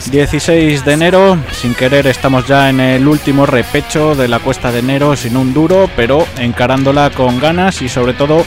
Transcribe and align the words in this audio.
16 0.10 0.84
de 0.84 0.94
enero, 0.94 1.38
sin 1.52 1.76
querer 1.76 2.08
estamos 2.08 2.48
ya 2.48 2.70
en 2.70 2.80
el 2.80 3.08
último 3.08 3.46
repecho 3.46 4.16
de 4.16 4.28
la 4.28 4.40
cuesta 4.40 4.72
de 4.72 4.80
enero 4.80 5.16
sin 5.16 5.38
un 5.38 5.54
duro, 5.54 5.90
pero 5.96 6.26
encarándola 6.38 7.12
con 7.12 7.40
ganas 7.40 7.82
y 7.82 7.90
sobre 7.90 8.14
todo 8.14 8.44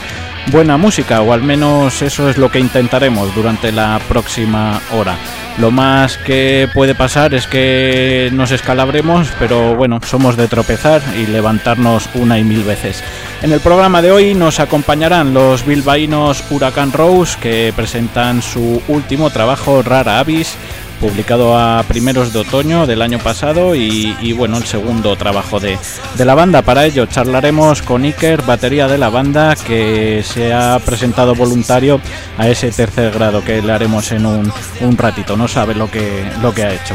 buena 0.51 0.77
música, 0.77 1.23
o 1.23 1.33
al 1.33 1.43
menos 1.43 2.03
eso 2.03 2.29
es 2.29 2.39
lo 2.39 2.51
que 2.51 2.59
intentaremos 2.59 3.35
durante 3.35 3.73
la 3.73 4.01
próxima 4.09 4.81
hora. 4.93 5.17
Lo 5.59 5.71
más 5.71 6.19
que 6.19 6.69
puede 6.75 6.97
pasar 6.97 7.33
es 7.33 7.47
que 7.47 8.29
nos 8.33 8.51
escalabremos, 8.51 9.29
pero 9.39 9.77
bueno, 9.77 10.01
somos 10.05 10.37
de 10.37 10.49
tropezar 10.49 11.01
y 11.17 11.27
levantarnos 11.27 12.09
una 12.15 12.39
y 12.39 12.45
mil 12.45 12.65
veces. 12.65 13.05
En 13.41 13.53
el 13.53 13.61
programa 13.61 14.03
de 14.03 14.11
hoy 14.11 14.35
nos 14.35 14.59
acompañarán 14.59 15.33
los 15.33 15.65
bilbaínos 15.65 16.43
Huracán 16.51 16.93
Rose, 16.93 17.39
que 17.41 17.73
presentan 17.77 18.43
su 18.43 18.83
último 18.89 19.31
trabajo, 19.31 19.83
Rara 19.83 20.19
Avis, 20.19 20.57
publicado 21.05 21.59
a 21.59 21.83
primeros 21.83 22.33
de 22.33 22.39
otoño 22.39 22.87
del 22.87 23.03
año 23.03 23.19
pasado 23.19 23.75
y, 23.75 24.33
bueno, 24.33 24.57
el 24.57 24.65
segundo 24.65 25.17
trabajo 25.17 25.61
de, 25.61 25.79
la 26.17 26.35
banda. 26.35 26.63
Para 26.63 26.87
ello 26.87 27.05
charlaremos 27.05 27.83
con 27.83 28.05
Iker, 28.05 28.41
batería 28.41 28.89
de 28.89 28.97
la 28.97 29.11
banda, 29.11 29.55
que 29.55 30.23
se 30.25 30.55
ha 30.55 30.79
presentado 30.79 31.35
voluntario 31.35 32.01
a 32.39 32.49
ese 32.49 32.71
tercer 32.71 33.13
grado 33.13 33.45
que 33.45 33.61
le 33.61 33.71
haremos 33.71 34.13
en 34.13 34.25
un, 34.25 34.51
un 34.81 34.97
ratito, 34.97 35.37
no 35.37 35.47
sabe 35.47 35.75
lo 35.75 35.91
que, 35.91 36.25
lo 36.41 36.55
que 36.55 36.63
ha 36.63 36.73
hecho. 36.73 36.95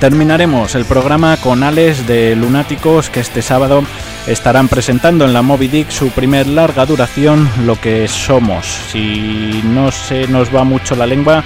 Terminaremos 0.00 0.74
el 0.74 0.84
programa 0.84 1.36
con 1.36 1.62
Alex 1.62 2.08
de 2.08 2.34
Lunáticos 2.34 3.08
que 3.08 3.20
este 3.20 3.40
sábado 3.40 3.84
estarán 4.26 4.66
presentando 4.66 5.24
en 5.24 5.32
la 5.32 5.42
Moby 5.42 5.68
Dick 5.68 5.90
su 5.90 6.08
primer 6.10 6.48
larga 6.48 6.86
duración, 6.86 7.48
Lo 7.66 7.80
que 7.80 8.08
somos. 8.08 8.66
Si 8.90 9.60
no 9.62 9.92
se 9.92 10.26
nos 10.26 10.52
va 10.52 10.64
mucho 10.64 10.96
la 10.96 11.06
lengua, 11.06 11.44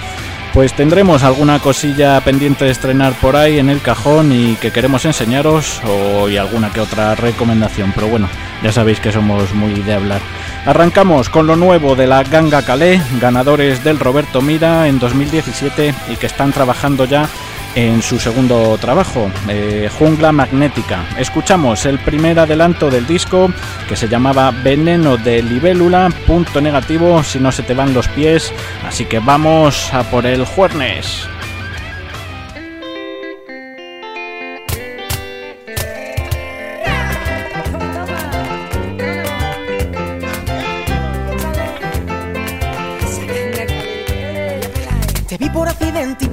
pues 0.53 0.73
tendremos 0.75 1.23
alguna 1.23 1.59
cosilla 1.59 2.21
pendiente 2.21 2.65
de 2.65 2.71
estrenar 2.71 3.13
por 3.15 3.37
ahí 3.37 3.59
en 3.59 3.69
el 3.69 3.81
cajón 3.81 4.33
y 4.33 4.57
que 4.57 4.71
queremos 4.71 5.05
enseñaros 5.05 5.81
o 5.85 6.29
y 6.29 6.37
alguna 6.37 6.73
que 6.73 6.81
otra 6.81 7.15
recomendación, 7.15 7.93
pero 7.95 8.09
bueno, 8.09 8.29
ya 8.63 8.73
sabéis 8.73 9.01
que 9.01 9.13
somos 9.13 9.53
muy 9.55 9.75
de 9.83 9.95
hablar. 9.95 10.21
Arrancamos 10.65 11.29
con 11.29 11.47
lo 11.47 11.57
nuevo 11.57 11.95
de 11.95 12.07
la 12.07 12.23
Ganga 12.25 12.63
Calais, 12.63 13.03
ganadores 13.21 13.85
del 13.85 14.01
Roberto 14.01 14.43
Mira 14.43 14.89
en 14.89 14.99
2017 14.99 15.95
y 16.09 16.17
que 16.17 16.27
están 16.27 16.53
trabajando 16.53 17.05
ya 17.05 17.29
en 17.77 18.03
su 18.03 18.19
segundo 18.19 18.77
trabajo, 18.79 19.31
eh, 19.49 19.89
Jungla 19.99 20.33
Magnética. 20.33 21.05
Escuchamos 21.19 21.85
el 21.85 21.99
primer 21.99 22.39
adelanto 22.41 22.91
del 22.91 23.07
disco 23.07 23.53
que 23.87 23.97
se 23.97 24.09
llamaba 24.09 24.51
Veneno 24.51 25.19
de 25.19 25.43
Libélula, 25.43 26.09
punto 26.27 26.61
negativo 26.61 27.23
si 27.23 27.39
no 27.39 27.53
se 27.53 27.63
te 27.63 27.75
van 27.75 27.93
los 27.93 28.09
pies, 28.09 28.53
así 28.85 29.05
que 29.05 29.19
vamos 29.19 29.93
a 29.93 30.03
por 30.05 30.27
el 30.27 30.47
Juernes. 30.47 31.29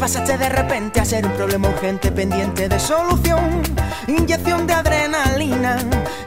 Pasaste 0.03 0.37
de 0.37 0.49
repente 0.49 0.99
a 0.99 1.05
ser 1.05 1.25
un 1.25 1.31
problema 1.31 1.69
urgente 1.69 2.11
pendiente 2.11 2.67
de 2.67 2.77
solución. 2.77 3.61
Inyección 4.05 4.67
de 4.67 4.73
adrenalina, 4.73 5.77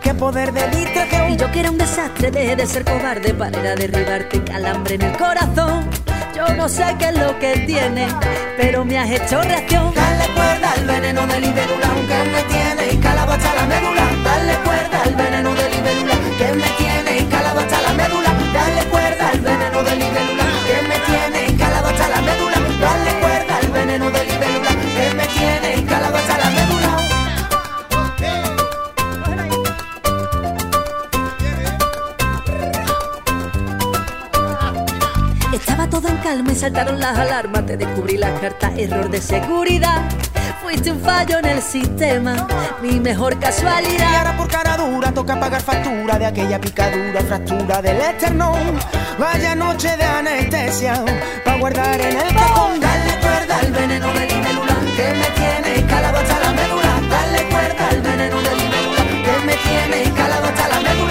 qué 0.03 0.15
poder 0.15 0.51
de 0.55 0.67
distracción. 0.69 1.33
Y 1.33 1.37
yo 1.37 1.53
que 1.53 1.61
era 1.61 1.71
un 1.71 1.77
desastre, 1.77 2.31
dejé 2.31 2.57
de 2.57 2.67
ser 2.67 2.87
cobarde 2.87 3.35
para 3.35 3.61
ir 3.61 3.67
a 3.67 3.75
derribarte 3.75 4.43
calambre 4.43 4.95
en 4.95 5.03
el 5.03 5.17
corazón. 5.19 5.91
Yo 6.35 6.49
no 6.55 6.71
sé 6.71 6.85
qué 6.99 7.09
es 7.09 7.19
lo 7.19 7.39
que 7.39 7.65
tiene, 7.67 8.09
pero 8.57 8.83
me 8.83 8.99
has 8.99 9.11
hecho 9.11 9.43
reacción. 9.43 9.93
Dale 9.95 10.25
cuerda 10.33 10.73
al 10.73 10.87
saltaron 36.77 37.01
las 37.01 37.19
alarmas. 37.19 37.65
Te 37.67 37.77
descubrí 37.77 38.19
la 38.19 38.33
carta, 38.35 38.71
error 38.77 39.09
de 39.09 39.21
seguridad. 39.21 40.03
Fuiste 40.63 40.91
un 40.91 41.01
fallo 41.01 41.39
en 41.39 41.47
el 41.47 41.63
sistema, 41.63 42.47
mi 42.83 42.99
mejor 43.01 43.35
Y 43.35 43.37
casualidad. 43.37 44.15
ahora 44.17 44.37
por 44.37 44.49
cara 44.49 44.77
dura 44.77 45.13
toca 45.13 45.39
pagar 45.39 45.63
factura 45.63 46.19
de 46.19 46.27
aquella 46.27 46.61
picadura, 46.61 47.21
fractura 47.23 47.81
del 47.81 47.97
esternón. 48.01 48.79
Vaya 49.19 49.55
noche 49.55 49.97
de 49.97 50.05
anestesia, 50.05 51.03
pa' 51.45 51.57
guardar 51.57 52.01
en 52.01 52.19
el 52.19 52.35
cajón. 52.35 52.81
Dale 52.81 53.13
cuerda 53.21 53.59
al 53.59 53.73
veneno 53.73 54.09
de 54.13 54.27
libélula, 54.27 54.77
que 54.97 55.07
me 55.21 55.29
tiene 55.39 55.87
calado 55.89 56.19
hasta 56.19 56.41
la 56.41 56.51
médula. 56.61 56.93
Dale 57.11 57.43
cuerda 57.49 57.89
al 57.91 58.03
veneno 58.03 58.37
de 58.43 58.57
libélula, 58.57 59.03
que 59.25 59.47
me 59.47 59.55
tiene 59.67 60.13
calado 60.15 60.45
hasta 60.47 60.69
la 60.69 60.81
médula. 60.81 61.06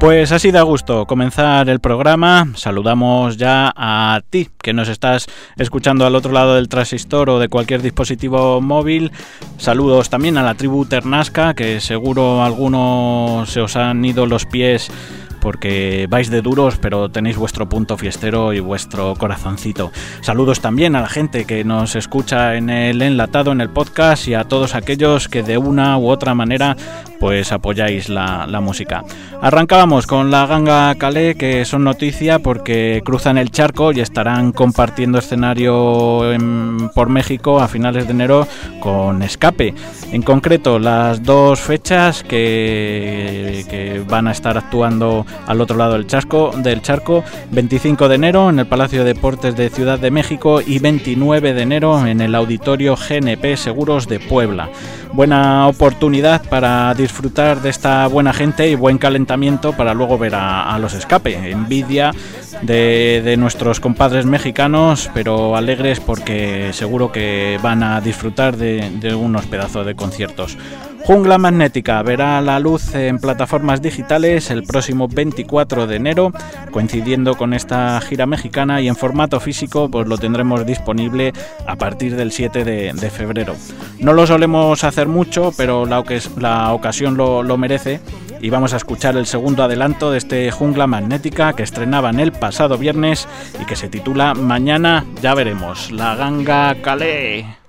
Pues 0.00 0.32
así 0.32 0.50
da 0.50 0.62
gusto 0.62 1.04
comenzar 1.04 1.68
el 1.68 1.78
programa. 1.78 2.48
Saludamos 2.54 3.36
ya 3.36 3.70
a 3.76 4.22
ti 4.30 4.48
que 4.62 4.72
nos 4.72 4.88
estás 4.88 5.26
escuchando 5.58 6.06
al 6.06 6.14
otro 6.14 6.32
lado 6.32 6.54
del 6.54 6.70
transistor 6.70 7.28
o 7.28 7.38
de 7.38 7.50
cualquier 7.50 7.82
dispositivo 7.82 8.62
móvil. 8.62 9.12
Saludos 9.58 10.08
también 10.08 10.38
a 10.38 10.42
la 10.42 10.54
tribu 10.54 10.86
Ternasca, 10.86 11.52
que 11.52 11.80
seguro 11.80 12.42
algunos 12.42 13.50
se 13.50 13.60
os 13.60 13.76
han 13.76 14.02
ido 14.02 14.24
los 14.24 14.46
pies 14.46 14.90
porque 15.40 16.06
vais 16.08 16.30
de 16.30 16.42
duros, 16.42 16.76
pero 16.80 17.08
tenéis 17.08 17.36
vuestro 17.36 17.68
punto 17.68 17.96
fiestero 17.96 18.52
y 18.52 18.60
vuestro 18.60 19.14
corazoncito. 19.16 19.90
Saludos 20.20 20.60
también 20.60 20.94
a 20.96 21.00
la 21.00 21.08
gente 21.08 21.44
que 21.44 21.64
nos 21.64 21.96
escucha 21.96 22.54
en 22.56 22.70
el 22.70 23.02
enlatado, 23.02 23.52
en 23.52 23.60
el 23.60 23.70
podcast 23.70 24.28
y 24.28 24.34
a 24.34 24.44
todos 24.44 24.74
aquellos 24.74 25.28
que 25.28 25.42
de 25.42 25.58
una 25.58 25.96
u 25.98 26.08
otra 26.08 26.34
manera 26.34 26.76
pues 27.18 27.52
apoyáis 27.52 28.08
la, 28.08 28.46
la 28.46 28.60
música. 28.60 29.04
Arrancábamos 29.42 30.06
con 30.06 30.30
la 30.30 30.46
ganga 30.46 30.94
Calais, 30.94 31.36
que 31.36 31.64
son 31.66 31.84
noticia 31.84 32.38
porque 32.38 33.02
cruzan 33.04 33.36
el 33.36 33.50
charco 33.50 33.92
y 33.92 34.00
estarán 34.00 34.52
compartiendo 34.52 35.18
escenario 35.18 36.32
en- 36.32 36.90
por 36.94 37.08
México 37.10 37.60
a 37.60 37.68
finales 37.68 38.06
de 38.06 38.12
enero 38.12 38.48
con 38.80 39.22
Escape. 39.22 39.74
En 40.12 40.22
concreto, 40.22 40.78
las 40.78 41.22
dos 41.22 41.60
fechas 41.60 42.22
que, 42.22 43.64
que 43.68 44.02
van 44.08 44.26
a 44.28 44.32
estar 44.32 44.56
actuando 44.56 45.26
al 45.46 45.60
otro 45.60 45.76
lado 45.76 45.94
del 45.94 46.06
charco, 46.06 46.52
del 46.56 46.82
charco, 46.82 47.24
25 47.50 48.08
de 48.08 48.14
enero 48.14 48.50
en 48.50 48.58
el 48.58 48.66
Palacio 48.66 49.04
de 49.04 49.14
Deportes 49.14 49.56
de 49.56 49.70
Ciudad 49.70 49.98
de 49.98 50.10
México 50.10 50.60
y 50.60 50.78
29 50.78 51.54
de 51.54 51.62
enero 51.62 52.06
en 52.06 52.20
el 52.20 52.34
Auditorio 52.34 52.96
GNP 52.96 53.56
Seguros 53.56 54.06
de 54.06 54.20
Puebla. 54.20 54.70
Buena 55.12 55.66
oportunidad 55.66 56.48
para 56.48 56.94
disfrutar 56.94 57.62
de 57.62 57.70
esta 57.70 58.06
buena 58.06 58.32
gente 58.32 58.68
y 58.68 58.76
buen 58.76 58.98
calentamiento 58.98 59.72
para 59.72 59.92
luego 59.92 60.18
ver 60.18 60.34
a, 60.36 60.78
los 60.78 60.94
escape. 60.94 61.50
Envidia 61.50 62.12
de, 62.62 63.20
de 63.24 63.36
nuestros 63.36 63.80
compadres 63.80 64.24
mexicanos, 64.26 65.10
pero 65.12 65.56
alegres 65.56 65.98
porque 65.98 66.70
seguro 66.72 67.10
que 67.10 67.58
van 67.62 67.82
a 67.82 68.00
disfrutar 68.00 68.56
de, 68.56 68.90
de 69.00 69.14
unos 69.14 69.46
pedazos 69.46 69.84
de 69.84 69.96
conciertos. 69.96 70.56
Jungla 71.04 71.38
Magnética 71.38 72.02
verá 72.02 72.40
la 72.40 72.60
luz 72.60 72.94
en 72.94 73.18
plataformas 73.18 73.82
digitales 73.82 74.50
el 74.50 74.62
próximo 74.62 75.08
24 75.08 75.86
de 75.86 75.96
enero, 75.96 76.32
coincidiendo 76.70 77.36
con 77.36 77.54
esta 77.54 78.00
gira 78.00 78.26
mexicana 78.26 78.80
y 78.80 78.88
en 78.88 78.96
formato 78.96 79.40
físico 79.40 79.90
pues 79.90 80.06
lo 80.06 80.18
tendremos 80.18 80.64
disponible 80.66 81.32
a 81.66 81.76
partir 81.76 82.16
del 82.16 82.32
7 82.32 82.64
de, 82.64 83.10
febrero. 83.10 83.56
No 83.98 84.12
lo 84.12 84.26
solemos 84.26 84.84
hacer 84.84 85.08
mucho, 85.08 85.52
pero 85.56 85.86
la, 85.86 86.72
ocasión 86.72 87.16
lo, 87.16 87.42
lo 87.42 87.56
merece 87.56 88.00
y 88.40 88.50
vamos 88.50 88.72
a 88.72 88.76
escuchar 88.76 89.16
el 89.16 89.26
segundo 89.26 89.62
adelanto 89.62 90.10
de 90.10 90.18
este 90.18 90.50
Jungla 90.50 90.86
Magnética 90.86 91.52
que 91.54 91.62
estrenaban 91.62 92.20
el 92.20 92.32
pasado 92.32 92.78
viernes 92.78 93.28
y 93.60 93.64
que 93.64 93.76
se 93.76 93.88
titula 93.88 94.34
Mañana 94.34 95.04
ya 95.20 95.34
veremos, 95.34 95.90
la 95.90 96.14
ganga 96.14 96.74
Calais. 96.82 97.59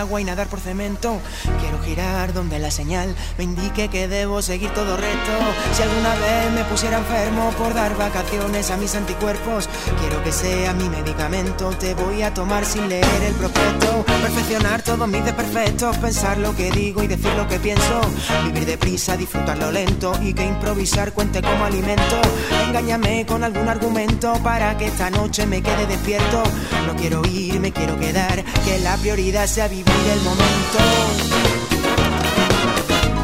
Agua 0.00 0.20
y 0.20 0.24
nadar 0.24 0.48
por 0.48 0.60
cemento. 0.60 1.20
Quiero 1.60 1.78
girar 1.82 2.32
donde 2.32 2.58
la 2.58 2.70
señal 2.70 3.14
me 3.36 3.44
indique 3.44 3.88
que 3.88 4.08
debo 4.08 4.42
seguir 4.42 4.70
todo 4.70 4.96
recto. 4.96 5.32
Si 5.74 5.82
alguna 5.82 6.14
vez 6.14 6.52
me 6.52 6.64
pusiera 6.64 6.98
enfermo 6.98 7.52
por 7.58 7.74
dar 7.74 7.96
vacaciones 7.96 8.70
a 8.70 8.76
mis 8.76 8.94
anticuerpos, 8.94 9.68
quiero 10.00 10.22
que 10.24 10.32
sea 10.32 10.72
mi 10.72 10.88
medicamento. 10.88 11.70
Te 11.78 11.94
voy 11.94 12.22
a 12.22 12.32
tomar 12.32 12.64
sin 12.64 12.88
leer 12.88 13.22
el 13.26 13.34
prospecto. 13.34 14.04
Perfeccionar 14.06 14.82
todos 14.82 15.06
mis 15.06 15.24
desperfectos, 15.24 15.96
pensar 15.98 16.38
lo 16.38 16.56
que 16.56 16.70
digo 16.70 17.02
y 17.02 17.06
decir 17.06 17.32
lo 17.34 17.46
que 17.46 17.58
pienso. 17.60 18.00
Vivir 18.44 18.64
deprisa, 18.64 19.16
disfrutarlo 19.16 19.70
lento 19.70 20.12
y 20.22 20.32
que 20.32 20.44
improvisar 20.44 21.12
cuente 21.12 21.42
como 21.42 21.64
alimento. 21.64 22.20
Engáñame 22.68 23.26
con 23.26 23.44
algún 23.44 23.68
argumento 23.68 24.32
para 24.42 24.76
que 24.78 24.86
esta 24.86 25.10
noche 25.10 25.46
me 25.46 25.62
quede 25.62 25.86
despierto. 25.86 26.42
No 26.86 26.96
quiero 26.96 27.22
ir, 27.26 27.60
me 27.60 27.72
quiero 27.72 27.98
quedar, 27.98 28.42
que 28.64 28.78
la 28.78 28.96
prioridad 28.96 29.46
sea 29.46 29.68
vivir 29.68 29.89
el 30.12 30.20
momento. 30.22 30.80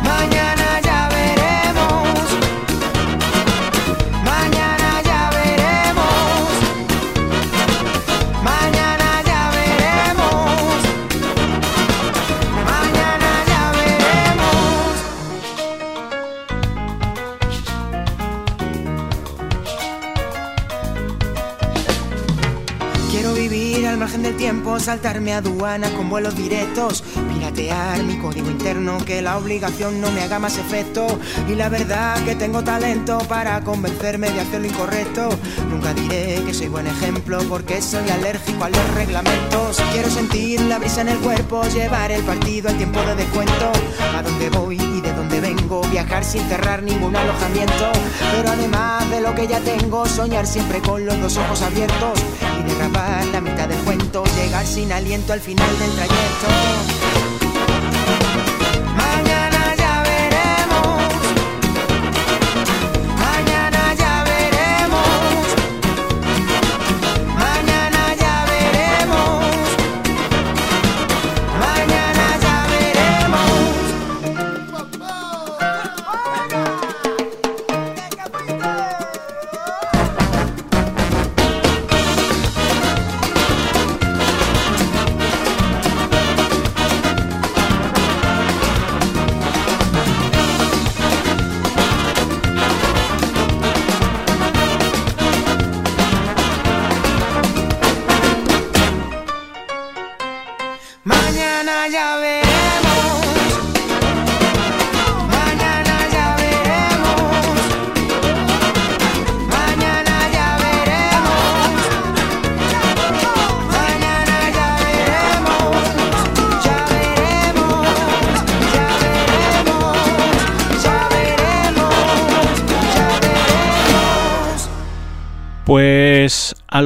Mañana 0.05 0.56
tiempo, 24.47 24.79
saltarme 24.79 25.33
aduanas 25.33 25.91
con 25.91 26.09
vuelos 26.09 26.37
directos, 26.37 27.03
mi 27.57 28.19
código 28.19 28.51
interno, 28.51 28.99
que 28.99 29.23
la 29.23 29.39
obligación 29.39 29.99
no 30.01 30.11
me 30.11 30.21
haga 30.21 30.39
más 30.39 30.59
efecto. 30.59 31.07
Y 31.49 31.55
la 31.55 31.71
verdad 31.71 32.23
que 32.25 32.35
tengo 32.35 32.63
talento 32.63 33.19
para 33.29 33.63
convencerme 33.63 34.31
de 34.31 34.41
hacer 34.41 34.61
lo 34.61 34.67
incorrecto. 34.67 35.31
Nunca 35.71 35.95
diré 35.95 36.43
que 36.45 36.53
soy 36.53 36.69
buen 36.69 36.87
ejemplo 36.87 37.39
porque 37.49 37.81
soy 37.81 38.09
alérgico 38.11 38.65
a 38.65 38.69
los 38.69 38.95
reglamentos. 38.95 39.81
Quiero 39.93 40.11
sentir 40.11 40.61
la 40.63 40.79
brisa 40.79 41.01
en 41.01 41.09
el 41.09 41.19
cuerpo, 41.19 41.63
llevar 41.69 42.13
el 42.13 42.23
partido 42.25 42.69
al 42.69 42.77
tiempo 42.77 43.01
de 43.01 43.15
descuento. 43.15 43.73
A 44.15 44.23
dónde 44.23 44.51
voy 44.51 44.77
y 44.77 45.01
de 45.01 45.15
dónde 45.15 45.41
vengo, 45.41 45.81
viajar 45.91 46.25
sin 46.25 46.43
cerrar 46.49 46.83
ningún 46.83 47.17
alojamiento. 47.17 47.91
Pero 48.33 48.51
además 48.51 49.09
de 49.11 49.23
lo 49.23 49.35
que 49.35 49.47
ya 49.47 49.61
tengo, 49.61 50.05
soñar 50.07 50.47
siempre 50.47 50.81
con 50.81 51.07
los 51.07 51.19
dos 51.23 51.39
ojos 51.39 51.63
abiertos 51.63 52.21
y 52.61 52.69
derrapar 52.69 53.25
la 53.27 53.41
mitad 53.41 53.67
del 53.67 53.79
cuento, 53.79 54.25
llegar 54.37 54.67
sin 54.67 54.93
aliento 54.93 55.33
al 55.33 55.41
final 55.41 55.79
del 55.79 55.91
trayecto. 55.93 57.46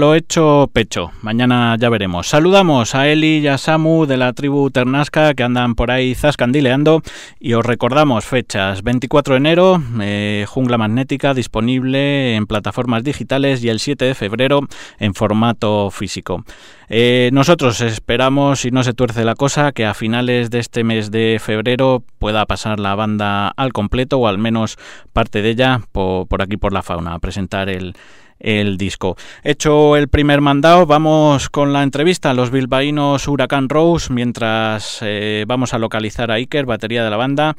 Lo 0.01 0.15
hecho 0.15 0.71
pecho, 0.73 1.13
mañana 1.21 1.77
ya 1.79 1.91
veremos. 1.91 2.27
Saludamos 2.27 2.95
a 2.95 3.07
Eli 3.07 3.41
y 3.41 3.49
a 3.49 3.59
Samu 3.59 4.07
de 4.07 4.17
la 4.17 4.33
tribu 4.33 4.71
Ternasca 4.71 5.35
que 5.35 5.43
andan 5.43 5.75
por 5.75 5.91
ahí 5.91 6.15
zascandileando 6.15 7.03
y 7.39 7.53
os 7.53 7.67
recordamos 7.67 8.25
fechas 8.25 8.83
24 8.83 9.35
de 9.35 9.39
enero, 9.39 9.83
eh, 10.01 10.47
Jungla 10.49 10.79
Magnética 10.79 11.35
disponible 11.35 12.35
en 12.35 12.47
plataformas 12.47 13.05
digitales 13.05 13.63
y 13.63 13.69
el 13.69 13.79
7 13.79 14.07
de 14.07 14.15
febrero 14.15 14.63
en 14.99 15.13
formato 15.13 15.91
físico. 15.91 16.47
Eh, 16.89 17.29
nosotros 17.35 17.83
esperamos, 17.83 18.61
si 18.61 18.71
no 18.71 18.83
se 18.83 18.95
tuerce 18.95 19.27
la 19.27 19.35
cosa, 19.35 19.73
que 19.73 19.85
a 19.85 19.93
finales 19.93 20.49
de 20.49 20.61
este 20.61 20.83
mes 20.83 21.11
de 21.11 21.39
febrero 21.45 22.03
pueda 22.19 22.47
pasar 22.47 22.81
la 22.81 22.95
banda 22.95 23.49
al 23.49 23.75
completo 23.75 24.19
o 24.19 24.29
al 24.29 24.39
menos 24.39 24.79
parte 25.13 25.43
de 25.43 25.51
ella 25.51 25.83
por, 25.93 26.27
por 26.27 26.41
aquí 26.41 26.57
por 26.57 26.73
la 26.73 26.83
fauna 26.83 27.15
a 27.15 27.19
presentar 27.19 27.69
el 27.69 27.95
el 28.41 28.77
disco. 28.77 29.17
Hecho 29.45 29.97
el 29.97 30.09
primer 30.09 30.41
mandado, 30.41 30.87
vamos 30.87 31.49
con 31.49 31.73
la 31.73 31.83
entrevista 31.83 32.31
a 32.31 32.35
los 32.35 32.51
bilbaínos 32.51 33.29
Huracán 33.29 33.69
Rose, 33.69 34.13
mientras 34.13 34.99
eh, 35.03 35.45
vamos 35.47 35.75
a 35.75 35.79
localizar 35.79 36.31
a 36.31 36.35
Iker, 36.35 36.67
batería 36.67 37.05
de 37.05 37.11
la 37.11 37.17
banda, 37.17 37.57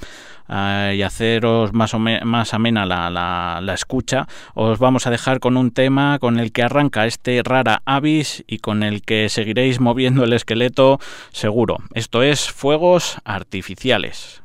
eh, 0.50 0.96
y 0.98 1.02
haceros 1.02 1.74
más, 1.74 1.94
o 1.94 2.00
más 2.00 2.54
amena 2.54 2.86
la, 2.86 3.10
la, 3.10 3.60
la, 3.62 3.74
escucha. 3.74 4.28
Os 4.54 4.80
vamos 4.80 5.08
a 5.08 5.12
dejar 5.12 5.40
con 5.40 5.56
un 5.56 5.72
tema 5.72 6.20
con 6.20 6.40
el 6.40 6.52
que 6.52 6.64
arranca 6.64 7.06
este 7.06 7.42
rara 7.44 7.82
avis 7.86 8.44
y 8.48 8.58
con 8.58 8.84
el 8.84 9.04
que 9.04 9.30
seguiréis 9.30 9.80
moviendo 9.80 10.24
el 10.24 10.34
esqueleto 10.34 11.00
seguro. 11.32 11.78
Esto 11.94 12.24
es 12.24 12.52
Fuegos 12.52 13.18
Artificiales. 13.24 14.42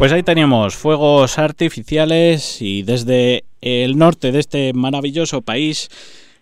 Pues 0.00 0.12
ahí 0.12 0.22
teníamos 0.22 0.76
fuegos 0.76 1.38
artificiales 1.38 2.62
y 2.62 2.82
desde 2.84 3.44
el 3.60 3.98
norte 3.98 4.32
de 4.32 4.38
este 4.38 4.72
maravilloso 4.72 5.42
país 5.42 5.90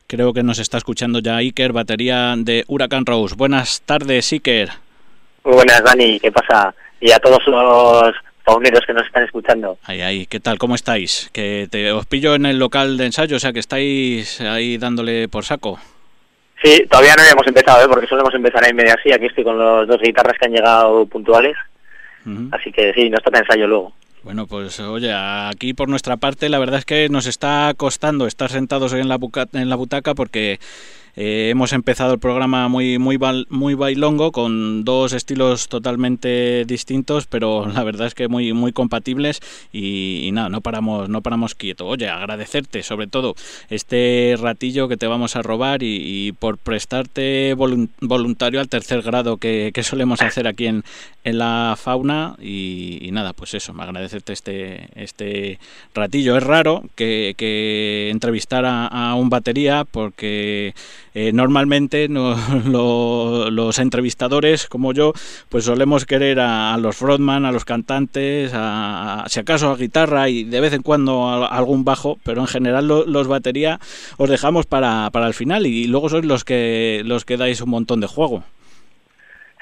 creo 0.07 0.33
que 0.33 0.45
nos 0.45 0.61
está 0.61 0.79
escuchando 0.79 1.19
ya 1.19 1.38
Iker, 1.38 1.73
batería 1.73 2.37
de 2.37 2.62
Huracán 2.69 3.05
Rose. 3.05 3.35
Buenas 3.37 3.83
tardes, 3.85 4.31
Iker. 4.33 4.69
Muy 5.43 5.55
buenas, 5.55 5.83
Dani. 5.83 6.21
¿Qué 6.21 6.31
pasa? 6.31 6.73
Y 7.00 7.11
a 7.11 7.19
todos 7.19 7.45
los 7.49 8.15
fauneros 8.45 8.87
que 8.87 8.93
nos 8.93 9.05
están 9.05 9.25
escuchando. 9.25 9.77
Ay, 9.83 10.03
ay, 10.03 10.27
¿qué 10.27 10.38
tal? 10.38 10.57
¿Cómo 10.59 10.77
estáis? 10.77 11.29
Que 11.33 11.67
te, 11.69 11.91
os 11.91 12.07
pillo 12.07 12.37
en 12.37 12.47
el 12.47 12.61
local 12.61 12.97
de 12.97 13.07
ensayo, 13.07 13.38
o 13.38 13.41
sea 13.41 13.53
que 13.53 13.59
estáis 13.59 14.41
ahí 14.41 14.79
dándole 14.79 15.27
por 15.27 15.45
saco. 15.45 15.81
Sí, 16.62 16.87
todavía 16.88 17.17
no 17.17 17.23
habíamos 17.23 17.47
empezado, 17.49 17.85
¿eh? 17.85 17.88
porque 17.88 18.07
solemos 18.07 18.33
empezar 18.35 18.65
en 18.69 18.77
media 18.77 18.95
así. 18.95 19.12
Aquí 19.12 19.27
estoy 19.27 19.43
con 19.43 19.59
los 19.59 19.88
dos 19.88 20.00
guitarras 20.00 20.38
que 20.38 20.47
han 20.47 20.53
llegado 20.53 21.05
puntuales. 21.07 21.57
Así 22.53 22.73
que 22.73 22.93
sí, 22.95 23.09
nos 23.11 23.23
toca 23.23 23.39
ensayo 23.39 23.67
luego. 23.67 23.93
Bueno, 24.23 24.47
pues 24.47 24.79
oye, 24.81 25.13
aquí 25.15 25.75
por 25.75 25.89
nuestra 25.89 26.17
parte 26.17 26.49
la 26.49 26.59
verdad 26.59 26.81
es 26.81 26.85
que 26.85 27.09
nos 27.09 27.27
está 27.27 27.73
costando 27.77 28.27
estar 28.27 28.51
sentados 28.51 28.93
hoy 28.93 29.01
en 29.01 29.09
la, 29.09 29.19
en 29.53 29.69
la 29.71 29.77
butaca 29.77 30.15
porque 30.15 30.59
eh, 31.21 31.49
hemos 31.51 31.73
empezado 31.73 32.13
el 32.15 32.21
programa 32.21 32.69
muy, 32.69 32.99
muy, 32.99 33.19
muy 33.49 33.75
bailongo 33.75 34.31
con 34.31 34.85
dos 34.85 35.13
estilos 35.13 35.69
totalmente 35.69 36.65
distintos, 36.65 37.27
pero 37.27 37.67
la 37.67 37.83
verdad 37.83 38.07
es 38.07 38.15
que 38.15 38.29
muy, 38.29 38.53
muy 38.53 38.73
compatibles 38.73 39.41
y, 39.73 40.31
nada, 40.33 40.49
no 40.49 40.61
paramos, 40.61 41.09
no 41.09 41.21
paramos 41.21 41.57
quieto. 41.57 41.87
Oye, 41.87 42.09
agradecerte 42.09 42.85
sobre 42.85 43.09
todo 43.09 43.35
este 43.69 44.37
ratillo 44.39 44.87
que 44.87 44.97
te 44.97 45.09
vamos 45.09 45.35
a 45.35 45.43
robar 45.43 45.83
y, 45.83 46.31
por 46.39 46.57
prestarte 46.57 47.55
voluntario 47.55 48.61
al 48.61 48.69
tercer 48.69 49.03
grado 49.03 49.39
que, 49.39 49.73
solemos 49.83 50.23
hacer 50.23 50.47
aquí 50.47 50.67
en, 50.67 50.85
en 51.25 51.39
la 51.39 51.75
fauna 51.77 52.37
y, 52.41 53.09
nada, 53.11 53.33
pues 53.33 53.55
eso, 53.55 53.75
agradecerte 53.77 54.33
este, 54.33 54.89
este 54.95 55.59
ratillo. 55.95 56.37
Es 56.37 56.45
raro 56.45 56.85
que, 56.95 57.35
que 57.37 58.11
entrevistar 58.11 58.65
a 58.67 59.15
un 59.15 59.31
batería 59.31 59.85
porque 59.85 60.75
eh, 61.21 61.33
normalmente 61.33 62.07
los 62.09 63.79
entrevistadores 63.81 64.69
como 64.69 64.93
yo, 64.93 65.13
pues 65.49 65.65
solemos 65.65 66.07
querer 66.07 66.39
a, 66.39 66.77
los 66.77 66.95
frontman, 66.95 67.45
a 67.45 67.51
los 67.51 67.65
cantantes, 67.65 68.53
a, 68.55 69.25
si 69.29 69.41
acaso 69.41 69.73
a 69.73 69.77
guitarra 69.77 70.29
y 70.29 70.45
de 70.45 70.61
vez 70.61 70.73
en 70.75 70.83
cuando 70.83 71.45
algún 71.51 71.83
bajo, 71.83 72.19
pero 72.23 72.41
en 72.41 72.47
general 72.47 72.87
los 72.87 73.27
batería 73.27 73.81
os 74.17 74.31
dejamos 74.31 74.67
para, 74.67 75.11
para 75.11 75.27
el 75.27 75.35
final 75.35 75.67
y 75.67 75.89
luego 75.89 76.09
sois 76.09 76.25
los 76.25 76.45
que 76.45 77.03
los 77.05 77.25
que 77.25 77.37
dais 77.37 77.61
un 77.63 77.71
montón 77.71 77.99
de 78.01 78.07
juego. 78.07 78.45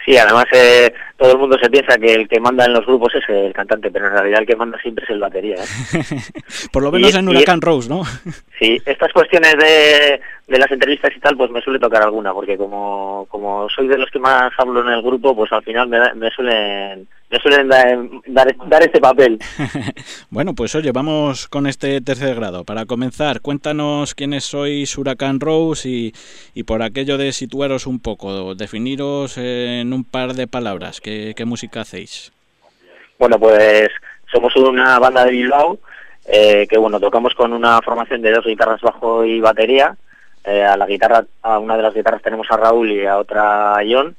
Sí, 0.07 0.17
además 0.17 0.45
eh, 0.53 0.95
todo 1.17 1.33
el 1.33 1.39
mundo 1.39 1.59
se 1.61 1.69
piensa 1.69 1.99
que 1.99 2.15
el 2.15 2.29
que 2.29 2.39
manda 2.39 2.65
en 2.65 2.75
los 2.75 2.87
grupos 2.87 3.13
es 3.17 3.29
el 3.29 3.53
cantante, 3.53 3.91
pero 3.91 4.07
en 4.07 4.13
realidad 4.13 4.41
el 4.41 4.47
que 4.47 4.55
manda 4.55 4.79
siempre 4.79 5.05
es 5.05 5.11
el 5.11 5.19
batería. 5.19 5.57
¿eh? 5.57 6.07
Por 6.73 6.85
lo 6.85 6.93
menos 6.93 7.13
en 7.17 7.29
Huracán 7.29 7.61
Rose, 7.61 7.89
¿no? 7.89 8.05
sí, 8.59 8.81
estas 8.87 9.13
cuestiones 9.13 9.57
de, 9.59 10.21
de 10.47 10.59
las 10.59 10.71
entrevistas 10.71 11.11
y 11.17 11.19
tal, 11.19 11.37
pues 11.37 11.51
me 11.51 11.61
suele 11.61 11.81
tocar 11.81 12.05
alguna, 12.05 12.33
porque 12.33 12.57
como, 12.57 13.27
como 13.29 13.69
soy 13.69 13.89
de 13.89 13.99
los 13.99 14.09
que 14.11 14.21
más 14.21 14.53
hablo 14.59 14.81
en 14.81 14.93
el 14.93 15.03
grupo, 15.03 15.35
pues 15.35 15.51
al 15.51 15.65
final 15.65 15.89
me, 15.89 15.99
me 16.15 16.31
suelen 16.31 17.09
me 17.31 17.39
suelen 17.41 17.69
dar, 17.69 18.55
dar, 18.57 18.83
este 18.83 19.01
papel. 19.01 19.39
bueno, 20.31 20.55
pues 20.55 20.75
oye, 20.75 20.93
vamos 20.93 21.49
con 21.49 21.67
este 21.67 22.01
tercer 22.01 22.37
grado. 22.37 22.65
Para 22.65 22.87
comenzar, 22.87 23.41
cuéntanos 23.41 24.15
quiénes 24.15 24.45
sois 24.45 24.97
Huracán 24.97 25.41
Rose 25.41 25.89
y, 25.89 26.13
y 26.55 26.63
por 26.63 26.83
aquello 26.83 27.19
de 27.19 27.33
situaros 27.33 27.87
un 27.87 28.01
poco, 28.01 28.55
definiros 28.55 29.39
en 29.39 29.93
un 29.93 30.05
par 30.05 30.35
de 30.35 30.47
palabras, 30.47 31.01
¿qué, 31.01 31.35
qué 31.37 31.45
música 31.45 31.81
hacéis? 31.81 32.33
Bueno, 33.19 33.39
pues 33.39 33.89
somos 34.31 34.55
una 34.57 34.99
banda 34.99 35.25
de 35.25 35.33
Bilbao, 35.33 35.79
eh, 36.27 36.67
que 36.69 36.79
bueno, 36.79 37.01
tocamos 37.01 37.35
con 37.35 37.53
una 37.53 37.81
formación 37.83 38.23
de 38.23 38.33
dos 38.33 38.45
guitarras 38.45 38.81
bajo 38.81 39.25
y 39.25 39.41
batería, 39.41 39.97
eh, 40.45 40.63
a 40.63 40.77
la 40.77 40.87
guitarra, 40.87 41.25
a 41.43 41.59
una 41.59 41.77
de 41.77 41.83
las 41.83 41.95
guitarras 41.95 42.23
tenemos 42.23 42.47
a 42.51 42.57
Raúl 42.57 42.93
y 42.93 43.05
a 43.05 43.19
otra 43.19 43.79
a 43.79 43.83
John. 43.89 44.15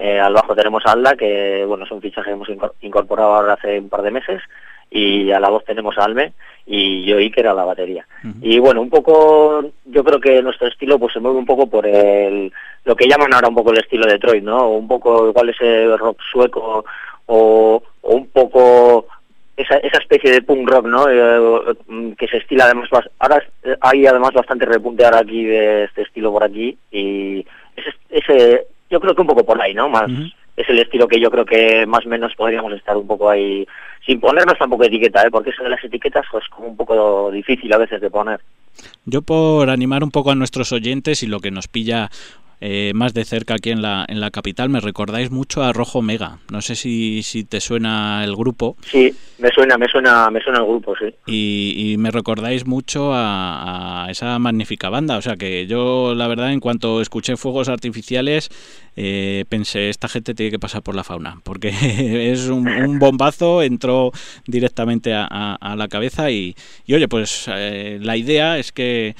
Eh, 0.00 0.20
al 0.20 0.32
bajo 0.32 0.54
tenemos 0.54 0.84
a 0.86 0.92
Alda, 0.92 1.16
que 1.16 1.64
bueno, 1.66 1.84
es 1.84 1.90
un 1.90 2.00
fichaje 2.00 2.30
que 2.30 2.34
hemos 2.34 2.48
incorporado 2.80 3.34
ahora 3.34 3.54
hace 3.54 3.80
un 3.80 3.88
par 3.88 4.02
de 4.02 4.12
meses. 4.12 4.40
Y 4.90 5.30
a 5.32 5.40
la 5.40 5.50
voz 5.50 5.64
tenemos 5.64 5.98
a 5.98 6.04
Alme 6.04 6.32
y 6.64 7.04
yo 7.04 7.18
Iker 7.18 7.46
a 7.48 7.54
la 7.54 7.64
batería. 7.64 8.06
Y 8.40 8.58
bueno, 8.58 8.80
un 8.80 8.88
poco, 8.88 9.62
yo 9.84 10.04
creo 10.04 10.18
que 10.18 10.42
nuestro 10.42 10.68
estilo 10.68 10.98
pues 10.98 11.12
se 11.12 11.20
mueve 11.20 11.38
un 11.38 11.44
poco 11.44 11.66
por 11.66 11.86
el, 11.86 12.50
lo 12.84 12.96
que 12.96 13.06
llaman 13.06 13.34
ahora 13.34 13.48
un 13.48 13.54
poco 13.54 13.72
el 13.72 13.80
estilo 13.80 14.06
de 14.06 14.12
Detroit, 14.12 14.42
¿no? 14.42 14.70
Un 14.70 14.88
poco 14.88 15.28
igual 15.28 15.50
ese 15.50 15.94
rock 15.96 16.20
sueco 16.30 16.84
o, 17.26 17.82
o 18.00 18.14
un 18.14 18.28
poco 18.28 19.06
esa, 19.58 19.76
esa 19.78 19.98
especie 19.98 20.30
de 20.30 20.42
punk 20.42 20.68
rock, 20.70 20.86
¿no? 20.86 21.06
Eh, 21.10 22.14
que 22.16 22.28
se 22.28 22.38
estila 22.38 22.64
además, 22.64 22.88
ahora 23.18 23.42
hay 23.80 24.06
además 24.06 24.32
bastante 24.32 24.64
repunte 24.64 25.04
ahora 25.04 25.18
aquí 25.18 25.44
de 25.44 25.84
este 25.84 26.02
estilo 26.02 26.32
por 26.32 26.44
aquí 26.44 26.78
y 26.90 27.44
ese, 27.76 27.92
ese 28.08 28.66
yo 28.90 29.00
creo 29.00 29.14
que 29.14 29.20
un 29.20 29.28
poco 29.28 29.44
por 29.44 29.60
ahí, 29.60 29.74
¿no? 29.74 29.88
Más 29.88 30.10
es 30.58 30.68
el 30.68 30.80
estilo 30.80 31.06
que 31.06 31.20
yo 31.20 31.30
creo 31.30 31.44
que 31.44 31.86
más 31.86 32.04
o 32.04 32.08
menos 32.08 32.34
podríamos 32.34 32.72
estar 32.72 32.96
un 32.96 33.06
poco 33.06 33.30
ahí 33.30 33.64
sin 34.04 34.18
ponernos 34.18 34.58
tampoco 34.58 34.84
etiqueta, 34.84 35.22
¿eh? 35.22 35.30
Porque 35.30 35.50
eso 35.50 35.62
de 35.62 35.70
las 35.70 35.84
etiquetas 35.84 36.26
pues 36.32 36.44
como 36.48 36.68
un 36.68 36.76
poco 36.76 37.30
difícil 37.30 37.72
a 37.72 37.78
veces 37.78 38.00
de 38.00 38.10
poner. 38.10 38.40
Yo 39.04 39.22
por 39.22 39.70
animar 39.70 40.02
un 40.02 40.10
poco 40.10 40.32
a 40.32 40.34
nuestros 40.34 40.72
oyentes 40.72 41.22
y 41.22 41.28
lo 41.28 41.38
que 41.38 41.52
nos 41.52 41.68
pilla 41.68 42.10
eh, 42.60 42.92
más 42.94 43.14
de 43.14 43.24
cerca 43.24 43.54
aquí 43.54 43.70
en 43.70 43.82
la, 43.82 44.04
en 44.08 44.20
la 44.20 44.30
capital, 44.30 44.68
me 44.68 44.80
recordáis 44.80 45.30
mucho 45.30 45.62
a 45.62 45.72
Rojo 45.72 46.02
Mega. 46.02 46.38
No 46.50 46.60
sé 46.60 46.74
si, 46.74 47.22
si 47.22 47.44
te 47.44 47.60
suena 47.60 48.24
el 48.24 48.34
grupo. 48.34 48.76
Sí, 48.82 49.14
me 49.38 49.50
suena, 49.50 49.78
me 49.78 49.86
suena, 49.88 50.30
me 50.30 50.40
suena 50.40 50.58
el 50.58 50.66
grupo, 50.66 50.94
sí. 50.96 51.14
Y, 51.26 51.96
me 51.98 52.10
recordáis 52.10 52.66
mucho 52.66 53.10
a, 53.12 54.06
esa 54.10 54.38
magnífica 54.38 54.88
banda. 54.88 55.16
O 55.16 55.22
sea 55.22 55.36
que 55.36 55.66
yo, 55.66 56.14
la 56.14 56.26
verdad, 56.26 56.52
en 56.52 56.60
cuanto 56.60 57.00
escuché 57.00 57.36
fuegos 57.36 57.68
artificiales, 57.68 58.48
eh, 58.96 59.44
pensé, 59.48 59.88
esta 59.88 60.08
gente 60.08 60.34
tiene 60.34 60.50
que 60.50 60.58
pasar 60.58 60.82
por 60.82 60.94
la 60.94 61.04
fauna, 61.04 61.40
porque 61.44 61.68
es 62.32 62.48
un, 62.48 62.98
bombazo, 62.98 63.62
entró 63.62 64.10
directamente 64.46 65.12
a, 65.14 65.74
la 65.76 65.88
cabeza 65.88 66.30
y, 66.30 66.56
y 66.84 66.94
oye, 66.94 67.06
pues 67.06 67.48
eh, 67.48 67.98
la 68.02 68.16
idea 68.16 68.58
es 68.58 68.72
que 68.72 69.14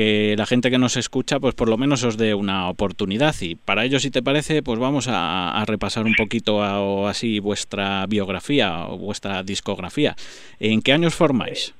que 0.00 0.34
la 0.38 0.46
gente 0.46 0.70
que 0.70 0.78
nos 0.78 0.96
escucha 0.96 1.40
pues 1.40 1.54
por 1.54 1.68
lo 1.68 1.76
menos 1.76 2.04
os 2.04 2.16
dé 2.16 2.32
una 2.32 2.70
oportunidad 2.70 3.34
y 3.42 3.54
para 3.54 3.84
ello 3.84 3.98
si 3.98 4.10
te 4.10 4.22
parece 4.22 4.62
pues 4.62 4.78
vamos 4.78 5.08
a, 5.10 5.62
repasar 5.66 6.04
un 6.06 6.14
poquito 6.14 6.56
o 6.56 7.06
así 7.06 7.38
vuestra 7.38 8.06
biografía 8.06 8.86
o 8.88 8.96
vuestra 8.96 9.42
discografía. 9.42 10.14
¿En 10.58 10.80
qué 10.80 10.94
años 10.94 11.14
formáis? 11.14 11.74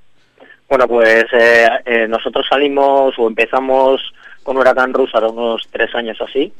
Bueno 0.68 0.86
pues 0.86 1.24
eh, 1.32 1.66
eh, 1.86 2.06
nosotros 2.08 2.44
salimos 2.46 3.14
o 3.18 3.26
empezamos 3.26 4.12
con 4.42 4.58
Huracán 4.58 4.92
Rusa 4.92 5.16
hace 5.16 5.26
unos 5.28 5.66
tres 5.70 5.94
años 5.94 6.20
así 6.20 6.52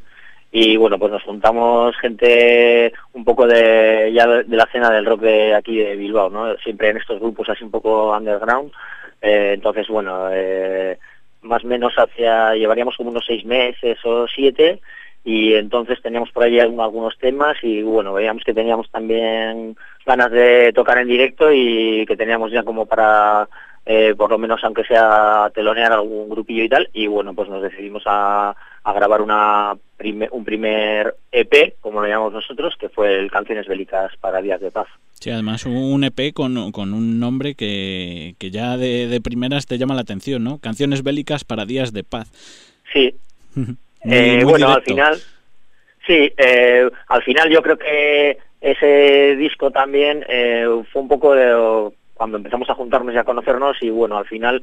y 0.51 0.79
bueno 0.79 0.99
pues 0.99 1.12
nos 1.12 1.23
juntamos 1.25 1.94
gente 1.99 2.94
un 3.12 3.23
poco 3.23 3.46
de 3.46 4.11
ya 4.14 4.27
de, 4.27 4.57
la 4.57 4.64
escena 4.64 4.88
del 4.88 5.05
rock 5.05 5.20
de 5.20 5.55
aquí 5.55 5.77
de 5.77 5.94
Bilbao, 5.94 6.31
¿no? 6.31 6.57
Siempre 6.57 6.88
en 6.88 6.96
estos 6.96 7.20
grupos 7.20 7.51
así 7.51 7.64
un 7.64 7.70
poco 7.70 8.16
underground. 8.16 8.73
Eh, 9.20 9.53
entonces 9.57 9.87
bueno 9.88 10.31
eh, 10.33 10.99
más 11.42 11.64
o 11.64 11.66
menos 11.66 11.94
hacia, 11.96 12.55
llevaríamos 12.55 12.96
como 12.96 13.11
unos 13.11 13.24
seis 13.26 13.44
meses 13.44 13.98
o 14.05 14.26
siete, 14.29 14.81
y 15.24 15.55
entonces 15.55 16.00
teníamos 16.00 16.31
por 16.31 16.44
ahí 16.44 16.59
algunos 16.59 17.18
temas 17.18 17.57
y 17.62 17.83
bueno, 17.83 18.14
veíamos 18.14 18.42
que 18.42 18.55
teníamos 18.55 18.90
también 18.90 19.76
ganas 20.07 20.31
de 20.31 20.72
tocar 20.72 20.98
en 20.98 21.09
directo 21.09 21.53
y 21.53 22.07
que 22.07 22.16
teníamos 22.16 22.50
ya 22.50 22.62
como 22.62 22.87
para 22.87 23.48
eh, 23.85 24.14
por 24.16 24.31
lo 24.31 24.38
menos 24.38 24.62
aunque 24.62 24.85
sea 24.85 25.50
telonear 25.55 25.92
algún 25.92 26.29
grupillo 26.29 26.64
y 26.64 26.68
tal 26.68 26.88
y 26.92 27.07
bueno 27.07 27.35
pues 27.35 27.48
nos 27.48 27.62
decidimos 27.62 28.03
a, 28.07 28.55
grabar 28.85 29.20
una 29.22 29.76
un 30.31 30.44
primer 30.44 31.14
EP 31.31 31.74
como 31.81 32.00
lo 32.00 32.09
llamamos 32.09 32.33
nosotros 32.33 32.74
que 32.79 32.88
fue 32.88 33.18
el 33.18 33.31
Canciones 33.31 33.66
Bélicas 33.68 34.16
para 34.16 34.42
Días 34.42 34.61
de 34.61 34.70
Paz 34.70 34.88
Sí, 35.20 35.30
además 35.30 35.66
un 35.66 36.02
EP 36.02 36.33
con, 36.33 36.72
con 36.72 36.94
un 36.94 37.20
nombre 37.20 37.54
que, 37.54 38.37
que 38.38 38.50
ya 38.50 38.78
de, 38.78 39.06
de, 39.06 39.20
primeras 39.20 39.66
te 39.66 39.76
llama 39.76 39.94
la 39.94 40.00
atención, 40.00 40.42
¿no? 40.42 40.59
Canciones 40.59 41.02
bélicas 41.02 41.44
para 41.44 41.66
días 41.66 41.92
de 41.92 42.04
paz. 42.04 42.30
Sí. 42.92 43.14
Eh, 44.02 44.44
bueno, 44.44 44.70
al 44.70 44.80
final, 44.80 45.14
sí, 46.06 46.33
eh, 46.38 46.90
al 47.09 47.22
final 47.22 47.50
yo 47.50 47.61
creo 47.61 47.76
que 47.76 48.38
ese 48.62 49.37
disco 49.37 49.70
también 49.70 50.24
eh, 50.26 50.66
fue 50.90 51.02
un 51.02 51.09
poco 51.09 51.35
de, 51.35 51.92
cuando 52.14 52.38
empezamos 52.38 52.70
a 52.70 52.74
juntarnos 52.74 53.14
y 53.14 53.18
a 53.18 53.24
conocernos 53.24 53.76
y 53.83 53.90
bueno, 53.90 54.16
al 54.16 54.24
final 54.24 54.62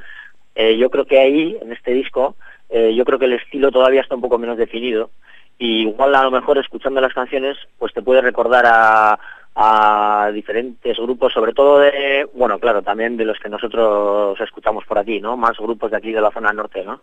yo 0.55 0.89
creo 0.89 1.05
que 1.05 1.19
ahí, 1.19 1.55
en 1.61 1.71
este 1.71 1.93
disco, 1.93 2.35
yo 2.71 3.05
creo 3.05 3.19
que 3.19 3.25
el 3.25 3.33
estilo 3.33 3.69
todavía 3.69 4.01
está 4.01 4.15
un 4.15 4.21
poco 4.21 4.39
menos 4.39 4.57
definido 4.57 5.11
y 5.59 5.81
igual 5.81 6.15
a 6.15 6.23
lo 6.23 6.31
mejor 6.31 6.57
escuchando 6.57 6.99
las 6.99 7.13
canciones 7.13 7.57
pues 7.77 7.93
te 7.93 8.01
puede 8.01 8.21
recordar 8.21 8.65
a 8.65 9.19
a 9.59 10.29
diferentes 10.31 10.95
grupos, 10.97 11.33
sobre 11.33 11.51
todo 11.51 11.79
de, 11.79 12.27
bueno, 12.35 12.59
claro, 12.59 12.83
también 12.83 13.17
de 13.17 13.25
los 13.25 13.39
que 13.39 13.49
nosotros 13.49 14.39
escuchamos 14.39 14.85
por 14.85 14.99
aquí, 14.99 15.19
¿no? 15.19 15.35
Más 15.35 15.57
grupos 15.57 15.89
de 15.89 15.97
aquí 15.97 16.11
de 16.11 16.21
la 16.21 16.29
zona 16.29 16.53
norte, 16.53 16.85
¿no? 16.85 17.01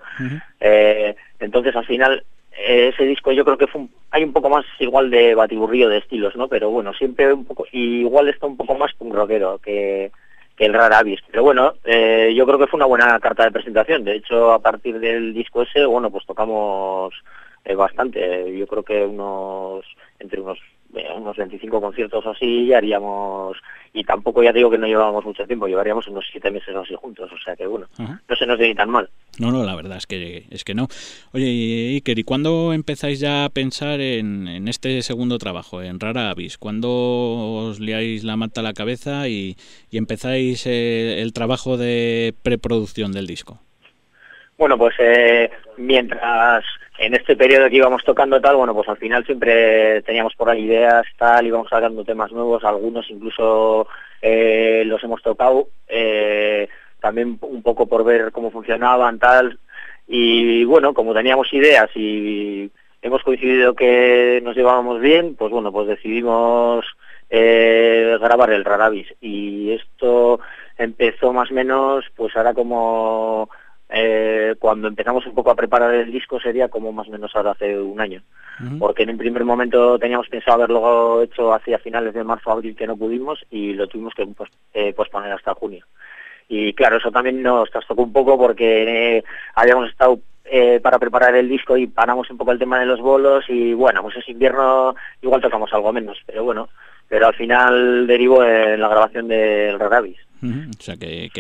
eh, 0.61 1.17
entonces, 1.41 1.75
al 1.75 1.85
final, 1.85 2.23
ese 2.57 3.05
disco 3.07 3.33
yo 3.33 3.45
creo 3.45 3.59
que 3.59 3.67
fue 3.67 3.89
hay 4.13 4.23
un 4.23 4.33
poco 4.33 4.49
más 4.49 4.65
igual 4.79 5.11
de 5.11 5.35
batiburrillo 5.35 5.89
de 5.89 5.99
estilos, 5.99 6.37
¿no? 6.37 6.47
Pero 6.47 6.71
bueno, 6.71 6.93
siempre 6.93 7.33
un 7.33 7.45
poco, 7.45 7.67
igual 7.73 8.29
está 8.29 8.47
un 8.47 8.57
poco 8.57 8.77
más 8.77 8.95
punk 8.95 9.13
rockero 9.13 9.59
que, 9.59 10.13
que 10.57 10.67
el 10.67 10.75
Raravis. 10.75 11.19
Pero 11.29 11.43
bueno, 11.43 11.75
eh, 11.83 12.33
yo 12.37 12.47
creo 12.47 12.61
que 12.61 12.69
fue 12.69 12.79
una 12.79 12.87
buena 12.87 13.19
carta 13.19 13.43
de 13.43 13.51
presentación. 13.51 14.05
De 14.05 14.15
hecho, 14.15 14.53
a 14.53 14.61
partir 14.61 15.01
del 15.01 15.35
disco 15.35 15.63
ese, 15.63 15.85
bueno, 15.85 16.13
pues 16.13 16.25
tocamos 16.25 17.13
eh, 17.65 17.75
bastante. 17.75 18.57
Yo 18.57 18.69
creo 18.69 18.85
que 18.85 19.05
unos, 19.05 19.85
entre 20.21 20.41
unos 20.41 20.61
unos 21.17 21.37
25 21.37 21.81
conciertos 21.81 22.27
así 22.27 22.65
y 22.65 22.73
haríamos, 22.73 23.57
y 23.93 24.05
tampoco 24.05 24.43
ya 24.43 24.53
digo 24.53 24.71
que 24.71 24.79
no 24.79 24.87
llevábamos 24.87 25.25
mucho 25.25 25.47
tiempo, 25.47 25.67
llevaríamos 25.67 26.07
unos 26.09 26.25
7 26.31 26.51
meses 26.51 26.75
así 26.75 26.95
juntos, 26.95 27.31
o 27.33 27.39
sea 27.39 27.57
que 27.57 27.67
bueno, 27.67 27.87
no 27.99 28.37
se 28.37 28.47
nos 28.47 28.59
ve 28.59 28.75
tan 28.75 28.91
mal. 28.91 29.09
No, 29.39 29.51
no, 29.51 29.65
la 29.65 29.75
verdad 29.75 29.97
es 29.97 30.07
que, 30.07 30.45
es 30.51 30.63
que 30.63 30.75
no. 30.75 30.87
Oye, 31.33 31.95
Iker, 31.95 32.19
¿y 32.19 32.25
cuándo 32.25 32.73
empezáis 32.73 33.21
ya 33.21 33.45
a 33.45 33.49
pensar 33.49 34.01
en, 34.01 34.47
en 34.47 34.69
este 34.69 35.03
segundo 35.03 35.39
trabajo, 35.39 35.83
en 35.83 35.99
Rara 35.99 36.31
Avis? 36.31 36.57
¿Cuándo 36.57 36.89
os 36.91 37.81
liáis 37.81 38.23
la 38.23 38.37
manta 38.37 38.61
a 38.61 38.65
la 38.65 38.75
cabeza 38.75 39.29
y, 39.29 39.57
y 39.91 39.99
empezáis 39.99 40.67
eh, 40.67 41.21
el 41.21 41.33
trabajo 41.33 41.77
de 41.77 42.35
preproducción 42.43 43.13
del 43.13 43.27
disco? 43.27 43.59
Bueno, 44.57 44.79
pues 44.79 44.95
eh, 45.01 45.51
mientras 45.77 46.65
en 46.99 47.15
este 47.15 47.37
periodo 47.37 47.69
que 47.69 47.77
íbamos 47.77 48.05
tocando 48.05 48.41
tal, 48.41 48.57
bueno, 48.57 48.75
pues 48.75 48.89
al 48.89 48.97
final 48.97 49.25
siempre 49.25 50.03
teníamos 50.03 50.35
por 50.37 50.49
ahí 50.49 50.65
ideas, 50.65 51.05
tal, 51.19 51.47
íbamos 51.47 51.69
sacando 51.69 52.05
temas 52.05 52.31
nuevos, 52.31 52.63
algunos 52.65 53.11
incluso 53.11 53.89
eh, 54.23 54.85
los 54.87 55.03
hemos 55.03 55.21
tocado, 55.23 55.69
eh, 55.89 56.69
también 57.01 57.39
un 57.41 57.63
poco 57.63 57.87
por 57.87 58.05
ver 58.05 58.31
cómo 58.31 58.51
funcionaban, 58.51 59.19
tal, 59.19 59.59
y 60.07 60.65
bueno, 60.65 60.95
como 60.95 61.15
teníamos 61.15 61.53
ideas 61.53 61.91
y 61.97 62.71
hemos 63.03 63.23
coincidido 63.23 63.75
que 63.75 64.41
nos 64.45 64.57
llevábamos 64.57 65.01
bien, 65.01 65.35
pues 65.35 65.51
bueno, 65.51 65.73
pues 65.73 65.89
decidimos 65.89 66.87
eh, 67.29 68.17
grabar 68.21 68.51
el 68.51 68.65
Raravis, 68.65 69.09
y 69.21 69.73
esto 69.73 70.39
empezó 70.79 71.33
más 71.33 71.51
o 71.51 71.55
menos, 71.55 72.05
pues 72.15 72.37
ahora 72.37 72.55
como 72.55 73.49
eh, 73.97 74.57
cuando 74.59 74.89
empezamos 74.89 75.25
un 75.25 75.35
poco 75.35 75.53
a 75.53 75.55
preparar 75.55 75.95
el 75.95 76.11
disco 76.11 76.41
sería 76.41 76.69
como 76.69 76.93
más 76.93 77.07
o 77.07 77.13
menos 77.13 77.31
ahora 77.35 77.53
hace 77.53 77.79
un 77.79 78.01
año. 78.01 78.23
Porque 78.79 79.03
en 79.05 79.11
un 79.11 79.19
primer 79.19 79.45
momento 79.45 79.99
teníamos 79.99 80.29
pensado 80.29 80.59
haberlo 80.59 81.23
hecho 81.23 81.53
hacia 81.53 81.79
finales 81.79 82.15
de 82.15 82.23
marzo 82.23 82.51
abril 82.51 82.77
que 82.77 82.87
no 82.87 82.97
pudimos 82.97 83.45
y 83.51 83.73
lo 83.73 83.87
tuvimos 83.87 84.15
que 84.15 84.27
eh, 84.75 84.93
posponer 84.93 85.33
hasta 85.33 85.55
junio. 85.55 85.85
Y 86.49 86.73
claro, 86.73 86.97
eso 86.97 87.11
también 87.11 87.43
nos 87.43 87.71
trastocó 87.71 88.03
un 88.03 88.13
poco 88.13 88.37
porque 88.37 89.17
eh, 89.17 89.25
habíamos 89.55 89.91
estado 89.91 90.19
para 90.83 90.99
preparar 90.99 91.35
el 91.35 91.49
disco 91.49 91.77
y 91.77 91.87
paramos 91.87 92.31
un 92.31 92.37
poco 92.37 92.53
el 92.53 92.59
tema 92.59 92.79
de 92.79 92.87
los 92.87 93.01
bolos 93.01 93.45
y 93.49 93.73
bueno, 93.75 94.03
pues 94.03 94.17
ese 94.17 94.33
invierno 94.33 94.95
igual 95.23 95.41
tocamos 95.41 95.73
algo 95.73 95.93
menos, 95.93 96.19
pero 96.27 96.45
bueno, 96.45 96.69
pero 97.09 97.27
al 97.27 97.35
final 97.35 98.07
derivó 98.07 98.45
en 98.45 98.81
la 98.81 98.89
grabación 98.89 99.27
del 99.27 99.79
O 100.43 100.83
sea 100.83 100.97
que, 100.97 101.31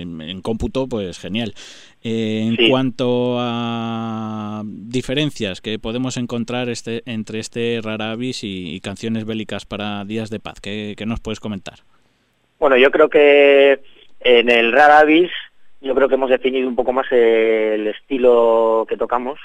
en 0.00 0.40
cómputo, 0.42 0.88
pues 0.88 1.18
genial. 1.18 1.54
Eh, 2.02 2.54
en 2.58 2.70
cuanto 2.70 3.36
a 3.38 4.62
diferencias 4.64 5.60
que 5.60 5.78
podemos 5.78 6.16
encontrar 6.16 6.68
este, 6.68 7.02
entre 7.06 7.38
este 7.40 7.80
Rarabis 7.82 8.40
y, 8.42 8.80
canciones 8.80 9.24
bélicas 9.24 9.64
para 9.64 10.04
Días 10.04 10.30
de 10.30 10.40
Paz, 10.40 10.60
¿qué, 10.60 10.96
nos 11.06 11.20
puedes 11.20 11.40
comentar? 11.40 11.80
Bueno, 12.58 12.76
yo 12.76 12.90
creo 12.90 13.08
que 13.08 13.80
en 14.20 14.50
el 14.50 14.72
Rarabis, 14.72 15.30
yo 15.80 15.94
creo 15.94 16.08
que 16.08 16.14
hemos 16.14 16.30
definido 16.30 16.68
un 16.68 16.76
poco 16.76 16.92
más 16.92 17.06
el 17.12 17.86
estilo 17.86 18.86
que 18.88 18.96
tocamos, 18.96 19.38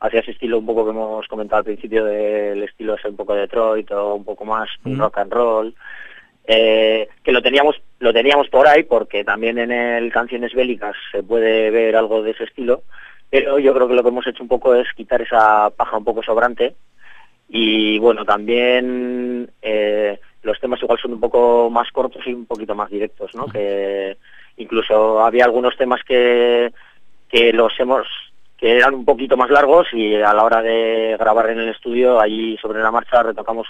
hacia 0.00 0.20
ese 0.20 0.30
estilo 0.30 0.58
un 0.58 0.66
poco 0.66 0.84
que 0.84 0.90
hemos 0.90 1.26
comentado 1.28 1.58
al 1.58 1.64
principio 1.64 2.04
del 2.04 2.62
estilo 2.62 2.94
ese 2.94 3.08
un 3.08 3.16
poco 3.16 3.34
de 3.34 3.42
Detroit 3.42 3.90
o 3.92 4.14
un 4.14 4.24
poco 4.24 4.44
más 4.44 4.68
rock 4.84 5.18
and 5.18 5.32
roll. 5.32 5.74
Eh, 6.46 7.08
que 7.22 7.32
lo 7.32 7.42
teníamos 7.42 7.80
lo 8.00 8.12
teníamos 8.12 8.48
por 8.48 8.66
ahí 8.66 8.82
porque 8.82 9.24
también 9.24 9.58
en 9.58 9.70
el 9.70 10.12
canciones 10.12 10.52
bélicas 10.52 10.96
se 11.12 11.22
puede 11.22 11.70
ver 11.70 11.96
algo 11.96 12.22
de 12.22 12.32
ese 12.32 12.44
estilo 12.44 12.82
pero 13.30 13.60
yo 13.60 13.72
creo 13.72 13.86
que 13.86 13.94
lo 13.94 14.02
que 14.02 14.08
hemos 14.08 14.26
hecho 14.26 14.42
un 14.42 14.48
poco 14.48 14.74
es 14.74 14.92
quitar 14.94 15.22
esa 15.22 15.70
paja 15.70 15.96
un 15.96 16.04
poco 16.04 16.22
sobrante. 16.22 16.74
Y 17.48 17.98
bueno 17.98 18.24
también 18.24 19.50
eh, 19.62 20.18
los 20.42 20.58
temas 20.60 20.82
igual 20.82 20.98
son 21.00 21.14
un 21.14 21.20
poco 21.20 21.70
más 21.70 21.90
cortos 21.90 22.26
y 22.26 22.32
un 22.32 22.46
poquito 22.46 22.74
más 22.76 22.90
directos 22.90 23.34
no 23.34 23.46
que 23.46 24.16
incluso 24.56 25.20
había 25.24 25.46
algunos 25.46 25.76
temas 25.76 26.00
que 26.04 26.72
que 27.28 27.52
los 27.52 27.72
hemos 27.80 28.06
que 28.56 28.76
eran 28.76 28.94
un 28.94 29.04
poquito 29.04 29.36
más 29.36 29.50
largos 29.50 29.88
y 29.92 30.14
a 30.14 30.32
la 30.32 30.44
hora 30.44 30.62
de 30.62 31.16
grabar 31.18 31.50
en 31.50 31.58
el 31.58 31.70
estudio 31.70 32.20
allí 32.20 32.56
sobre 32.58 32.80
la 32.80 32.92
marcha 32.92 33.24
retocamos 33.24 33.66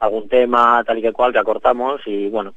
algún 0.00 0.28
tema 0.28 0.84
tal 0.84 0.98
y 0.98 1.02
que 1.02 1.12
cual 1.12 1.32
que 1.32 1.38
acortamos 1.38 2.02
y 2.04 2.28
bueno, 2.28 2.52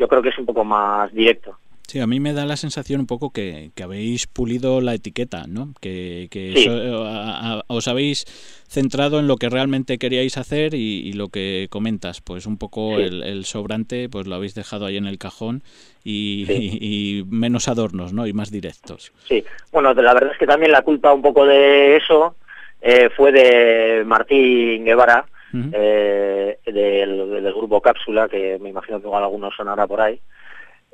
yo 0.00 0.08
creo 0.08 0.22
que 0.22 0.30
es 0.30 0.38
un 0.38 0.46
poco 0.46 0.64
más 0.64 1.12
directo. 1.12 1.56
Sí, 1.86 1.98
a 1.98 2.06
mí 2.06 2.20
me 2.20 2.32
da 2.32 2.46
la 2.46 2.56
sensación 2.56 3.00
un 3.00 3.08
poco 3.08 3.30
que, 3.32 3.72
habéis 3.82 4.28
pulido 4.28 4.80
la 4.80 4.94
etiqueta, 4.94 5.46
¿no? 5.48 5.74
Que, 5.80 6.28
eh, 6.32 7.62
os 7.66 7.88
habéis 7.88 8.24
centrado 8.68 9.18
en 9.18 9.26
lo 9.26 9.36
que 9.36 9.48
realmente 9.48 9.98
queríais 9.98 10.38
hacer 10.38 10.74
y, 10.74 11.12
lo 11.14 11.28
que 11.28 11.66
comentas, 11.68 12.20
pues 12.20 12.46
un 12.46 12.58
poco 12.58 13.00
el, 13.00 13.44
sobrante, 13.44 14.08
pues 14.08 14.28
lo 14.28 14.36
habéis 14.36 14.54
dejado 14.54 14.86
ahí 14.86 14.96
en 14.96 15.06
el 15.06 15.18
cajón 15.18 15.64
y, 16.04 17.24
menos 17.28 17.66
adornos, 17.66 18.12
¿no? 18.12 18.26
Y 18.28 18.32
más 18.32 18.52
directos. 18.52 19.12
Sí, 19.26 19.44
bueno, 19.72 19.92
la 19.92 20.14
verdad 20.14 20.30
es 20.32 20.38
que 20.38 20.46
también 20.46 20.70
la 20.70 20.82
culpa 20.82 21.12
un 21.12 21.22
poco 21.22 21.44
de 21.44 21.96
eso 21.96 22.36
eh, 22.80 23.10
fue 23.16 23.32
de 23.32 24.04
Martín 24.06 24.84
Guevara, 24.84 25.26
eh, 25.52 26.58
del, 26.66 27.52
grupo 27.54 27.80
Cápsula, 27.80 28.28
que 28.28 28.58
me 28.60 28.70
imagino 28.70 29.00
que 29.00 29.06
igual 29.06 29.22
algunos 29.22 29.54
sonará 29.54 29.86
por 29.86 30.00
ahí, 30.00 30.20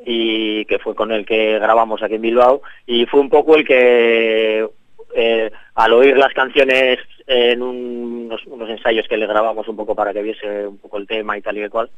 y 0.05 0.65
que 0.67 0.79
fue 0.79 0.95
con 0.95 1.13
el 1.13 1.25
que 1.25 1.59
grabamos 1.59 2.03
aquí 2.03 2.15
en 2.17 2.23
Bilbao, 2.23 2.63
y 2.87 3.07
fue 3.07 3.21
un 3.21 3.31
poco 3.31 3.57
el 3.57 3.67
que 3.67 4.67
eh, 5.15 5.51
al 5.75 5.93
oír 5.93 6.17
las 6.17 6.33
canciones 6.33 6.99
en 7.27 7.61
unos, 7.61 8.41
ensayos 8.69 9.09
que 9.09 9.17
le 9.17 9.27
grabamos 9.27 9.67
un 9.67 9.77
poco 9.77 9.97
para 9.97 10.13
que 10.13 10.23
viese 10.23 10.67
un 10.67 10.79
poco 10.79 10.99
el 10.99 11.07
tema 11.07 11.37
y 11.37 11.43
tal 11.43 11.59
y 11.59 11.69
cual, 11.69 11.91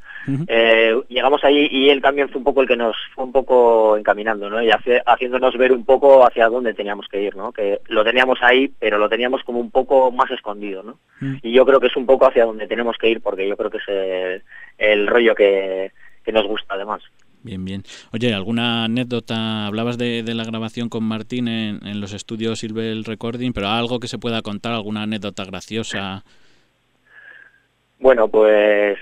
eh, 0.46 0.98
llegamos 1.08 1.44
ahí 1.44 1.68
y 1.70 1.90
él 1.90 2.00
también 2.00 2.30
fue 2.30 2.38
un 2.38 2.44
poco 2.44 2.62
el 2.62 2.68
que 2.68 2.76
nos 2.76 2.96
fue 3.14 3.24
un 3.24 3.32
poco 3.32 3.96
encaminando, 3.98 4.48
¿no? 4.48 4.62
Y 4.62 4.70
haciéndonos 4.70 5.56
ver 5.58 5.72
un 5.72 5.84
poco 5.84 6.26
hacia 6.26 6.48
dónde 6.48 6.72
teníamos 6.72 7.08
que 7.08 7.22
ir, 7.22 7.36
¿no? 7.36 7.52
Que 7.52 7.80
lo 7.88 8.04
teníamos 8.04 8.38
ahí, 8.42 8.72
pero 8.78 8.96
lo 8.96 9.08
teníamos 9.08 9.42
como 9.44 9.60
un 9.60 9.70
poco 9.70 10.10
más 10.10 10.30
escondido, 10.30 10.82
¿no? 10.82 10.98
Y 11.42 11.52
yo 11.52 11.66
creo 11.66 11.80
que 11.80 11.88
es 11.88 11.96
un 11.96 12.06
poco 12.06 12.26
hacia 12.26 12.46
donde 12.46 12.66
tenemos 12.66 12.96
que 12.96 13.10
ir 13.10 13.20
porque 13.20 13.46
yo 13.46 13.56
creo 13.56 13.70
que 13.70 13.78
es 13.78 14.42
el, 14.78 15.06
rollo 15.06 15.34
que 15.34 15.92
nos 16.32 16.46
gusta 16.46 16.74
además. 16.74 17.02
Bien, 17.48 17.64
bien. 17.64 17.82
Oye, 18.12 18.34
¿alguna 18.34 18.84
anécdota? 18.84 19.66
Hablabas 19.66 19.96
de, 19.96 20.22
la 20.34 20.44
grabación 20.44 20.90
con 20.90 21.02
Martín 21.02 21.48
en, 21.48 21.98
los 21.98 22.12
estudios 22.12 22.58
Silvel 22.58 23.06
Recording, 23.06 23.54
pero 23.54 23.68
algo 23.68 24.00
que 24.00 24.06
se 24.06 24.18
pueda 24.18 24.42
contar, 24.42 24.74
alguna 24.74 25.04
anécdota 25.04 25.46
graciosa. 25.46 26.24
Bueno, 28.00 28.28
pues 28.28 28.98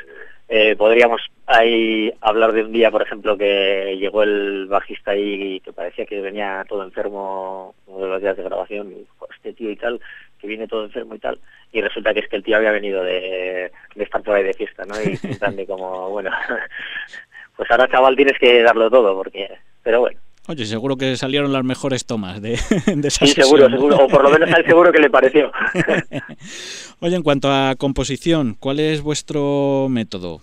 eh, 0.49 0.77
podríamos 0.79 1.23
ahí 1.47 2.13
hablar 2.21 2.53
de 2.53 2.63
un 2.63 2.73
día, 2.73 2.93
por 2.93 3.03
ejemplo, 3.03 3.37
que 3.37 3.97
llegó 3.99 4.23
el 4.23 4.67
bajista 4.69 5.11
ahí 5.11 5.57
y 5.57 5.61
que 5.61 5.73
parecía 5.73 6.07
que 6.07 6.21
venía 6.21 6.65
todo 6.69 6.85
enfermo, 6.85 7.75
uno 7.89 8.05
de 8.05 8.13
los 8.13 8.23
días 8.23 8.37
de 8.37 8.45
grabación, 8.45 8.93
y 8.93 9.07
este 9.35 9.55
tío 9.55 9.73
y 9.73 9.77
tal, 9.77 10.01
que 10.39 10.47
viene 10.47 10.69
todo 10.69 10.85
enfermo 10.85 11.17
y 11.17 11.19
tal, 11.19 11.41
y 11.73 11.81
resulta 11.81 12.15
que 12.15 12.21
es 12.21 12.29
que 12.29 12.37
el 12.37 12.45
tío 12.45 12.59
había 12.59 12.71
venido 12.71 13.03
de, 13.03 13.73
de 13.97 14.05
estar 14.05 14.23
por 14.23 14.37
ahí 14.37 14.45
de 14.45 14.55
fiesta, 14.55 14.85
¿no? 14.85 14.95
Y 15.03 15.17
de 15.57 15.67
como, 15.67 16.11
bueno, 16.11 16.31
pues 17.57 17.71
ahora 17.71 17.89
chaval 17.89 18.17
tienes 18.17 18.39
que 18.39 18.63
darlo 18.63 18.91
todo, 18.91 19.15
porque, 19.15 19.49
pero 19.83 20.01
bueno. 20.01 20.19
Oye, 20.49 20.65
seguro 20.65 20.97
que 20.97 21.17
salieron 21.17 21.53
las 21.53 21.65
mejores 21.65 22.07
tomas 22.07 22.41
de, 22.41 22.51
de 22.87 23.09
esa 23.09 23.27
Sí, 23.27 23.33
seguro, 23.33 23.69
seguro, 23.69 23.97
o 23.97 24.09
por 24.09 24.23
lo 24.23 24.31
menos 24.31 24.53
a 24.53 24.59
él 24.59 24.65
seguro 24.67 24.93
que 24.93 25.01
le 25.01 25.11
pareció. 25.11 25.51
Oye, 27.01 27.17
en 27.17 27.23
cuanto 27.23 27.51
a 27.51 27.75
composición, 27.77 28.57
¿cuál 28.59 28.79
es 28.79 29.03
vuestro 29.03 29.89
método? 29.91 30.41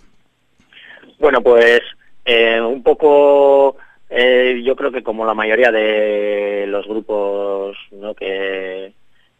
Bueno, 1.18 1.40
pues 1.40 1.80
eh, 2.26 2.60
un 2.60 2.82
poco, 2.82 3.76
eh, 4.10 4.60
yo 4.62 4.76
creo 4.76 4.92
que 4.92 5.02
como 5.02 5.24
la 5.24 5.32
mayoría 5.32 5.72
de 5.72 6.66
los 6.68 6.86
grupos 6.86 7.76
¿no? 7.92 8.14
que, 8.14 8.92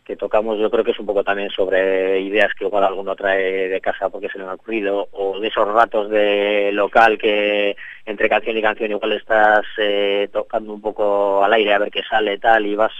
que 0.04 0.16
tocamos 0.16 0.58
yo 0.58 0.70
creo 0.70 0.84
que 0.84 0.90
es 0.90 0.98
un 0.98 1.06
poco 1.06 1.24
también 1.24 1.50
sobre 1.50 2.20
ideas 2.20 2.52
que 2.54 2.66
igual 2.66 2.84
alguno 2.84 3.16
trae 3.16 3.68
de 3.68 3.80
casa 3.80 4.10
porque 4.10 4.28
se 4.28 4.38
le 4.38 4.44
ha 4.44 4.54
ocurrido 4.54 5.08
o 5.12 5.40
de 5.40 5.48
esos 5.48 5.66
ratos 5.66 6.10
de 6.10 6.70
local 6.72 7.16
que 7.16 7.74
entre 8.04 8.28
canción 8.28 8.56
y 8.56 8.62
canción 8.62 8.90
igual 8.90 9.12
estás 9.12 9.64
eh, 9.78 10.28
tocando 10.30 10.74
un 10.74 10.82
poco 10.82 11.42
al 11.42 11.52
aire 11.54 11.72
a 11.72 11.78
ver 11.78 11.90
qué 11.90 12.02
sale 12.02 12.38
tal 12.38 12.66
y 12.66 12.74
vas 12.74 12.92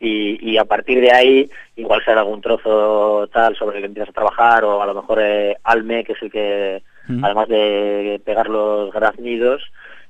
y, 0.00 0.58
a 0.58 0.66
partir 0.66 1.00
de 1.00 1.12
ahí 1.12 1.50
igual 1.76 2.04
sale 2.04 2.20
algún 2.20 2.42
trozo 2.42 3.26
tal 3.32 3.56
sobre 3.56 3.76
el 3.76 3.82
que 3.82 3.86
empiezas 3.86 4.10
a 4.10 4.12
trabajar 4.12 4.64
o 4.64 4.82
a 4.82 4.86
lo 4.86 4.94
mejor 4.94 5.18
eh, 5.22 5.56
Alme 5.64 6.04
que 6.04 6.12
es 6.12 6.22
el 6.22 6.30
que 6.30 6.82
además 7.22 7.48
de 7.48 8.20
pegar 8.22 8.48
los 8.48 8.92
graznidos 8.92 9.62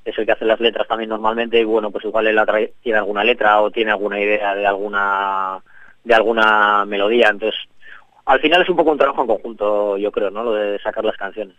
es 0.04 0.18
el 0.18 0.26
que 0.26 0.32
hace 0.32 0.44
las 0.44 0.58
letras 0.58 0.88
también 0.88 1.10
normalmente 1.10 1.60
y 1.60 1.64
bueno 1.64 1.92
pues 1.92 2.04
igual 2.04 2.26
él 2.26 2.40
tiene 2.82 2.98
alguna 2.98 3.22
letra 3.22 3.60
o 3.60 3.70
tiene 3.70 3.92
alguna 3.92 4.20
idea 4.20 4.56
de 4.56 4.66
alguna 4.66 5.62
de 6.04 6.14
alguna 6.14 6.84
melodía. 6.84 7.28
Entonces, 7.30 7.58
al 8.26 8.40
final 8.40 8.62
es 8.62 8.68
un 8.68 8.76
poco 8.76 8.92
un 8.92 8.98
trabajo 8.98 9.22
en 9.22 9.28
conjunto, 9.28 9.98
yo 9.98 10.10
creo, 10.12 10.30
¿no? 10.30 10.44
Lo 10.44 10.52
de 10.52 10.78
sacar 10.80 11.04
las 11.04 11.16
canciones. 11.16 11.56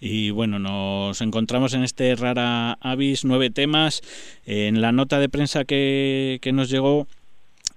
Y 0.00 0.30
bueno, 0.30 0.58
nos 0.58 1.20
encontramos 1.20 1.74
en 1.74 1.82
este 1.82 2.14
Rara 2.14 2.78
Avis, 2.80 3.24
nueve 3.24 3.50
temas. 3.50 4.02
En 4.46 4.80
la 4.80 4.92
nota 4.92 5.18
de 5.18 5.28
prensa 5.28 5.64
que, 5.64 6.38
que 6.40 6.52
nos 6.52 6.70
llegó, 6.70 7.06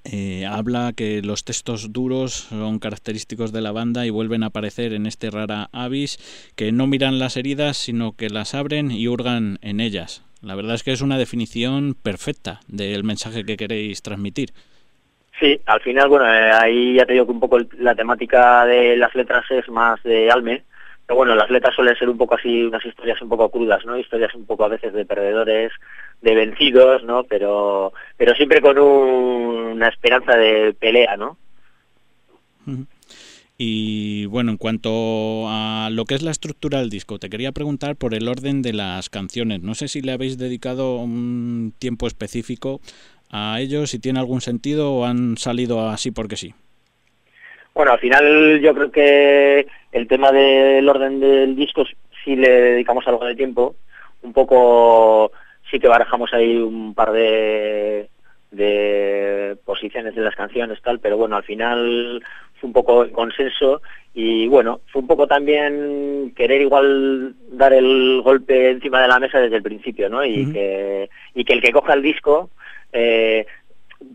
eh, 0.06 0.46
habla 0.46 0.94
que 0.96 1.22
los 1.22 1.44
textos 1.44 1.92
duros 1.92 2.48
son 2.50 2.80
característicos 2.80 3.52
de 3.52 3.62
la 3.62 3.74
banda 3.74 4.06
y 4.06 4.10
vuelven 4.10 4.44
a 4.44 4.48
aparecer 4.48 4.94
en 4.94 5.06
este 5.06 5.30
Rara 5.30 5.70
Avis, 5.74 6.18
que 6.56 6.72
no 6.72 6.88
miran 6.88 7.20
las 7.20 7.36
heridas, 7.36 7.78
sino 7.78 8.14
que 8.14 8.30
las 8.30 8.56
abren 8.56 8.92
y 8.92 9.08
hurgan 9.08 9.60
en 9.62 9.82
ellas. 9.82 10.24
La 10.42 10.56
verdad 10.56 10.76
es 10.76 10.84
que 10.84 10.94
es 10.94 11.02
una 11.02 11.18
definición 11.18 11.96
perfecta 12.02 12.62
del 12.68 13.04
mensaje 13.04 13.44
que 13.44 13.58
queréis 13.58 14.02
transmitir. 14.02 14.54
Sí, 15.40 15.60
al 15.66 15.80
final, 15.82 16.10
bueno, 16.10 16.26
eh, 16.26 16.52
ahí 16.52 16.96
ya 16.96 17.06
te 17.06 17.14
digo 17.14 17.26
que 17.26 17.32
un 17.32 17.40
poco 17.40 17.60
la 17.78 17.96
temática 17.96 18.66
de 18.66 18.98
las 18.98 19.16
letras 19.16 19.46
es 19.50 19.70
más 19.70 20.02
de 20.04 20.30
Alme, 20.30 20.64
pero 21.06 21.18
bueno, 21.18 21.34
las 21.34 21.50
letras 21.50 21.74
suelen 21.76 21.96
ser 21.96 22.10
un 22.10 22.18
poco 22.18 22.36
así, 22.36 22.64
unas 22.64 22.86
historias 22.86 23.22
un 23.22 23.30
poco 23.30 23.50
crudas, 23.50 23.86
¿no? 23.86 23.98
Historias 23.98 24.36
un 24.36 24.46
poco 24.46 24.66
a 24.66 24.68
veces 24.68 24.94
de 24.94 25.06
perdedores, 25.06 25.72
de 26.22 26.36
vencidos, 26.36 27.04
¿no? 27.04 27.24
Pero, 27.24 27.94
pero 28.18 28.36
siempre 28.36 28.60
con 28.60 28.78
una 28.78 29.88
esperanza 29.88 30.36
de 30.36 30.74
pelea, 30.74 31.16
¿no? 31.16 31.38
Y 33.58 34.26
bueno, 34.28 34.52
en 34.52 34.58
cuanto 34.58 35.46
a 35.48 35.90
lo 35.92 36.06
que 36.06 36.16
es 36.16 36.22
la 36.22 36.32
estructura 36.32 36.80
del 36.80 36.90
disco, 36.90 37.18
te 37.18 37.30
quería 37.30 37.54
preguntar 37.54 37.96
por 37.96 38.14
el 38.14 38.28
orden 38.28 38.62
de 38.62 38.74
las 38.74 39.10
canciones. 39.10 39.62
No 39.62 39.76
sé 39.76 39.88
si 39.88 40.02
le 40.02 40.12
habéis 40.12 40.38
dedicado 40.38 40.98
un 40.98 41.74
tiempo 41.80 42.08
específico 42.08 42.82
a 43.30 43.60
ellos, 43.60 43.90
si 43.92 44.00
tiene 44.00 44.20
algún 44.20 44.42
sentido 44.42 44.94
o 44.94 45.06
han 45.06 45.38
salido 45.38 45.88
así 45.88 46.12
porque 46.12 46.36
sí. 46.36 46.54
Bueno, 47.74 47.92
al 47.94 48.00
final 48.00 48.60
yo 48.62 48.74
creo 48.74 48.92
que 48.92 49.68
el 49.92 50.08
tema 50.08 50.32
del 50.32 50.88
orden 50.90 51.20
del 51.20 51.56
disco 51.56 51.84
sí 52.24 52.36
le 52.36 52.50
dedicamos 52.50 53.08
algo 53.08 53.26
de 53.26 53.36
tiempo. 53.36 53.76
Un 54.22 54.34
poco 54.34 55.32
sí 55.70 55.80
que 55.80 55.88
barajamos 55.88 56.34
ahí 56.34 56.58
un 56.58 56.94
par 56.94 57.12
de 57.12 58.10
de 58.52 59.58
posiciones 59.64 60.16
de 60.16 60.22
las 60.22 60.36
canciones 60.36 60.82
tal, 60.82 61.00
pero 61.00 61.18
bueno, 61.18 61.36
al 61.36 61.44
final 61.44 62.24
fue 62.60 62.68
un 62.68 62.74
poco 62.74 63.08
consenso 63.12 63.82
y 64.14 64.48
bueno, 64.48 64.82
fue 64.88 65.02
un 65.02 65.08
poco 65.08 65.28
también 65.28 66.34
querer 66.36 66.62
igual 66.62 67.36
dar 67.52 67.74
el 67.74 68.22
golpe 68.24 68.72
encima 68.72 69.02
de 69.02 69.08
la 69.08 69.20
mesa 69.20 69.40
desde 69.40 69.58
el 69.58 69.64
principio, 69.64 70.10
¿no? 70.10 70.26
Y, 70.26 70.52
que, 70.52 71.10
y 71.36 71.46
que 71.46 71.54
el 71.54 71.62
que 71.62 71.72
coja 71.72 71.94
el 71.94 72.02
disco, 72.02 72.50
eh, 72.94 73.46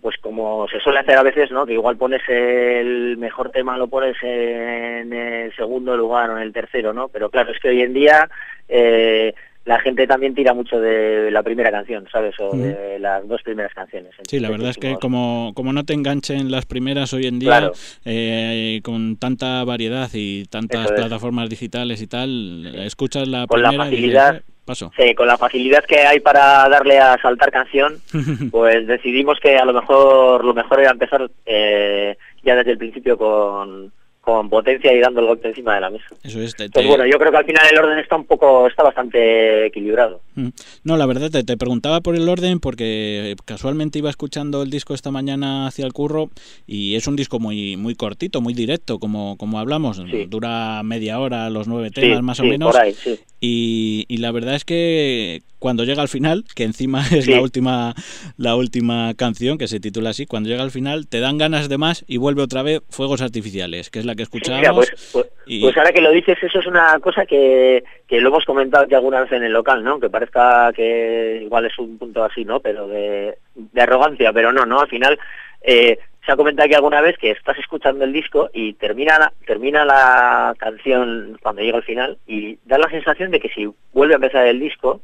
pues 0.00 0.16
como 0.18 0.66
se 0.68 0.80
suele 0.80 1.00
hacer 1.00 1.16
a 1.16 1.22
veces, 1.22 1.50
¿no? 1.50 1.66
Que 1.66 1.74
igual 1.74 1.96
pones 1.96 2.22
el 2.28 3.16
mejor 3.18 3.50
tema, 3.50 3.76
lo 3.76 3.88
pones 3.88 4.16
en 4.22 5.12
el 5.12 5.54
segundo 5.54 5.96
lugar 5.96 6.30
o 6.30 6.37
en 6.37 6.42
el 6.42 6.52
tercero, 6.52 6.92
¿no? 6.92 7.08
Pero 7.08 7.30
claro, 7.30 7.52
es 7.52 7.58
que 7.60 7.68
hoy 7.68 7.82
en 7.82 7.94
día... 7.94 8.28
Eh, 8.68 9.34
la 9.64 9.79
gente 9.81 10.07
también 10.07 10.35
tira 10.35 10.53
mucho 10.53 10.79
de 10.79 11.31
la 11.31 11.42
primera 11.42 11.70
canción, 11.70 12.07
¿sabes? 12.12 12.35
O 12.38 12.55
de 12.55 12.98
las 12.98 13.27
dos 13.27 13.42
primeras 13.42 13.72
canciones. 13.72 14.12
Sí, 14.29 14.38
la 14.38 14.50
verdad 14.50 14.70
es 14.70 14.77
que 14.77 14.96
como, 14.96 15.53
como 15.55 15.72
no 15.72 15.85
te 15.85 15.94
enganchen 15.94 16.50
las 16.50 16.66
primeras 16.66 17.14
hoy 17.14 17.27
en 17.27 17.38
día, 17.38 17.70
eh, 18.05 18.81
con 18.83 19.16
tanta 19.16 19.64
variedad 19.64 20.11
y 20.12 20.44
tantas 20.44 20.92
plataformas 20.92 21.48
digitales 21.48 22.03
y 22.03 22.07
tal, 22.07 22.74
escuchas 22.77 23.27
la 23.27 23.46
con 23.46 23.61
primera 23.61 23.79
la 23.79 23.85
facilidad, 23.85 24.33
y 24.33 24.37
dices, 24.37 24.53
paso. 24.66 24.92
Sí, 24.98 25.14
con 25.14 25.29
la 25.29 25.38
facilidad 25.38 25.85
que 25.85 26.00
hay 26.00 26.20
para 26.20 26.68
darle 26.68 26.98
a 26.98 27.16
saltar 27.22 27.50
canción, 27.50 27.94
pues 28.50 28.87
decidimos 28.87 29.38
que 29.40 29.57
a 29.57 29.64
lo 29.64 29.72
mejor 29.72 30.44
lo 30.44 30.53
mejor 30.53 30.81
era 30.81 30.90
empezar 30.90 31.31
eh, 31.46 32.18
ya 32.42 32.55
desde 32.55 32.72
el 32.72 32.79
principio 32.79 33.16
con 33.16 33.92
con 34.24 34.48
potencia 34.48 34.92
y 34.92 35.00
dando 35.00 35.20
el 35.20 35.26
golpe 35.26 35.48
encima 35.48 35.74
de 35.74 35.80
la 35.82 35.90
mesa. 35.90 36.06
Eso 36.22 36.40
es. 36.40 36.54
Pues 36.54 36.87
bueno, 36.87 37.06
yo 37.06 37.18
creo 37.18 37.30
que 37.30 37.38
al 37.38 37.44
final 37.44 37.66
el 37.70 37.78
orden 37.78 37.98
está 37.98 38.16
un 38.16 38.24
poco, 38.24 38.66
está 38.66 38.82
bastante 38.82 39.66
equilibrado. 39.66 40.20
Mm. 40.34 40.48
No, 40.84 40.96
la 40.96 41.06
verdad, 41.06 41.30
te, 41.30 41.44
te, 41.44 41.56
preguntaba 41.56 42.00
por 42.00 42.16
el 42.16 42.28
orden 42.28 42.60
porque 42.60 43.37
casualmente 43.44 43.98
iba 43.98 44.10
escuchando 44.10 44.62
el 44.62 44.70
disco 44.70 44.94
esta 44.94 45.10
mañana 45.10 45.66
hacia 45.66 45.84
el 45.84 45.92
curro 45.92 46.30
y 46.66 46.96
es 46.96 47.06
un 47.06 47.16
disco 47.16 47.38
muy 47.38 47.76
muy 47.76 47.94
cortito, 47.94 48.40
muy 48.40 48.54
directo, 48.54 48.98
como, 48.98 49.37
como 49.37 49.58
hablamos. 49.58 50.00
Dura 50.28 50.82
media 50.82 51.20
hora, 51.20 51.50
los 51.50 51.68
nueve 51.68 51.90
temas 51.90 52.22
más 52.22 52.40
o 52.40 52.44
menos. 52.44 52.72
Por 52.72 52.80
ahí, 52.80 52.94
sí. 52.94 53.18
Y, 53.46 54.07
y, 54.09 54.16
la 54.18 54.33
verdad 54.33 54.54
es 54.54 54.64
que 54.64 55.42
cuando 55.59 55.85
llega 55.85 56.00
al 56.00 56.09
final, 56.09 56.44
que 56.57 56.64
encima 56.64 57.02
es 57.12 57.28
la 57.28 57.42
última 57.42 57.94
la 58.38 58.57
última 58.57 59.12
canción 59.18 59.59
que 59.59 59.68
se 59.68 59.80
titula 59.80 60.11
así, 60.11 60.24
cuando 60.24 60.48
llega 60.48 60.62
al 60.62 60.70
final 60.70 61.07
te 61.07 61.20
dan 61.20 61.37
ganas 61.37 61.68
de 61.68 61.76
más 61.76 62.07
y 62.09 62.16
vuelve 62.16 62.40
otra 62.40 62.62
vez 62.62 62.80
Fuegos 62.88 63.20
Artificiales, 63.20 63.90
que 63.90 63.98
es 63.98 64.07
la 64.07 64.14
que 64.14 64.22
escuchamos. 64.22 64.90
Pues, 64.90 65.11
pues, 65.12 65.61
pues, 65.61 65.76
ahora 65.76 65.92
que 65.92 66.00
lo 66.00 66.11
dices, 66.11 66.38
eso 66.42 66.59
es 66.59 66.66
una 66.66 66.98
cosa 67.00 67.26
que, 67.26 67.85
que 68.09 68.18
lo 68.18 68.30
hemos 68.30 68.46
comentado 68.46 68.87
ya 68.88 68.96
alguna 68.96 69.20
vez 69.20 69.33
en 69.33 69.44
el 69.44 69.52
local, 69.52 69.85
¿no? 69.85 70.00
Que 70.00 70.09
parezca 70.09 70.72
que 70.72 71.42
igual 71.42 71.66
es 71.66 71.78
un 71.78 71.98
punto 71.98 72.24
así, 72.24 72.46
¿no? 72.46 72.61
Pero 72.61 72.88
de, 72.88 73.37
de 73.54 73.83
arrogancia, 73.83 74.33
pero 74.33 74.54
no, 74.54 74.64
¿no? 74.64 74.80
Al 74.80 74.88
final 74.88 75.18
eh, 75.61 75.98
se 76.24 76.32
ha 76.32 76.37
comentado 76.37 76.66
aquí 76.66 76.74
alguna 76.74 77.00
vez 77.00 77.18
que 77.18 77.30
estás 77.30 77.58
escuchando 77.58 78.04
el 78.04 78.12
disco 78.12 78.48
y 78.52 78.74
termina 78.74 79.18
la, 79.18 79.32
termina 79.46 79.84
la 79.84 80.54
canción 80.58 81.38
cuando 81.42 81.62
llega 81.62 81.76
al 81.76 81.84
final 81.84 82.18
y 82.26 82.58
da 82.64 82.78
la 82.78 82.88
sensación 82.88 83.30
de 83.30 83.40
que 83.40 83.50
si 83.50 83.68
vuelve 83.92 84.14
a 84.14 84.16
empezar 84.16 84.46
el 84.46 84.58
disco, 84.58 85.00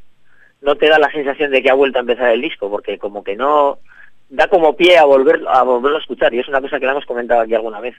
no 0.62 0.76
te 0.76 0.88
da 0.88 0.98
la 0.98 1.10
sensación 1.10 1.50
de 1.50 1.62
que 1.62 1.70
ha 1.70 1.74
vuelto 1.74 1.98
a 1.98 2.02
empezar 2.02 2.30
el 2.30 2.40
disco, 2.40 2.70
porque 2.70 2.98
como 2.98 3.22
que 3.22 3.36
no 3.36 3.78
da 4.30 4.46
como 4.48 4.76
pie 4.76 4.96
a 4.96 5.04
volver 5.04 5.42
a 5.48 5.62
volverlo 5.62 5.98
a 5.98 6.00
escuchar 6.00 6.32
y 6.32 6.38
es 6.38 6.48
una 6.48 6.60
cosa 6.60 6.78
que 6.78 6.86
la 6.86 6.92
hemos 6.92 7.04
comentado 7.04 7.40
aquí 7.42 7.54
alguna 7.54 7.80
vez. 7.80 7.96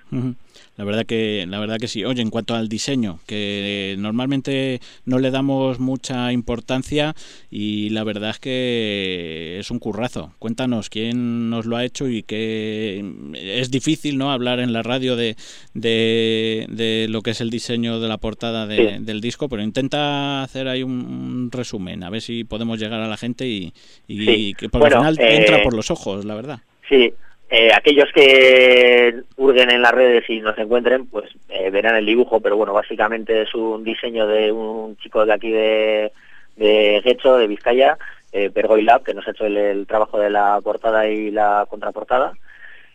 La 0.77 0.85
verdad 0.85 1.05
que 1.05 1.45
la 1.47 1.59
verdad 1.59 1.77
que 1.77 1.87
sí. 1.87 2.05
Oye, 2.05 2.21
en 2.21 2.29
cuanto 2.29 2.55
al 2.55 2.69
diseño, 2.69 3.19
que 3.27 3.95
normalmente 3.99 4.79
no 5.05 5.19
le 5.19 5.29
damos 5.29 5.79
mucha 5.79 6.31
importancia 6.31 7.13
y 7.49 7.89
la 7.89 8.03
verdad 8.03 8.31
es 8.31 8.39
que 8.39 9.57
es 9.59 9.69
un 9.69 9.79
currazo. 9.79 10.33
Cuéntanos 10.39 10.89
quién 10.89 11.49
nos 11.49 11.65
lo 11.65 11.75
ha 11.75 11.85
hecho 11.85 12.07
y 12.07 12.23
que 12.23 13.03
es 13.33 13.69
difícil, 13.69 14.17
¿no? 14.17 14.31
Hablar 14.31 14.59
en 14.59 14.71
la 14.71 14.81
radio 14.81 15.15
de, 15.15 15.35
de, 15.73 17.07
lo 17.09 17.21
que 17.21 17.31
es 17.31 17.41
el 17.41 17.49
diseño 17.49 17.99
de 17.99 18.07
la 18.07 18.17
portada 18.17 18.65
del 18.65 19.21
disco, 19.21 19.49
pero 19.49 19.61
intenta 19.61 20.41
hacer 20.41 20.67
ahí 20.67 20.83
un, 20.83 21.49
resumen, 21.51 22.03
a 22.03 22.09
ver 22.09 22.21
si 22.21 22.43
podemos 22.43 22.79
llegar 22.79 23.01
a 23.01 23.07
la 23.07 23.17
gente 23.17 23.47
y, 23.47 23.73
y 24.07 24.53
que 24.53 24.69
por 24.69 24.83
final 24.83 25.17
entra 25.19 25.59
eh, 25.59 25.63
por 25.63 25.73
los 25.73 25.91
ojos, 25.91 26.23
la 26.23 26.35
verdad. 26.35 26.59
Sí, 26.87 27.13
eh, 27.53 27.69
aquellos 27.75 28.09
que 28.13 29.13
hurguen 29.35 29.71
en 29.71 29.81
las 29.81 29.91
redes 29.91 30.23
y 30.29 30.39
nos 30.39 30.57
encuentren, 30.57 31.05
pues 31.07 31.29
eh, 31.49 31.69
verán 31.69 31.97
el 31.97 32.05
dibujo, 32.05 32.39
pero 32.39 32.55
bueno, 32.55 32.71
básicamente 32.71 33.41
es 33.41 33.53
un 33.53 33.83
diseño 33.83 34.25
de 34.25 34.53
un 34.53 34.95
chico 34.95 35.25
de 35.25 35.33
aquí 35.33 35.51
de, 35.51 36.13
de 36.55 37.01
Gecho, 37.03 37.35
de 37.35 37.47
Vizcaya, 37.47 37.97
eh, 38.31 38.49
Pergoy 38.51 38.83
Lab, 38.83 39.03
que 39.03 39.13
nos 39.13 39.27
ha 39.27 39.31
hecho 39.31 39.45
el, 39.45 39.85
trabajo 39.85 40.17
de 40.17 40.29
la 40.29 40.61
portada 40.63 41.05
y 41.09 41.29
la 41.29 41.65
contraportada. 41.69 42.31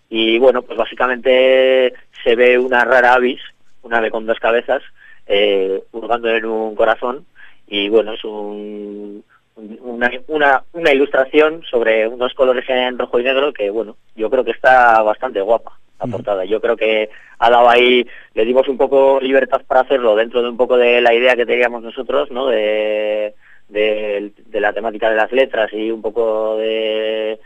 Y 0.09 0.39
bueno, 0.39 0.63
pues 0.63 0.79
básicamente 0.79 1.93
se 2.25 2.35
ve 2.35 2.59
una 2.59 2.83
rara 2.83 3.13
avis, 3.13 3.43
una 3.83 3.99
ave 3.99 4.11
con 4.11 4.25
dos 4.25 4.39
cabezas, 4.39 4.83
eh, 5.27 5.83
hurgando 5.93 6.31
en 6.31 6.47
un 6.47 6.75
corazón, 6.75 7.27
y 7.67 7.91
bueno, 7.91 8.15
es 8.15 8.25
un 8.25 9.23
una, 9.57 10.11
una, 10.29 10.63
una, 10.73 10.93
ilustración 10.93 11.63
sobre 11.71 12.07
unos 12.07 12.35
colores 12.35 12.69
en 12.69 12.99
rojo 12.99 13.19
y 13.19 13.25
negro 13.25 13.53
que, 13.53 13.71
bueno, 13.71 13.97
yo 14.15 14.29
creo 14.31 14.45
que 14.45 14.51
está 14.51 15.03
bastante 15.03 15.41
guapa 15.41 15.79
la 15.99 16.07
portada. 16.07 16.45
Yo 16.45 16.61
creo 16.61 16.77
que 16.77 17.09
ha 17.39 17.51
dado 17.51 17.69
ahí, 17.69 18.07
le 18.35 18.45
dimos 18.45 18.69
un 18.69 18.77
poco 18.77 19.19
libertad 19.21 19.63
para 19.67 19.81
hacerlo 19.81 20.15
dentro 20.15 20.43
de 20.43 20.51
un 20.51 20.57
poco 20.57 20.77
de 20.77 21.01
la 21.01 21.15
idea 21.15 21.37
que 21.37 21.47
teníamos 21.47 21.83
nosotros, 21.83 22.31
¿no? 22.31 22.49
De, 22.49 23.35
de, 23.69 24.33
de 24.47 24.61
la 24.61 24.73
temática 24.73 25.09
de 25.09 25.17
las 25.17 25.33
letras 25.33 25.73
y 25.73 25.91
un 25.91 26.03
poco 26.03 26.57
de 26.59 27.41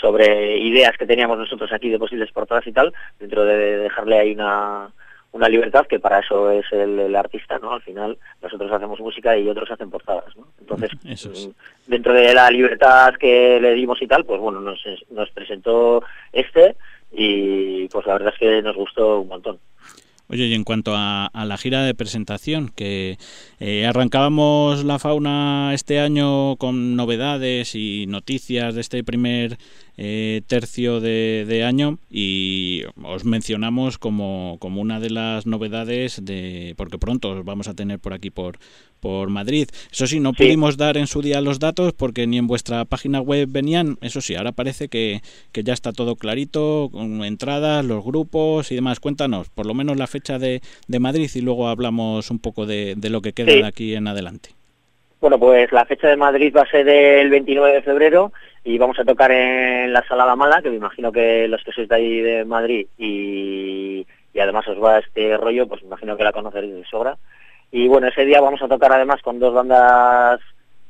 sobre 0.00 0.58
ideas 0.58 0.96
que 0.98 1.06
teníamos 1.06 1.38
nosotros 1.38 1.72
aquí 1.72 1.88
de 1.88 1.98
posibles 1.98 2.30
portadas 2.32 2.66
y 2.66 2.72
tal, 2.72 2.92
dentro 3.18 3.44
de 3.44 3.78
dejarle 3.78 4.18
ahí 4.18 4.32
una, 4.32 4.90
una 5.36 5.48
libertad 5.48 5.86
que 5.86 6.00
para 6.00 6.20
eso 6.20 6.50
es 6.50 6.64
el, 6.72 7.14
artista, 7.14 7.58
¿no? 7.58 7.72
Al 7.72 7.82
final 7.82 8.18
nosotros 8.42 8.72
hacemos 8.72 8.98
música 9.00 9.36
y 9.36 9.48
otros 9.48 9.70
hacen 9.70 9.90
portadas, 9.90 10.36
¿no? 10.36 10.48
Entonces, 10.60 10.90
mm, 11.04 11.90
dentro 11.90 12.12
de 12.12 12.34
la 12.34 12.50
libertad 12.50 13.14
que 13.14 13.60
le 13.60 13.74
dimos 13.74 14.00
y 14.00 14.06
tal, 14.06 14.24
pues 14.24 14.40
bueno, 14.40 14.60
nos, 14.60 14.82
nos 15.10 15.30
presentó 15.30 16.02
este 16.32 16.76
y 17.12 17.86
pues 17.88 18.06
la 18.06 18.14
verdad 18.14 18.32
es 18.32 18.38
que 18.38 18.62
nos 18.62 18.76
gustó 18.76 19.20
un 19.20 19.28
montón. 19.28 19.58
Oye, 20.28 20.46
y 20.46 20.54
en 20.54 20.64
cuanto 20.64 20.92
a, 20.96 21.30
la 21.32 21.56
gira 21.56 21.84
de 21.84 21.94
presentación, 21.94 22.68
que 22.68 23.16
eh, 23.60 23.86
arrancábamos 23.86 24.84
la 24.84 24.98
fauna 24.98 25.70
este 25.72 26.00
año 26.00 26.56
con 26.56 26.96
novedades 26.96 27.76
y 27.76 28.06
noticias 28.08 28.74
de 28.74 28.80
este 28.80 29.04
primer 29.04 29.56
eh, 29.96 30.42
tercio 30.46 31.00
de, 31.00 31.62
año 31.66 31.98
y 32.10 32.82
os 33.02 33.24
mencionamos 33.24 33.98
como, 33.98 34.56
como, 34.60 34.80
una 34.80 35.00
de 35.00 35.10
las 35.10 35.46
novedades 35.46 36.24
de 36.24 36.74
porque 36.76 36.98
pronto 36.98 37.30
os 37.30 37.44
vamos 37.44 37.66
a 37.68 37.74
tener 37.74 37.98
por 37.98 38.12
aquí 38.12 38.30
por 38.30 38.58
por 39.00 39.28
Madrid. 39.28 39.68
Eso 39.92 40.06
sí, 40.06 40.20
no 40.20 40.32
pudimos 40.32 40.76
dar 40.76 40.96
en 40.96 41.06
su 41.06 41.22
día 41.22 41.40
los 41.40 41.58
datos 41.58 41.92
porque 41.92 42.26
ni 42.26 42.38
en 42.38 42.46
vuestra 42.46 42.84
página 42.84 43.20
web 43.20 43.48
venían. 43.50 43.98
Eso 44.00 44.20
sí, 44.20 44.34
ahora 44.34 44.52
parece 44.52 44.88
que, 44.88 45.20
que 45.52 45.62
ya 45.62 45.72
está 45.72 45.92
todo 45.92 46.16
clarito, 46.16 46.88
con 46.90 47.24
entradas, 47.24 47.84
los 47.84 48.04
grupos 48.04 48.72
y 48.72 48.74
demás. 48.74 49.00
Cuéntanos, 49.00 49.48
por 49.50 49.66
lo 49.66 49.74
menos 49.74 49.96
la 49.96 50.06
fecha 50.06 50.38
de, 50.38 50.60
de 50.88 50.98
Madrid 50.98 51.30
y 51.34 51.40
luego 51.40 51.68
hablamos 51.68 52.30
un 52.30 52.38
poco 52.38 52.66
de, 52.66 52.94
de 52.96 53.10
lo 53.10 53.20
que 53.20 53.32
queda 53.32 53.52
de 53.52 53.64
aquí 53.64 53.94
en 53.94 54.08
adelante. 54.08 54.50
Bueno, 55.20 55.38
pues 55.38 55.72
la 55.72 55.84
fecha 55.84 56.08
de 56.08 56.16
Madrid 56.16 56.52
va 56.54 56.62
a 56.62 56.70
ser 56.70 56.88
el 56.88 57.30
29 57.30 57.74
de 57.74 57.82
febrero 57.82 58.32
y 58.66 58.78
vamos 58.78 58.98
a 58.98 59.04
tocar 59.04 59.30
en 59.30 59.92
la 59.92 60.02
Sala 60.08 60.26
La 60.26 60.34
Mala, 60.34 60.60
que 60.60 60.70
me 60.70 60.76
imagino 60.76 61.12
que 61.12 61.46
los 61.46 61.62
que 61.62 61.70
sois 61.70 61.88
de 61.88 61.94
ahí 61.94 62.20
de 62.20 62.44
Madrid 62.44 62.88
y, 62.98 64.04
además 64.36 64.66
os 64.66 64.82
va 64.82 64.98
este 64.98 65.36
rollo, 65.36 65.68
pues 65.68 65.82
me 65.82 65.86
imagino 65.86 66.16
que 66.16 66.24
la 66.24 66.32
conoceréis 66.32 66.74
de 66.74 66.84
sobra. 66.84 67.16
Y 67.70 67.86
bueno, 67.86 68.08
ese 68.08 68.24
día 68.24 68.40
vamos 68.40 68.60
a 68.60 68.68
tocar 68.68 68.92
además 68.92 69.22
con 69.22 69.38
dos 69.38 69.54
bandas 69.54 70.40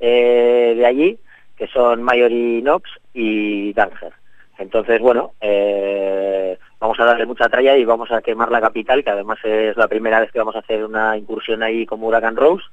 eh, 0.01 0.73
de 0.75 0.87
allí, 0.87 1.19
que 1.55 1.67
son 1.67 2.03
Mayory 2.03 2.63
Nox 2.63 2.89
y 3.13 3.75
Danger. 3.75 4.15
Entonces, 4.57 4.99
bueno, 4.99 5.33
eh, 5.43 6.59
vamos 6.81 6.99
a 6.99 7.05
darle 7.05 7.27
mucha 7.27 7.51
tralla 7.51 7.77
y 7.77 7.85
vamos 7.85 8.11
a 8.11 8.23
quemar 8.23 8.51
la 8.51 8.63
capital, 8.63 9.05
que 9.05 9.11
además 9.11 9.39
es 9.45 9.77
la 9.77 9.87
primera 9.87 10.21
vez 10.21 10.33
que 10.33 10.39
vamos 10.39 10.57
a 10.57 10.61
hacer 10.61 10.83
una 10.83 11.15
incursión 11.19 11.63
ahí 11.63 11.85
como 11.85 12.07
Huracán 12.07 12.37
Rose 12.37 12.65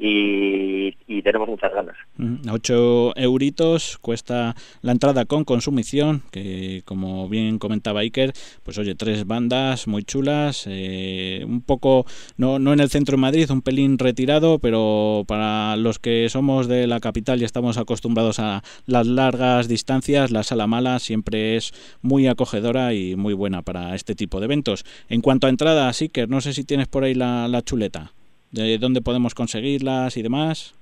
y, 0.00 1.22
tenemos 1.22 1.48
muchas 1.48 1.72
ganas. 1.72 1.96
8 2.50 3.16
euritos 3.16 3.98
cuesta 3.98 4.56
la 4.80 4.92
entrada 4.92 5.26
con 5.26 5.44
consumición, 5.44 6.22
que 6.30 6.82
como 6.86 7.28
bien 7.28 7.58
comentaba 7.58 8.00
Iker, 8.00 8.32
pues 8.62 8.78
oye, 8.78 8.94
tres 8.94 9.26
bandas 9.26 9.86
muy 9.86 10.02
chulas, 10.02 10.64
eh, 10.66 11.44
un 11.46 11.60
poco, 11.60 12.06
no, 12.38 12.58
no 12.58 12.72
en 12.72 12.80
el 12.80 12.88
centro 12.88 13.16
de 13.16 13.20
Madrid, 13.20 13.50
un 13.50 13.60
pelín 13.60 13.98
retirado, 13.98 14.58
pero 14.58 15.24
para 15.28 15.76
los 15.76 15.98
que 15.98 16.28
somos 16.30 16.68
de 16.68 16.86
la 16.86 17.00
capital 17.00 17.42
y 17.42 17.44
estamos 17.44 17.76
acostumbrados 17.76 18.38
a 18.38 18.62
las 18.86 19.06
largas 19.06 19.68
distancias, 19.68 20.30
la 20.30 20.42
sala 20.42 20.66
mala 20.66 20.98
siempre 21.00 21.56
es 21.56 21.72
muy 22.00 22.26
acogedora 22.26 22.94
y 22.94 23.14
muy 23.14 23.34
buena 23.34 23.60
para 23.60 23.94
este 23.94 24.14
tipo 24.14 24.40
de 24.40 24.46
eventos. 24.46 24.84
En 25.08 25.20
cuanto 25.20 25.46
a 25.46 25.50
entradas, 25.50 26.00
Iker, 26.00 26.30
no 26.30 26.40
sé 26.40 26.54
si 26.54 26.64
tienes 26.64 26.88
por 26.88 27.04
ahí 27.04 27.14
la 27.14 27.62
chuleta 27.62 28.12
de 28.50 28.78
dónde 28.78 29.00
podemos 29.00 29.34
conseguirlas 29.34 30.16
y 30.16 30.22
demás. 30.22 30.74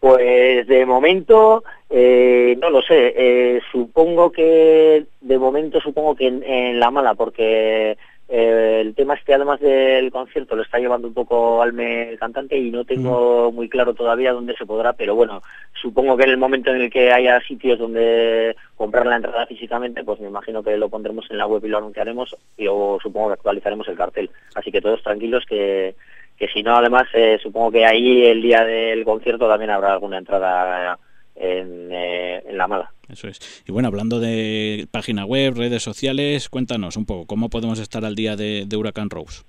Pues 0.00 0.66
de 0.66 0.86
momento 0.86 1.64
eh, 1.90 2.56
no 2.60 2.70
lo 2.70 2.82
sé. 2.82 3.14
Eh, 3.16 3.60
supongo 3.72 4.30
que 4.30 5.06
de 5.20 5.38
momento 5.38 5.80
supongo 5.80 6.14
que 6.14 6.26
en, 6.26 6.78
la 6.78 6.90
mala, 6.90 7.14
porque 7.14 7.96
eh, 8.28 8.78
el 8.80 8.94
tema 8.94 9.14
es 9.14 9.24
que 9.24 9.34
además 9.34 9.60
del 9.60 10.10
concierto 10.10 10.56
lo 10.56 10.62
está 10.62 10.78
llevando 10.78 11.08
un 11.08 11.14
poco 11.14 11.62
Alme 11.62 12.10
el 12.10 12.18
cantante 12.18 12.58
y 12.58 12.70
no 12.70 12.84
tengo 12.84 13.50
muy 13.52 13.68
claro 13.68 13.94
todavía 13.94 14.32
dónde 14.32 14.56
se 14.56 14.66
podrá, 14.66 14.92
pero 14.92 15.14
bueno, 15.14 15.42
supongo 15.80 16.16
que 16.16 16.24
en 16.24 16.30
el 16.30 16.38
momento 16.38 16.70
en 16.70 16.82
el 16.82 16.90
que 16.90 17.12
haya 17.12 17.40
sitios 17.40 17.78
donde 17.78 18.56
comprar 18.76 19.06
la 19.06 19.16
entrada 19.16 19.46
físicamente, 19.46 20.04
pues 20.04 20.20
me 20.20 20.28
imagino 20.28 20.62
que 20.62 20.76
lo 20.76 20.88
pondremos 20.88 21.26
en 21.30 21.38
la 21.38 21.46
web 21.46 21.64
y 21.64 21.68
lo 21.68 21.78
anunciaremos 21.78 22.36
y 22.56 22.66
o 22.66 22.98
supongo 23.02 23.28
que 23.28 23.34
actualizaremos 23.34 23.88
el 23.88 23.96
cartel. 23.96 24.30
Así 24.54 24.70
que 24.70 24.80
todos 24.80 25.02
tranquilos 25.02 25.44
que 25.48 25.94
que 26.36 26.48
si 26.48 26.62
no, 26.62 26.76
además, 26.76 27.04
eh, 27.14 27.38
supongo 27.42 27.72
que 27.72 27.86
ahí 27.86 28.26
el 28.26 28.42
día 28.42 28.64
del 28.64 29.04
concierto 29.04 29.48
también 29.48 29.70
habrá 29.70 29.92
alguna 29.92 30.18
entrada 30.18 30.98
en, 31.34 31.92
eh, 31.92 32.42
en, 32.46 32.58
la 32.58 32.66
mala. 32.66 32.90
Eso 33.08 33.28
es. 33.28 33.62
Y 33.66 33.72
bueno, 33.72 33.88
hablando 33.88 34.20
de 34.20 34.86
página 34.90 35.24
web, 35.24 35.54
redes 35.56 35.82
sociales, 35.82 36.48
cuéntanos 36.48 36.96
un 36.96 37.06
poco, 37.06 37.26
¿cómo 37.26 37.48
podemos 37.48 37.78
estar 37.78 38.04
al 38.04 38.14
día 38.14 38.36
de, 38.36 38.64
de 38.66 38.76
Huracán 38.76 39.10
Rose? 39.10 39.44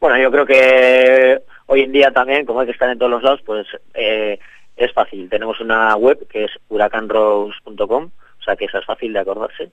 Bueno, 0.00 0.18
yo 0.18 0.30
creo 0.30 0.46
que 0.46 1.40
hoy 1.66 1.80
en 1.82 1.92
día 1.92 2.10
también, 2.10 2.44
como 2.44 2.60
hay 2.60 2.66
que 2.66 2.72
estar 2.72 2.90
en 2.90 2.98
todos 2.98 3.10
los 3.10 3.22
lados, 3.22 3.40
pues 3.44 3.66
eh, 3.94 4.38
es 4.76 4.92
fácil. 4.92 5.28
Tenemos 5.28 5.60
una 5.60 5.96
web 5.96 6.26
que 6.28 6.44
es 6.44 6.50
huracanrose.com, 6.68 8.04
o 8.04 8.42
sea 8.42 8.56
que 8.56 8.66
esa 8.66 8.78
es 8.78 8.84
fácil 8.84 9.12
de 9.12 9.18
acordarse. 9.18 9.70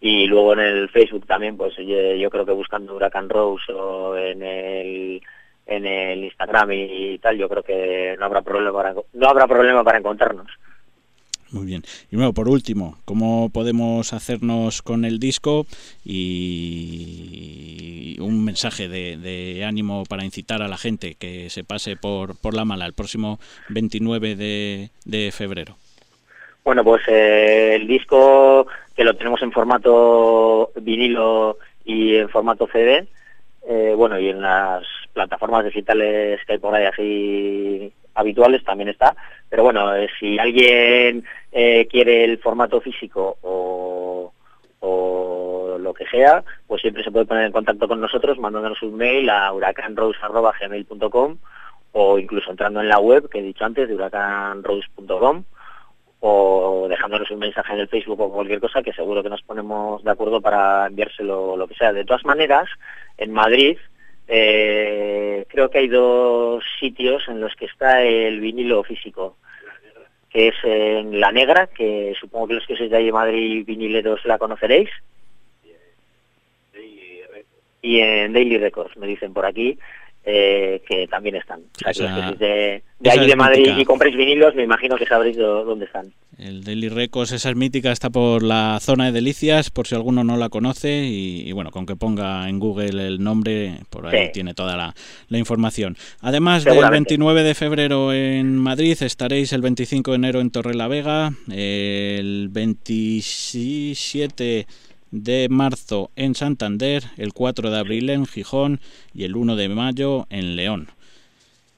Y 0.00 0.26
luego 0.26 0.52
en 0.52 0.60
el 0.60 0.88
Facebook 0.90 1.26
también, 1.26 1.56
pues 1.56 1.74
yo, 1.76 2.30
creo 2.30 2.46
que 2.46 2.52
buscando 2.52 2.94
Huracán 2.94 3.28
Rose 3.28 3.72
o 3.72 4.16
en 4.16 4.42
el 4.42 5.17
en 5.68 5.86
el 5.86 6.24
Instagram 6.24 6.72
y, 6.72 7.18
tal, 7.18 7.38
yo 7.38 7.48
creo 7.48 7.62
que 7.62 8.16
no 8.18 8.24
habrá 8.24 8.42
problema 8.42 8.72
para, 8.72 8.94
no 9.12 9.28
habrá 9.28 9.46
problema 9.46 9.84
para 9.84 9.98
encontrarnos. 9.98 10.48
Muy 11.50 11.66
bien. 11.66 11.82
Y 12.10 12.16
bueno, 12.16 12.32
por 12.34 12.48
último, 12.48 12.98
¿cómo 13.04 13.50
podemos 13.50 14.12
hacernos 14.12 14.82
con 14.82 15.04
el 15.06 15.18
disco 15.18 15.66
y 16.04 17.38
un 18.20 18.44
mensaje 18.44 18.88
de, 18.88 19.64
ánimo 19.64 20.04
para 20.04 20.24
incitar 20.24 20.62
a 20.62 20.68
la 20.68 20.76
gente 20.76 21.14
que 21.14 21.48
se 21.48 21.64
pase 21.64 21.96
por, 21.96 22.36
por 22.38 22.54
la 22.54 22.66
mala 22.66 22.84
el 22.86 22.92
próximo 22.92 23.38
29 23.70 24.36
de, 24.36 24.90
de 25.04 25.32
febrero? 25.32 25.76
Bueno, 26.64 26.84
pues 26.84 27.02
eh, 27.08 27.76
el 27.76 27.86
disco 27.86 28.66
que 28.94 29.04
lo 29.04 29.14
tenemos 29.16 29.40
en 29.42 29.52
formato 29.52 30.70
vinilo 30.82 31.56
y 31.84 32.16
en 32.16 32.28
formato 32.28 32.68
CD, 32.70 33.06
eh, 33.66 33.94
bueno, 33.96 34.18
y 34.18 34.28
en 34.28 34.42
las 34.42 34.82
plataformas 35.18 35.64
digitales 35.64 36.40
que 36.46 36.52
hay 36.52 36.58
por 36.58 36.72
ahí 36.72 36.84
así 36.84 37.92
habituales 38.14 38.62
también 38.62 38.90
está. 38.90 39.16
Pero 39.48 39.64
bueno, 39.64 39.94
eh, 39.96 40.08
si 40.20 40.38
alguien 40.38 41.24
eh, 41.50 41.88
quiere 41.90 42.22
el 42.24 42.38
formato 42.38 42.80
físico 42.80 43.36
o, 43.42 44.32
lo 45.80 45.94
que 45.94 46.06
sea, 46.06 46.44
pues 46.66 46.82
siempre 46.82 47.02
se 47.02 47.10
puede 47.10 47.24
poner 47.24 47.46
en 47.46 47.52
contacto 47.52 47.88
con 47.88 48.00
nosotros 48.00 48.38
mandándonos 48.38 48.82
un 48.82 48.96
mail 48.96 49.30
a 49.30 49.52
huracanrose.gmail.com 49.52 51.38
o 51.92 52.18
incluso 52.18 52.50
entrando 52.50 52.80
en 52.80 52.88
la 52.88 52.98
web 52.98 53.30
que 53.30 53.38
he 53.38 53.42
dicho 53.42 53.64
antes 53.64 53.88
de 53.88 53.94
huracanrose.com 53.94 55.44
o 56.20 56.86
dejándonos 56.90 57.30
un 57.30 57.38
mensaje 57.38 57.72
en 57.72 57.80
el 57.80 57.88
Facebook 57.88 58.20
o 58.20 58.30
cualquier 58.30 58.60
cosa 58.60 58.82
que 58.82 58.92
seguro 58.92 59.22
que 59.22 59.30
nos 59.30 59.42
ponemos 59.42 60.02
de 60.04 60.10
acuerdo 60.10 60.42
para 60.42 60.86
enviárselo 60.88 61.56
lo 61.56 61.66
que 61.66 61.76
sea. 61.76 61.92
De 61.92 62.04
todas 62.04 62.24
maneras, 62.24 62.68
en 63.16 63.32
Madrid 63.32 63.78
eh, 64.28 65.46
creo 65.48 65.70
que 65.70 65.78
hay 65.78 65.88
dos 65.88 66.62
sitios 66.78 67.26
en 67.28 67.40
los 67.40 67.54
que 67.56 67.64
está 67.64 68.02
el 68.02 68.40
vinilo 68.40 68.84
físico, 68.84 69.36
que 70.30 70.48
es 70.48 70.54
en 70.62 71.18
La 71.18 71.32
Negra, 71.32 71.66
que 71.68 72.14
supongo 72.20 72.48
que 72.48 72.54
los 72.54 72.66
que 72.66 72.76
sois 72.76 72.90
de 72.90 72.96
ahí 72.98 73.06
de 73.06 73.12
Madrid 73.12 73.64
vinileros 73.66 74.24
la 74.26 74.38
conoceréis, 74.38 74.90
y 77.80 78.00
en 78.00 78.32
Daily 78.34 78.58
Records, 78.58 78.96
me 78.96 79.06
dicen 79.06 79.32
por 79.32 79.46
aquí, 79.46 79.78
eh, 80.24 80.82
que 80.86 81.06
también 81.08 81.36
están. 81.36 81.60
O 81.60 81.94
sea, 81.94 82.34
que 82.38 82.82
de, 82.98 83.10
ahí 83.10 83.26
de 83.26 83.36
Madrid 83.36 83.74
y 83.78 83.84
compréis 83.84 84.16
vinilos, 84.16 84.54
me 84.54 84.64
imagino 84.64 84.96
que 84.96 85.06
sabréis 85.06 85.36
dónde 85.36 85.86
están. 85.86 86.12
El 86.38 86.62
Daily 86.62 86.88
Records, 86.88 87.32
esa 87.32 87.50
es 87.50 87.56
mítica, 87.56 87.90
está 87.90 88.10
por 88.10 88.42
la 88.42 88.78
zona 88.80 89.06
de 89.06 89.12
Delicias, 89.12 89.70
por 89.70 89.88
si 89.88 89.94
alguno 89.94 90.22
no 90.22 90.36
la 90.36 90.50
conoce, 90.50 91.04
y, 91.04 91.50
bueno, 91.52 91.70
con 91.70 91.84
que 91.84 91.96
ponga 91.96 92.48
en 92.48 92.60
Google 92.60 93.06
el 93.06 93.22
nombre, 93.22 93.80
por 93.90 94.06
ahí 94.06 94.30
tiene 94.32 94.54
toda 94.54 94.76
la, 94.76 95.38
información. 95.38 95.96
Además 96.20 96.64
del 96.64 96.88
29 96.88 97.42
de 97.42 97.54
febrero 97.54 98.12
en 98.12 98.56
Madrid, 98.56 98.96
estaréis 99.00 99.52
el 99.52 99.62
25 99.62 100.12
de 100.12 100.16
enero 100.16 100.40
en 100.40 100.50
Torrelavega, 100.50 101.32
el 101.50 102.48
27 102.50 104.66
de 105.10 105.48
marzo 105.50 106.10
en 106.16 106.34
Santander, 106.34 107.02
el 107.16 107.32
4 107.32 107.70
de 107.70 107.78
abril 107.78 108.10
en 108.10 108.26
Gijón 108.26 108.80
y 109.14 109.24
el 109.24 109.36
1 109.36 109.56
de 109.56 109.68
mayo 109.68 110.26
en 110.30 110.56
León. 110.56 110.88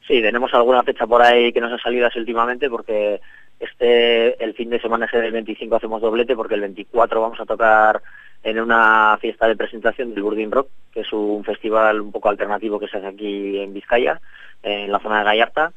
Sí, 0.07 0.21
tenemos 0.21 0.53
alguna 0.55 0.83
fecha 0.83 1.07
por 1.07 1.23
ahí 1.23 1.53
que 1.53 1.61
nos 1.61 1.73
ha 1.73 1.79
salido 1.83 2.07
así 2.07 2.19
últimamente 2.19 2.69
porque 2.69 3.21
este 3.61 4.43
el 4.43 4.55
fin 4.55 4.71
de 4.71 4.81
semana 4.81 5.07
es 5.07 5.15
el 5.15 5.31
25 5.31 5.77
hacemos 5.77 6.01
doblete 6.01 6.35
porque 6.35 6.55
el 6.55 6.63
24 6.63 7.21
vamos 7.21 7.39
a 7.39 7.47
tocar 7.47 8.03
en 8.43 8.59
una 8.59 9.19
fiesta 9.21 9.47
de 9.47 9.57
presentación 9.57 10.15
del 10.15 10.23
Burdin 10.23 10.51
Rock, 10.51 10.69
que 10.93 11.01
es 11.01 11.13
un 11.13 11.45
festival 11.45 12.01
un 12.01 12.11
poco 12.11 12.29
alternativo 12.29 12.79
que 12.81 12.89
se 12.89 12.97
hace 12.97 13.07
aquí 13.07 13.59
en 13.59 13.75
Vizcaya, 13.75 14.21
en 14.63 14.91
la 14.91 14.99
zona 14.99 15.19
de 15.19 15.25
Gallarta. 15.25 15.73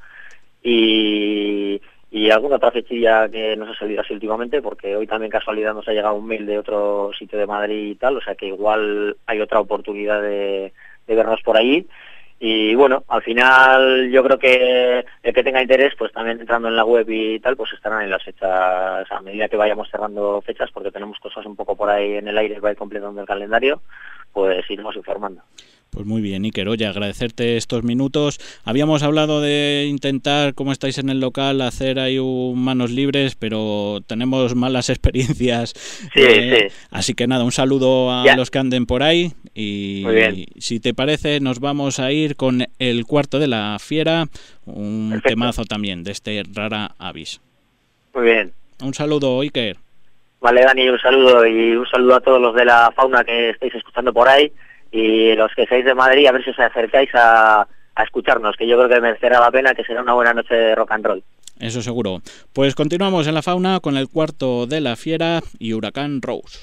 Y, 0.64 1.82
y 2.14 2.30
alguna 2.30 2.58
otra 2.58 2.70
fechilla 2.70 3.28
que 3.28 3.56
nos 3.56 3.70
ha 3.70 3.80
salido 3.80 4.02
así 4.02 4.14
últimamente, 4.14 4.62
porque 4.62 4.96
hoy 4.96 5.08
también 5.08 5.32
casualidad 5.32 5.74
nos 5.74 5.88
ha 5.88 5.94
llegado 5.94 6.14
un 6.14 6.28
mail 6.28 6.46
de 6.46 6.60
otro 6.60 7.10
sitio 7.18 7.40
de 7.40 7.48
Madrid 7.48 7.90
y 7.90 7.96
tal, 7.96 8.18
o 8.18 8.22
sea 8.22 8.36
que 8.36 8.46
igual 8.46 9.18
hay 9.26 9.42
otra 9.42 9.60
oportunidad 9.60 10.22
de, 10.22 10.72
vernos 11.08 11.42
por 11.42 11.58
ahí. 11.58 11.88
Y 12.40 12.76
bueno, 12.76 13.04
al 13.08 13.24
final 13.24 14.12
yo 14.12 14.24
creo 14.24 14.38
que 14.38 15.04
el 15.24 15.34
que 15.34 15.44
tenga 15.44 15.64
interés, 15.64 15.96
pues 15.98 16.12
también 16.12 16.40
entrando 16.40 16.68
en 16.68 16.76
la 16.76 16.86
web 16.86 17.10
y 17.10 17.40
tal, 17.40 17.58
pues 17.58 17.74
estarán 17.74 18.04
en 18.04 18.12
las 18.12 18.24
fechas, 18.24 19.12
a 19.12 19.22
medida 19.22 19.50
que 19.50 19.58
vayamos 19.58 19.90
cerrando 19.90 20.40
fechas, 20.42 20.70
porque 20.72 20.92
tenemos 20.92 21.18
cosas 21.18 21.44
un 21.48 21.56
poco 21.56 21.76
por 21.76 21.90
ahí 21.90 22.14
en 22.14 22.28
el 22.28 22.38
aire 22.38 22.60
va 22.60 22.70
a 22.70 22.72
ir 22.74 22.78
completando 22.78 23.22
el 23.22 23.28
calendario, 23.28 23.82
pues 24.32 24.70
iremos 24.70 24.96
informando. 24.96 25.42
Pues 25.94 26.08
muy 26.08 26.24
bien, 26.24 26.44
Iker. 26.44 26.68
Oye, 26.70 26.88
agradecerte 26.88 27.56
estos 27.56 27.84
minutos. 27.84 28.40
Habíamos 28.64 29.04
hablado 29.04 29.42
de 29.42 29.86
intentar, 29.88 30.56
como 30.56 30.72
estáis 30.72 30.98
en 30.98 31.10
el 31.10 31.20
local, 31.20 31.62
hacer 31.62 32.00
ahí 32.00 32.18
un 32.18 32.64
manos 32.64 32.90
libres, 32.90 33.36
pero 33.36 34.00
tenemos 34.08 34.56
malas 34.56 34.90
experiencias. 34.90 35.74
Sí, 36.14 36.22
eh, 36.22 36.70
sí. 36.72 36.76
Así 36.90 37.14
que 37.14 37.28
nada, 37.28 37.44
un 37.44 37.52
saludo 37.52 38.12
a 38.12 38.36
los 38.36 38.50
que 38.50 38.58
anden 38.58 38.88
por 38.88 39.04
ahí. 39.04 39.34
Y, 39.54 40.04
si 40.58 40.80
te 40.80 40.96
parece, 40.96 41.40
nos 41.42 41.60
vamos 41.60 42.00
a 42.00 42.12
ir 42.12 42.36
con 42.36 42.66
el 42.80 43.06
cuarto 43.06 43.38
de 43.38 43.48
la 43.48 43.78
fiera, 43.80 44.26
un 44.66 45.22
temazo 45.24 45.66
también 45.66 46.04
de 46.04 46.12
este 46.12 46.42
Rara 46.52 46.96
Avis. 46.98 47.40
Muy 48.16 48.24
bien. 48.24 48.52
Un 48.82 48.96
saludo, 48.96 49.42
Iker. 49.42 49.78
Vale, 50.42 50.62
Dani, 50.64 50.90
un 50.90 51.00
saludo 51.00 51.46
y 51.46 51.76
un 51.76 51.86
saludo 51.86 52.16
a 52.16 52.20
todos 52.20 52.42
los 52.42 52.56
de 52.56 52.66
la 52.66 52.92
fauna 52.96 53.24
que 53.24 53.52
estáis 53.52 53.76
escuchando 53.76 54.12
por 54.12 54.28
ahí 54.28 54.52
y 54.94 55.36
los 55.36 55.52
que 55.56 55.66
seáis 55.66 55.84
de 55.84 55.96
Madrid, 55.96 56.28
a 56.28 56.32
ver 56.32 56.44
si 56.44 56.52
os 56.52 56.60
acercáis 56.60 57.10
a, 57.16 57.68
a 57.96 58.04
escucharnos, 58.04 58.56
que 58.56 58.68
yo 58.68 58.78
creo 58.78 58.90
que 58.90 59.02
merecerá 59.02 59.40
la 59.40 59.52
pena, 59.52 59.74
que 59.74 59.84
será 59.84 60.04
una 60.04 60.14
buena 60.14 60.34
noche 60.34 60.54
de 60.54 60.76
rock 60.76 60.92
and 60.92 61.06
roll. 61.06 61.24
Eso 61.60 61.82
seguro. 61.82 62.22
Pues 62.54 62.76
continuamos 62.76 63.28
en 63.28 63.34
la 63.34 63.42
fauna 63.42 63.80
con 63.80 63.98
el 63.98 64.08
cuarto 64.08 64.68
de 64.68 64.82
la 64.82 64.96
fiera 64.96 65.42
y 65.60 65.74
Huracán 65.74 66.22
Rose. 66.22 66.60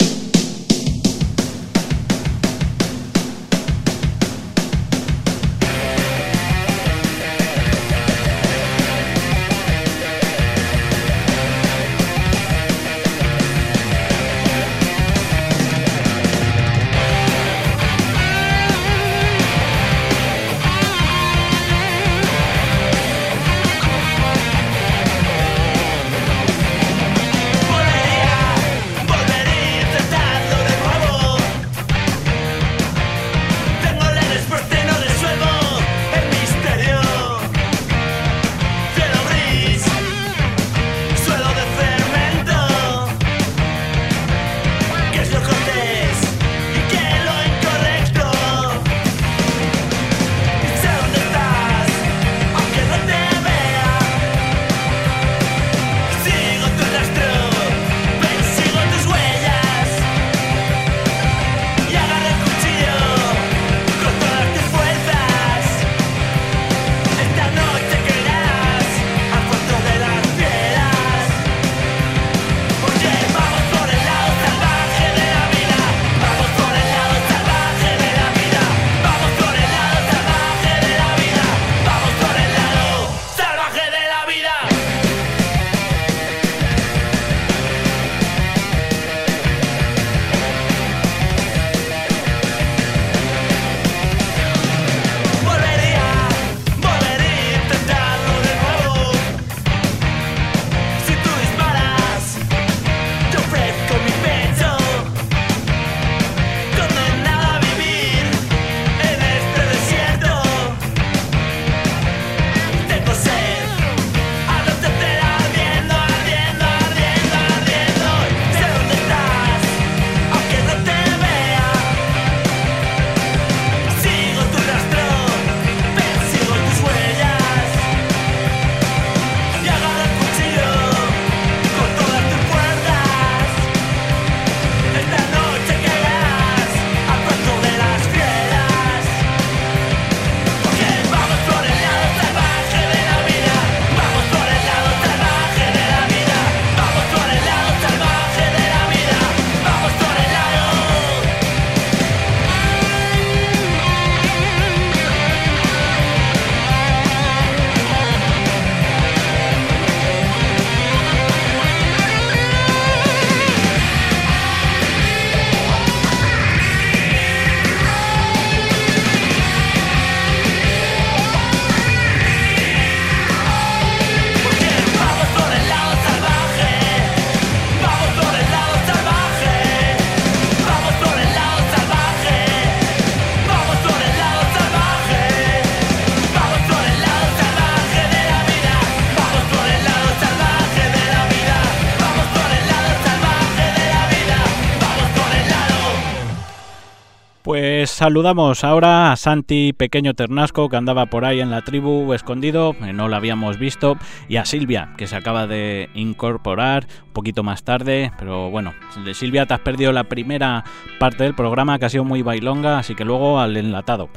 Saludamos 198.01 198.64
ahora 198.64 199.12
a 199.12 199.16
Santi 199.16 199.74
Pequeño 199.74 200.14
Ternasco, 200.14 200.70
que 200.70 200.76
andaba 200.76 201.05
por 201.05 201.26
ahí 201.26 201.40
en 201.40 201.51
la 201.51 201.61
tribu 201.61 202.14
escondido, 202.14 202.74
eh, 202.80 202.94
no 202.94 203.09
lo 203.09 203.16
habíamos 203.16 203.59
visto, 203.59 203.98
y 204.26 204.36
a 204.36 204.46
Silvia, 204.46 204.94
que 204.96 205.07
se 205.07 205.16
acaba 205.16 205.46
de 205.46 205.90
incorporar 205.92 206.86
un 207.09 207.12
poquito 207.12 207.42
más 207.42 207.62
tarde, 207.62 208.11
pero 208.18 208.48
bueno, 208.48 208.72
Silvia 209.12 209.44
te 209.44 209.53
has 209.53 209.61
perdido 209.61 209.92
la 209.92 210.05
primera 210.05 210.64
parte 210.98 211.24
del 211.24 211.34
programa, 211.34 211.78
que 211.78 211.84
ha 211.84 211.90
sido 211.90 212.05
muy 212.05 212.22
bailonga, 212.22 212.78
así 212.78 212.94
que 212.94 213.05
luego 213.05 213.38
al 213.38 213.55
enlatado. 213.59 214.09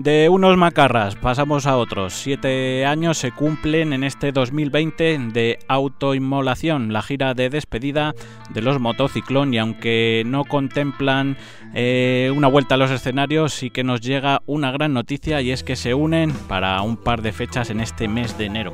De 0.00 0.30
unos 0.30 0.56
macarras 0.56 1.14
pasamos 1.14 1.66
a 1.66 1.76
otros. 1.76 2.14
Siete 2.14 2.86
años 2.86 3.18
se 3.18 3.32
cumplen 3.32 3.92
en 3.92 4.02
este 4.02 4.32
2020 4.32 5.18
de 5.30 5.58
autoinmolación, 5.68 6.90
la 6.90 7.02
gira 7.02 7.34
de 7.34 7.50
despedida 7.50 8.14
de 8.48 8.62
los 8.62 8.80
motociclón 8.80 9.52
y 9.52 9.58
aunque 9.58 10.22
no 10.24 10.46
contemplan 10.46 11.36
eh, 11.74 12.32
una 12.34 12.48
vuelta 12.48 12.74
a 12.74 12.78
los 12.78 12.90
escenarios 12.90 13.52
sí 13.52 13.70
que 13.70 13.84
nos 13.84 14.00
llega 14.00 14.42
una 14.46 14.72
gran 14.72 14.92
noticia 14.92 15.40
y 15.40 15.52
es 15.52 15.62
que 15.62 15.76
se 15.76 15.94
unen 15.94 16.32
para 16.48 16.80
un 16.82 16.96
par 16.96 17.22
de 17.22 17.32
fechas 17.32 17.68
en 17.68 17.80
este 17.80 18.08
mes 18.08 18.38
de 18.38 18.46
enero. 18.46 18.72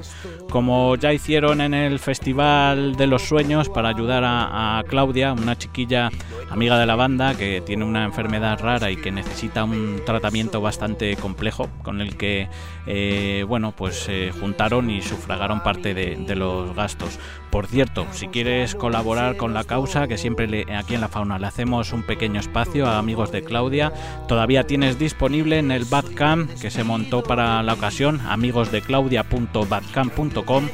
Como 0.49 0.95
ya 0.95 1.12
hicieron 1.12 1.61
en 1.61 1.74
el 1.74 1.99
Festival 1.99 2.95
de 2.95 3.07
los 3.09 3.22
Sueños 3.22 3.68
para 3.68 3.89
ayudar 3.89 4.22
a, 4.24 4.83
Claudia, 4.89 5.33
una 5.33 5.59
chiquilla 5.59 6.11
amiga 6.51 6.79
de 6.79 6.87
la 6.87 6.95
banda 6.95 7.37
que 7.37 7.61
tiene 7.61 7.85
una 7.85 8.05
enfermedad 8.05 8.61
rara 8.61 8.91
y 8.91 8.97
que 8.97 9.11
necesita 9.11 9.64
un 9.64 10.01
tratamiento 10.07 10.61
bastante 10.61 11.15
complejo 11.16 11.68
con 11.82 12.00
el 12.00 12.16
que 12.16 12.48
eh, 12.86 13.44
bueno 13.48 13.72
pues 13.72 13.96
se 13.96 14.30
juntaron 14.32 14.90
y 14.90 15.02
sufragaron 15.02 15.62
parte 15.62 15.94
de 15.94 16.36
los 16.36 16.74
gastos. 16.74 17.18
Por 17.50 17.66
cierto, 17.66 18.06
si 18.12 18.28
quieres 18.28 18.74
colaborar 18.74 19.38
con 19.38 19.54
la 19.54 19.64
causa, 19.64 20.06
que 20.08 20.18
siempre 20.18 20.46
le, 20.46 20.66
aquí 20.76 20.94
en 20.94 21.00
la 21.00 21.08
fauna 21.08 21.38
le 21.38 21.46
hacemos 21.46 21.94
un 21.94 22.02
pequeño 22.02 22.38
espacio 22.38 22.86
a 22.86 22.98
amigos 22.98 23.32
de 23.32 23.42
Claudia, 23.42 23.94
todavía 24.28 24.64
tienes 24.64 24.98
disponible 24.98 25.58
en 25.58 25.70
el 25.70 25.86
Badcamp 25.86 26.50
que 26.60 26.70
se 26.70 26.84
montó 26.84 27.22
para 27.22 27.62
la 27.62 27.72
ocasión, 27.72 28.20
amigosdeclaudia.badcamp.com 28.26 30.68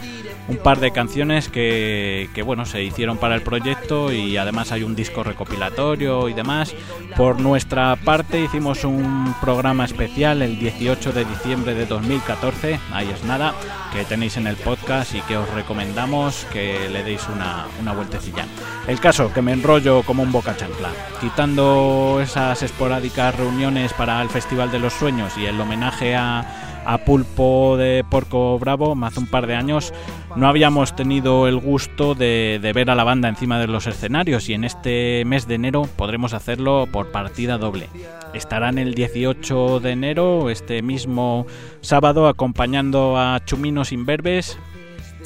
un 0.49 0.57
par 0.57 0.81
de 0.81 0.91
canciones 0.91 1.49
que, 1.49 2.29
bueno 2.45 2.65
se 2.65 2.83
hicieron 2.83 3.19
para 3.19 3.35
el 3.35 3.43
proyecto 3.43 4.13
y 4.13 4.37
además 4.37 4.73
hay 4.73 4.83
un 4.83 4.95
disco 4.95 5.23
recopilatorio 5.23 6.29
y 6.29 6.35
demás. 6.35 6.75
Por 7.17 7.41
nuestra 7.41 7.97
parte 7.97 8.41
hicimos 8.41 8.85
un 8.85 9.35
programa 9.41 9.85
especial 9.85 10.43
el 10.43 10.59
18 10.59 11.13
de 11.13 11.25
diciembre 11.25 11.75
de 11.75 11.87
2014, 11.87 12.79
ahí 12.93 13.09
es 13.09 13.25
nada, 13.25 13.55
que 13.93 14.05
tenéis 14.05 14.37
en 14.37 14.47
el 14.47 14.57
podcast 14.57 15.15
y 15.15 15.21
que 15.23 15.37
os 15.37 15.49
recomendamos 15.51 16.47
que 16.53 16.89
le 16.89 17.05
deis 17.05 17.27
una, 17.29 17.67
una 17.81 17.93
vueltecilla. 17.93 18.47
El 18.87 18.99
caso, 18.99 19.33
que 19.33 19.43
me 19.43 19.53
enrollo 19.53 20.03
como 20.03 20.23
un 20.23 20.33
boca 20.33 20.57
chancla, 20.57 20.91
quitando 21.21 22.19
esas 22.23 22.63
esporádicas 22.63 23.37
reuniones 23.37 23.93
para 23.93 24.21
el 24.23 24.29
Festival 24.29 24.71
de 24.73 24.79
los 24.79 24.93
Sueños 24.93 25.37
y 25.37 25.47
el 25.47 25.61
homenaje 25.61 26.17
a 26.17 26.72
a 26.85 26.99
Pulpo 26.99 27.77
de 27.77 28.05
Porco 28.09 28.59
Bravo 28.59 28.97
hace 29.03 29.21
un 29.21 29.27
par 29.27 29.47
de 29.47 29.55
años, 29.55 29.93
no 30.37 30.49
habíamos 30.49 30.97
tenido 30.97 31.49
el 31.49 31.59
gusto 31.59 32.15
de, 32.15 32.59
ver 32.75 32.91
a 32.91 32.95
la 32.95 33.05
banda 33.05 33.29
encima 33.29 33.59
de 33.59 33.67
los 33.67 33.87
escenarios 33.87 34.49
y 34.49 34.55
en 34.55 34.65
este 34.65 35.25
mes 35.27 35.47
de 35.47 35.57
enero 35.57 35.89
podremos 35.97 36.33
hacerlo 36.33 36.89
por 36.91 37.11
partida 37.11 37.59
doble. 37.59 37.89
Estarán 38.35 38.79
el 38.79 38.95
18 38.95 39.81
de 39.81 39.91
enero, 39.91 40.51
este 40.51 40.83
mismo 40.83 41.47
sábado, 41.81 42.29
acompañando 42.29 43.19
a 43.19 43.41
Chuminos 43.45 43.93
Inverbes 43.93 44.59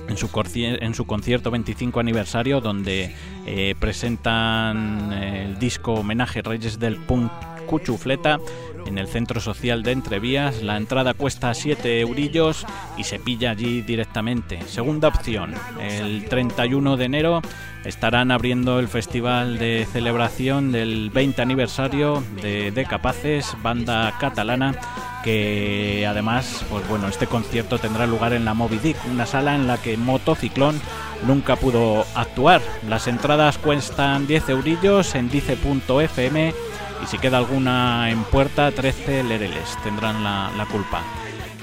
en 0.09 0.17
su, 0.95 1.07
concierto 1.07 1.51
25 1.51 2.01
aniversario 2.01 2.61
donde 2.61 3.15
eh, 3.47 3.75
presentan 3.79 5.13
el 5.13 5.59
disco 5.59 5.95
homenaje 5.95 6.43
Reyes 6.43 6.79
del 6.79 6.97
Punk 6.97 7.31
Cuchufleta 7.67 8.39
en 8.87 8.99
el 8.99 9.09
centro 9.09 9.41
social 9.41 9.83
de 9.83 9.93
Entrevías. 9.93 10.63
La 10.63 10.77
entrada 10.77 11.15
cuesta 11.15 11.53
7 11.53 12.01
eurillos 12.01 12.65
y 12.97 13.05
se 13.05 13.19
pilla 13.19 13.51
allí 13.51 13.83
directamente. 13.83 14.63
Segunda 14.67 15.09
opción, 15.09 15.55
el 15.81 16.27
31 16.29 16.97
de 16.97 17.05
enero 17.05 17.43
estarán 17.85 18.31
abriendo 18.31 18.79
el 18.81 18.89
festival 18.89 19.59
de 19.59 19.87
celebración 19.93 20.73
del 20.73 21.11
20 21.11 21.43
aniversario 21.43 22.23
de 22.43 22.71
De 22.71 22.85
Capaces, 22.85 23.55
banda 23.63 24.17
catalana 24.19 24.75
que 25.27 26.07
además, 26.09 26.65
pues 26.71 26.87
bueno, 26.89 27.09
este 27.09 27.27
concierto 27.27 27.79
tendrá 27.79 28.07
lugar 28.07 28.33
en 28.33 28.45
la 28.45 28.55
Moby 28.55 28.79
Dick, 28.79 28.97
una 29.11 29.27
sala 29.27 29.57
en 29.57 29.67
la 29.67 29.77
que 29.77 29.97
Motociclón 29.97 30.81
nunca 31.27 31.57
pudo 31.57 32.07
actuar. 32.15 32.61
Las 32.89 33.09
entradas 33.09 33.59
cuestan 33.59 34.29
10 34.29 34.51
eurillos 34.51 35.17
en 35.17 35.29
dice.fm 35.29 36.55
y 37.03 37.07
si 37.07 37.19
queda 37.19 37.39
alguna 37.39 38.11
en 38.11 38.23
puerta, 38.25 38.71
13 38.73 39.25
lereles 39.25 39.77
tendrán 39.83 40.23
la, 40.23 40.51
la 40.57 40.67
culpa. 40.67 41.03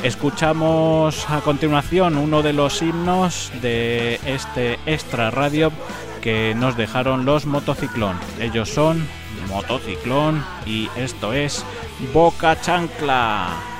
Escuchamos 0.04 1.30
a 1.30 1.42
continuación 1.42 2.18
uno 2.18 2.42
de 2.42 2.52
los 2.52 2.82
himnos 2.82 3.52
de 3.62 4.20
este 4.26 4.80
extra 4.86 5.32
radio 5.32 5.72
que 6.22 6.54
nos 6.56 6.76
dejaron 6.76 7.26
los 7.26 7.46
motociclón. 7.46 8.18
Ellos 8.40 8.70
son 8.70 9.08
motociclón 9.48 10.44
y 10.66 10.90
esto 10.96 11.34
es 11.34 11.66
Boca 12.14 12.60
Chancla. 12.60 13.73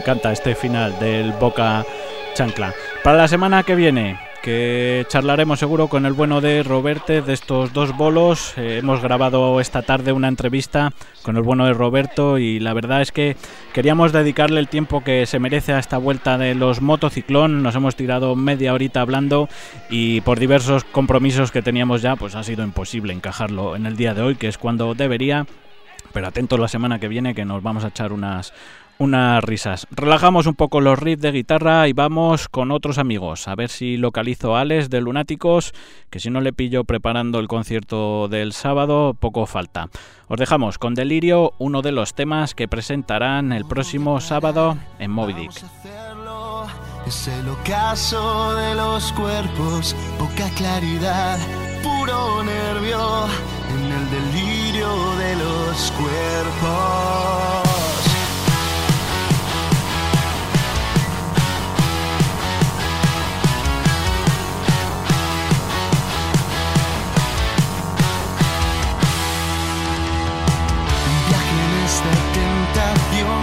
Encanta 0.00 0.32
este 0.32 0.54
final 0.54 0.98
del 0.98 1.32
Boca 1.32 1.84
Chancla. 2.34 2.72
Para 3.04 3.18
la 3.18 3.28
semana 3.28 3.62
que 3.64 3.74
viene, 3.74 4.18
que 4.42 5.04
charlaremos 5.08 5.58
seguro 5.58 5.88
con 5.88 6.06
el 6.06 6.14
bueno 6.14 6.40
de 6.40 6.62
Roberte 6.62 7.20
de 7.20 7.34
estos 7.34 7.74
dos 7.74 7.94
bolos. 7.94 8.54
Eh, 8.56 8.78
hemos 8.78 9.02
grabado 9.02 9.60
esta 9.60 9.82
tarde 9.82 10.12
una 10.12 10.28
entrevista 10.28 10.94
con 11.22 11.36
el 11.36 11.42
bueno 11.42 11.66
de 11.66 11.74
Roberto 11.74 12.38
y 12.38 12.60
la 12.60 12.72
verdad 12.72 13.02
es 13.02 13.12
que 13.12 13.36
queríamos 13.74 14.12
dedicarle 14.12 14.58
el 14.60 14.68
tiempo 14.68 15.04
que 15.04 15.26
se 15.26 15.38
merece 15.38 15.74
a 15.74 15.78
esta 15.78 15.98
vuelta 15.98 16.38
de 16.38 16.54
los 16.54 16.80
motociclón. 16.80 17.62
Nos 17.62 17.74
hemos 17.74 17.94
tirado 17.94 18.34
media 18.36 18.72
horita 18.72 19.02
hablando 19.02 19.50
y 19.90 20.22
por 20.22 20.40
diversos 20.40 20.84
compromisos 20.84 21.52
que 21.52 21.60
teníamos 21.60 22.00
ya, 22.00 22.16
pues 22.16 22.34
ha 22.36 22.42
sido 22.42 22.64
imposible 22.64 23.12
encajarlo 23.12 23.76
en 23.76 23.84
el 23.84 23.98
día 23.98 24.14
de 24.14 24.22
hoy, 24.22 24.36
que 24.36 24.48
es 24.48 24.56
cuando 24.56 24.94
debería. 24.94 25.46
Pero 26.12 26.26
atentos 26.26 26.58
la 26.58 26.68
semana 26.68 26.98
que 26.98 27.08
viene 27.08 27.34
que 27.34 27.44
nos 27.44 27.62
vamos 27.62 27.84
a 27.84 27.88
echar 27.88 28.12
unas 28.12 28.52
unas 29.00 29.42
risas. 29.42 29.86
Relajamos 29.90 30.46
un 30.46 30.54
poco 30.54 30.80
los 30.82 30.98
riffs 30.98 31.22
de 31.22 31.32
guitarra 31.32 31.88
y 31.88 31.94
vamos 31.94 32.48
con 32.48 32.70
otros 32.70 32.98
amigos. 32.98 33.48
A 33.48 33.54
ver 33.54 33.70
si 33.70 33.96
localizo 33.96 34.54
a 34.54 34.60
Alex 34.60 34.90
de 34.90 35.00
Lunáticos, 35.00 35.72
que 36.10 36.20
si 36.20 36.28
no 36.28 36.42
le 36.42 36.52
pillo 36.52 36.84
preparando 36.84 37.40
el 37.40 37.48
concierto 37.48 38.28
del 38.28 38.52
sábado, 38.52 39.16
poco 39.18 39.46
falta. 39.46 39.88
Os 40.28 40.38
dejamos 40.38 40.76
con 40.76 40.94
Delirio, 40.94 41.54
uno 41.58 41.80
de 41.80 41.92
los 41.92 42.14
temas 42.14 42.54
que 42.54 42.68
presentarán 42.68 43.52
el 43.52 43.64
próximo 43.64 44.20
sábado 44.20 44.76
en 44.98 45.10
Moby 45.10 45.32
Dick. 45.32 45.50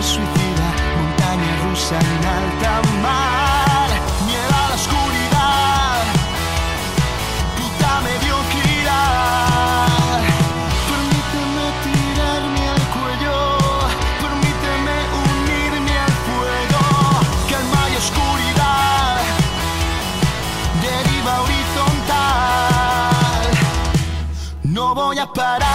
Suicida, 0.02 0.68
montaña 0.96 1.52
rusa 1.64 1.98
en 2.00 2.26
alta 2.26 2.82
mar, 3.02 3.90
miedo 4.26 4.54
a 4.64 4.70
la 4.70 4.76
oscuridad, 4.76 6.04
puta 7.58 7.92
mediocridad. 8.08 9.88
Permíteme 10.90 11.66
tirarme 11.84 12.64
al 12.76 12.84
cuello, 12.96 13.38
permíteme 14.24 14.96
unirme 15.28 15.96
al 16.08 16.16
fuego, 16.28 16.84
calma 17.50 17.82
y 17.92 17.96
oscuridad, 18.04 19.18
deriva 20.82 21.34
horizontal. 21.44 22.68
No 24.64 24.84
voy 24.96 25.18
a 25.20 25.28
parar, 25.28 25.67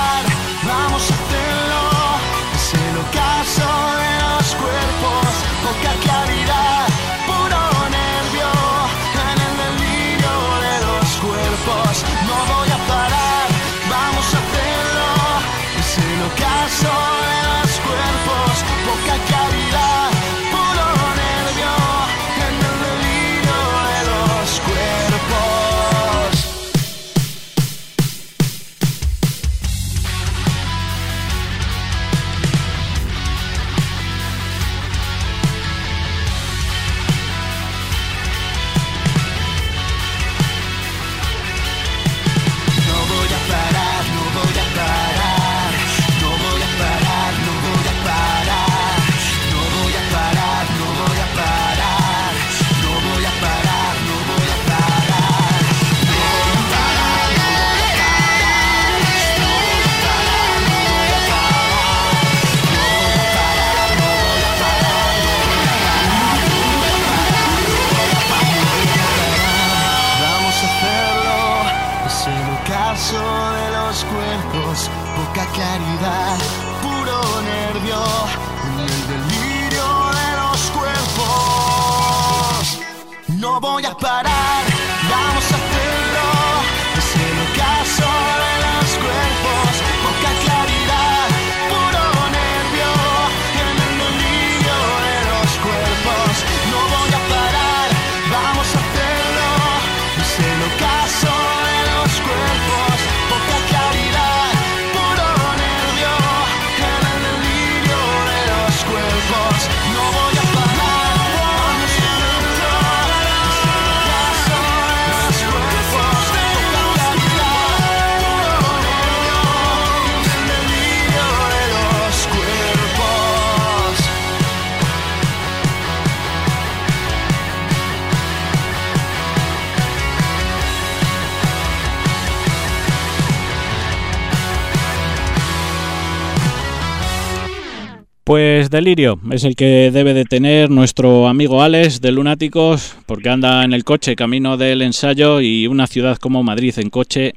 Delirio 138.82 139.20
es 139.30 139.44
el 139.44 139.54
que 139.54 139.92
debe 139.92 140.12
de 140.12 140.24
tener 140.24 140.68
nuestro 140.68 141.28
amigo 141.28 141.62
Alex 141.62 142.00
de 142.00 142.10
Lunáticos, 142.10 142.96
porque 143.06 143.28
anda 143.28 143.62
en 143.62 143.74
el 143.74 143.84
coche 143.84 144.16
camino 144.16 144.56
del 144.56 144.82
ensayo 144.82 145.40
y 145.40 145.68
una 145.68 145.86
ciudad 145.86 146.16
como 146.16 146.42
Madrid 146.42 146.74
en 146.78 146.90
coche 146.90 147.34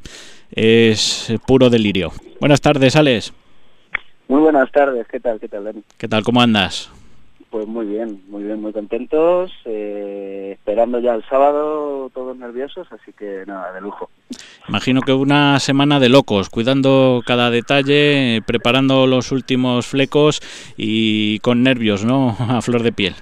es 0.50 1.32
puro 1.46 1.70
delirio. 1.70 2.12
Buenas 2.40 2.62
tardes, 2.62 2.96
Alex. 2.96 3.32
Muy 4.28 4.42
buenas 4.42 4.72
tardes, 4.72 5.06
¿qué 5.08 5.20
tal? 5.20 5.40
¿Qué 5.40 5.48
tal, 5.48 5.66
Dani? 5.66 5.84
¿Qué 6.00 6.08
tal? 6.08 6.24
¿Cómo 6.24 6.42
andas? 6.42 6.90
Pues 7.52 7.68
muy 7.68 7.86
bien, 7.86 8.24
muy 8.28 8.42
bien, 8.42 8.60
muy 8.60 8.74
contentos, 8.74 9.52
eh, 9.66 10.54
esperando 10.54 11.00
ya 11.00 11.14
el 11.14 11.24
sábado, 11.26 12.10
todos 12.12 12.36
nerviosos, 12.36 12.88
así 12.92 13.14
que 13.14 13.44
nada, 13.46 13.72
de 13.72 13.82
lujo. 13.82 14.10
Imagino 14.68 15.02
que 15.02 15.14
una 15.14 15.60
semana 15.60 16.00
de 16.00 16.10
locos, 16.10 16.50
cuidando 16.50 17.22
cada 17.26 17.52
detalle, 17.52 18.42
preparando 18.46 19.06
los 19.06 19.32
últimos 19.32 19.86
flecos 19.86 20.42
y 20.76 21.40
con 21.40 21.62
nervios, 21.62 22.04
¿no? 22.04 22.36
A 22.40 22.62
flor 22.62 22.82
de 22.82 22.92
piel. 22.92 23.16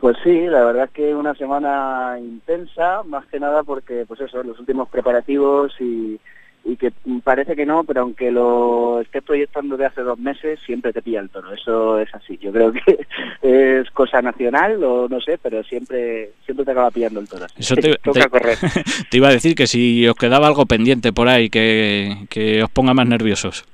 Pues 0.00 0.16
sí, 0.24 0.46
la 0.46 0.64
verdad 0.64 0.84
es 0.84 0.90
que 0.90 1.14
una 1.14 1.34
semana 1.34 2.16
intensa, 2.18 3.02
más 3.04 3.26
que 3.26 3.38
nada 3.38 3.62
porque, 3.62 4.04
pues 4.08 4.20
eso, 4.20 4.42
los 4.42 4.58
últimos 4.58 4.88
preparativos 4.88 5.72
y, 5.80 6.18
y 6.64 6.76
que 6.76 6.92
parece 7.24 7.56
que 7.56 7.64
no, 7.66 7.84
pero 7.84 8.02
aunque 8.02 8.30
lo 8.30 9.00
estés 9.00 9.22
proyectando 9.22 9.76
de 9.76 9.86
hace 9.86 10.02
dos 10.02 10.18
meses, 10.18 10.60
siempre 10.64 10.92
te 10.92 11.02
pilla 11.02 11.20
el 11.20 11.30
toro. 11.30 11.52
Eso 11.52 11.98
es 11.98 12.14
así. 12.14 12.38
Yo 12.38 12.52
creo 12.52 12.72
que 12.72 12.98
es 13.42 13.90
cosa 13.90 14.20
nacional 14.22 14.82
o 14.84 15.08
no 15.08 15.20
sé, 15.20 15.38
pero 15.42 15.62
siempre 15.64 16.32
siempre 16.44 16.64
te 16.64 16.70
acaba 16.72 16.90
pillando 16.90 17.20
el 17.20 17.28
toro. 17.28 17.46
Eso 17.56 17.74
te, 17.76 17.96
Toca 18.02 18.20
te- 18.20 18.28
correr. 18.28 18.58
te 19.10 19.16
iba 19.16 19.28
a 19.28 19.32
decir 19.32 19.54
que 19.54 19.66
si 19.66 20.06
os 20.06 20.14
quedaba 20.16 20.46
algo 20.46 20.66
pendiente 20.66 21.12
por 21.12 21.28
ahí 21.28 21.48
que, 21.50 22.26
que 22.28 22.62
os 22.62 22.70
ponga 22.70 22.94
más 22.94 23.06
nerviosos. 23.08 23.64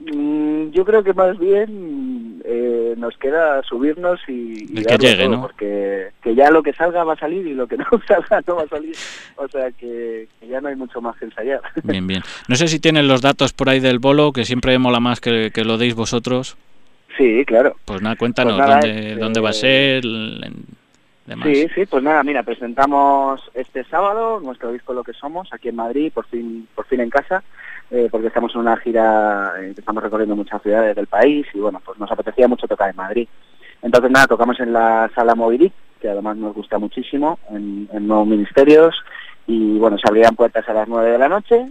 Mm, 0.00 0.70
Yo 0.70 0.84
creo 0.84 1.04
que 1.04 1.12
más 1.12 1.38
bien 1.38 2.40
eh, 2.44 2.94
nos 2.96 3.16
queda 3.18 3.62
subirnos 3.62 4.20
y, 4.28 4.66
y 4.72 4.78
El 4.78 4.86
que 4.86 4.96
llegue, 4.98 5.24
todo, 5.24 5.36
¿no? 5.36 5.42
porque 5.42 6.08
que 6.22 6.34
ya 6.34 6.50
lo 6.50 6.62
que 6.62 6.72
salga 6.72 7.04
va 7.04 7.12
a 7.12 7.18
salir 7.18 7.46
y 7.46 7.54
lo 7.54 7.66
que 7.66 7.76
no 7.78 7.84
salga 8.06 8.42
no 8.46 8.56
va 8.56 8.62
a 8.62 8.68
salir. 8.68 8.94
O 9.36 9.46
sea 9.48 9.70
que, 9.72 10.28
que 10.40 10.48
ya 10.48 10.60
no 10.60 10.68
hay 10.68 10.76
mucho 10.76 11.00
más 11.00 11.16
que 11.18 11.26
ensayar. 11.26 11.60
Bien, 11.84 12.06
bien. 12.06 12.22
No 12.48 12.56
sé 12.56 12.68
si 12.68 12.80
tienen 12.80 13.08
los 13.08 13.20
datos 13.20 13.52
por 13.52 13.68
ahí 13.68 13.80
del 13.80 13.98
bolo, 13.98 14.32
que 14.32 14.44
siempre 14.44 14.78
mola 14.78 15.00
más 15.00 15.20
que, 15.20 15.50
que 15.52 15.64
lo 15.64 15.76
deis 15.78 15.94
vosotros. 15.94 16.56
Sí, 17.18 17.44
claro. 17.44 17.76
Pues 17.84 18.00
nada, 18.00 18.16
cuéntanos 18.16 18.54
Pues 18.54 18.66
nada, 18.66 18.80
dónde, 18.80 19.12
eh, 19.12 19.16
dónde 19.16 19.40
va 19.40 19.50
a 19.50 19.52
ser, 19.52 20.02
demás. 21.26 21.48
Sí, 21.48 21.66
sí, 21.74 21.86
pues 21.86 22.02
nada, 22.02 22.22
mira, 22.22 22.42
presentamos 22.42 23.40
este 23.54 23.84
sábado 23.84 24.40
nuestro 24.40 24.72
disco 24.72 24.94
Lo 24.94 25.04
que 25.04 25.12
somos 25.12 25.52
aquí 25.52 25.68
en 25.68 25.76
Madrid, 25.76 26.10
por 26.14 26.26
fin, 26.26 26.66
por 26.74 26.86
fin 26.86 27.00
en 27.00 27.10
casa, 27.10 27.42
eh, 27.90 28.08
porque 28.10 28.28
estamos 28.28 28.54
en 28.54 28.60
una 28.60 28.76
gira 28.76 29.52
eh, 29.58 29.72
que 29.74 29.80
estamos 29.80 30.02
recorriendo 30.02 30.36
muchas 30.36 30.62
ciudades 30.62 30.94
del 30.94 31.06
país 31.06 31.46
y 31.52 31.58
bueno, 31.58 31.80
pues 31.84 31.98
nos 31.98 32.10
apetecía 32.10 32.48
mucho 32.48 32.68
tocar 32.68 32.90
en 32.90 32.96
Madrid. 32.96 33.28
Entonces 33.82 34.10
nada, 34.10 34.26
tocamos 34.26 34.60
en 34.60 34.72
la 34.72 35.10
sala 35.14 35.34
Movidic, 35.34 35.72
que 36.00 36.08
además 36.08 36.36
nos 36.36 36.54
gusta 36.54 36.78
muchísimo, 36.78 37.38
en, 37.50 37.88
en 37.92 38.06
Nuevos 38.06 38.26
Ministerios, 38.26 38.94
y 39.46 39.78
bueno, 39.78 39.98
se 39.98 40.08
abrirán 40.08 40.36
puertas 40.36 40.68
a 40.68 40.72
las 40.72 40.88
9 40.88 41.10
de 41.10 41.18
la 41.18 41.28
noche, 41.28 41.70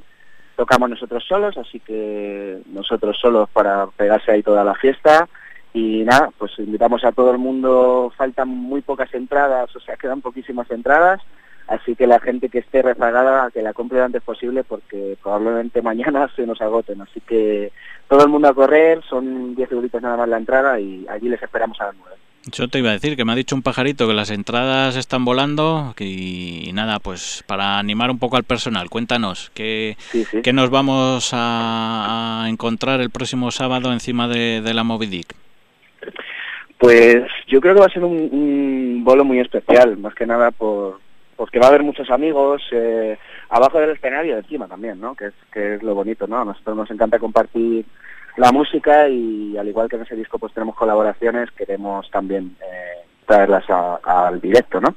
tocamos 0.56 0.90
nosotros 0.90 1.24
solos, 1.28 1.58
así 1.58 1.80
que 1.80 2.60
nosotros 2.68 3.18
solos 3.20 3.50
para 3.52 3.88
pegarse 3.88 4.32
ahí 4.32 4.44
toda 4.44 4.64
la 4.64 4.76
fiesta, 4.76 5.28
y 5.74 6.04
nada, 6.04 6.32
pues 6.38 6.52
invitamos 6.58 7.04
a 7.04 7.12
todo 7.12 7.32
el 7.32 7.38
mundo, 7.38 8.12
faltan 8.18 8.50
muy 8.50 8.82
pocas 8.82 9.14
entradas, 9.14 9.74
o 9.76 9.80
sea, 9.80 9.96
quedan 9.96 10.22
poquísimas 10.22 10.70
entradas, 10.72 11.22
así 11.70 11.96
que 11.96 12.08
la 12.08 12.20
gente 12.20 12.50
que 12.50 12.60
esté 12.60 12.82
rezagada, 12.82 13.52
que 13.52 13.62
la 13.62 13.74
compre 13.74 14.00
lo 14.00 14.06
antes 14.06 14.22
posible 14.24 14.64
porque 14.64 15.16
probablemente 15.22 15.82
mañana 15.82 16.30
se 16.36 16.46
nos 16.46 16.62
agoten, 16.62 17.02
así 17.02 17.22
que 17.22 17.72
todo 18.08 18.24
el 18.24 18.30
mundo 18.30 18.48
a 18.48 18.54
correr, 18.54 19.02
son 19.08 19.56
10 19.56 19.72
euritos 19.72 20.02
nada 20.02 20.18
más 20.18 20.30
la 20.30 20.38
entrada 20.38 20.80
y 20.80 21.06
allí 21.08 21.30
les 21.30 21.42
esperamos 21.42 21.80
a 21.80 21.86
las 21.86 21.96
9. 21.96 22.16
Yo 22.52 22.68
te 22.68 22.80
iba 22.80 22.90
a 22.90 22.94
decir 22.94 23.16
que 23.16 23.26
me 23.26 23.34
ha 23.34 23.36
dicho 23.36 23.54
un 23.56 23.62
pajarito 23.62 24.08
que 24.08 24.14
las 24.14 24.32
entradas 24.32 24.96
están 24.96 25.26
volando 25.26 25.94
y, 26.00 26.72
nada, 26.74 27.00
pues 27.00 27.44
para 27.46 27.78
animar 27.78 28.10
un 28.10 28.18
poco 28.18 28.38
al 28.38 28.44
personal, 28.44 28.90
cuéntanos, 28.90 29.52
¿qué, 29.54 29.96
Sí, 30.00 30.24
sí. 30.24 30.42
qué 30.42 30.54
nos 30.54 30.70
vamos 30.70 31.32
a, 31.34 32.44
a 32.46 32.50
encontrar 32.50 33.02
el 33.02 33.10
próximo 33.10 33.52
sábado 33.52 33.92
encima 33.92 34.28
de, 34.28 34.62
de 34.62 34.74
la 34.74 34.84
Moby 34.84 35.08
Dick? 35.08 35.36
Pues 36.78 37.24
yo 37.48 37.60
creo 37.60 37.76
que 37.76 37.82
va 37.82 37.88
a 37.88 37.94
ser 37.94 38.06
un, 38.06 38.30
un 38.32 39.04
bolo 39.04 39.26
muy 39.26 39.40
especial, 39.40 39.98
más 39.98 40.16
que 40.16 40.26
nada 40.26 40.50
por 40.52 41.00
porque 41.40 41.58
va 41.58 41.68
a 41.68 41.70
haber 41.70 41.84
muchos 41.84 42.10
amigos 42.10 42.62
eh, 42.74 43.18
abajo 43.50 43.80
del 43.80 43.92
escenario 43.92 44.36
y 44.36 44.40
encima 44.40 44.68
también, 44.68 45.00
¿no? 45.00 45.16
Que 45.16 45.28
es, 45.28 45.34
que 45.54 45.76
es 45.76 45.84
lo 45.84 45.96
bonito, 45.96 46.28
¿no? 46.28 46.38
A 46.38 46.44
nosotros 46.44 46.76
nos 46.76 46.92
encanta 46.92 47.18
compartir 47.18 47.86
la 48.36 48.52
música 48.52 49.08
y 49.08 49.58
al 49.58 49.70
igual 49.70 49.88
que 49.88 49.96
en 49.96 50.02
ese 50.02 50.18
disco 50.18 50.38
pues 50.38 50.54
tenemos 50.54 50.76
colaboraciones, 50.76 51.50
queremos 51.52 52.12
también 52.12 52.58
eh, 52.62 53.06
traerlas 53.26 53.64
al 54.04 54.42
directo, 54.42 54.82
¿no? 54.82 54.94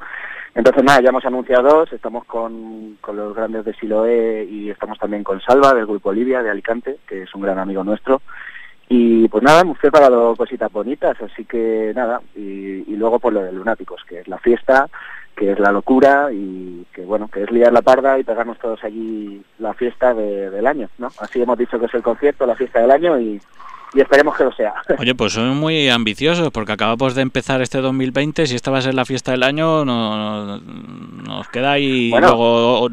Entonces 0.52 0.82
nada, 0.82 1.00
ya 1.00 1.10
hemos 1.10 1.24
anunciado 1.24 1.84
estamos 1.84 2.24
con, 2.24 2.98
con 3.00 3.16
los 3.16 3.36
grandes 3.36 3.64
de 3.64 3.74
Siloé 3.74 4.44
y 4.44 4.68
estamos 4.68 4.98
también 4.98 5.22
con 5.22 5.40
Salva 5.40 5.72
del 5.72 5.86
grupo 5.86 6.08
Olivia 6.08 6.42
de 6.42 6.50
Alicante, 6.50 6.96
que 7.06 7.22
es 7.22 7.34
un 7.36 7.42
gran 7.42 7.60
amigo 7.60 7.84
nuestro. 7.84 8.20
Y 8.88 9.28
pues 9.28 9.44
nada, 9.44 9.60
hemos 9.60 9.78
preparado 9.78 10.34
cositas 10.34 10.70
bonitas, 10.72 11.16
así 11.22 11.44
que 11.44 11.92
nada, 11.94 12.20
y, 12.34 12.94
luego 12.96 13.20
pues 13.20 13.32
lo 13.32 13.42
de 13.42 13.52
Lunáticos, 13.52 14.02
que 14.06 14.20
es 14.20 14.28
la 14.28 14.38
fiesta, 14.38 14.88
que 15.36 15.52
es 15.52 15.58
la 15.58 15.72
locura 15.72 16.28
y 16.32 16.84
que 16.94 17.02
bueno, 17.04 17.28
que 17.28 17.42
es 17.44 17.50
liar 17.50 17.72
la 17.72 17.82
parda 17.82 18.18
y 18.18 18.24
pegarnos 18.24 18.58
todos 18.58 18.82
allí 18.84 19.42
la 19.58 19.72
fiesta 19.74 20.12
de- 20.14 20.50
del 20.50 20.66
año, 20.66 20.88
¿no? 20.98 21.08
Así 21.20 21.40
hemos 21.42 21.58
dicho 21.58 21.78
que 21.80 21.86
es 21.86 21.94
el 21.94 22.02
concierto, 22.02 22.46
la 22.46 22.54
fiesta 22.56 22.80
del 22.80 22.90
año 22.90 23.18
y, 23.18 23.40
y 23.94 24.00
esperemos 24.00 24.36
que 24.36 24.44
lo 24.44 24.52
sea. 24.52 24.74
Oye, 24.98 25.14
pues 25.14 25.32
son 25.32 25.56
muy 25.56 25.88
ambiciosos 25.88 26.50
porque 26.50 26.72
acabamos 26.72 27.14
de 27.14 27.22
empezar 27.22 27.60
este 27.62 27.78
2020, 27.80 28.46
si 28.46 28.54
esta 28.56 28.70
va 28.70 28.78
a 28.78 28.82
ser 28.82 28.94
la 28.94 29.04
fiesta 29.04 29.32
del 29.32 29.42
año, 29.42 29.84
no- 29.84 30.58
nos 30.60 31.48
queda 31.48 31.72
ahí 31.72 32.10
Bueno. 32.10 32.28
luego 32.28 32.88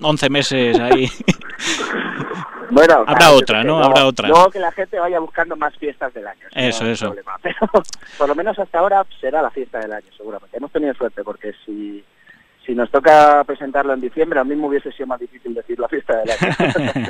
11 0.00 0.30
meses 0.30 0.78
ahí. 0.78 1.08
Bueno, 2.70 2.94
Habrá 3.06 3.14
claro, 3.14 3.36
otra, 3.36 3.64
¿no? 3.64 3.82
Habrá 3.82 4.06
otra. 4.06 4.28
Luego 4.28 4.50
que 4.50 4.58
la 4.58 4.72
gente 4.72 4.98
vaya 4.98 5.18
buscando 5.18 5.56
más 5.56 5.76
fiestas 5.76 6.12
del 6.14 6.26
año. 6.26 6.46
Eso, 6.54 6.84
no 6.84 6.90
eso. 6.90 7.06
problema. 7.06 7.36
Pero 7.42 7.68
por 8.18 8.28
lo 8.28 8.34
menos 8.34 8.58
hasta 8.58 8.78
ahora 8.78 9.04
será 9.20 9.42
la 9.42 9.50
fiesta 9.50 9.78
del 9.78 9.92
año, 9.92 10.06
seguramente. 10.16 10.56
Hemos 10.56 10.72
tenido 10.72 10.94
suerte 10.94 11.22
porque 11.24 11.52
si, 11.64 12.04
si 12.64 12.74
nos 12.74 12.90
toca 12.90 13.42
presentarlo 13.44 13.92
en 13.92 14.00
diciembre, 14.00 14.40
a 14.40 14.44
mí 14.44 14.54
me 14.54 14.66
hubiese 14.66 14.92
sido 14.92 15.06
más 15.08 15.20
difícil 15.20 15.54
decir 15.54 15.78
la 15.78 15.88
fiesta 15.88 16.16
del 16.18 16.30
año. 16.30 17.08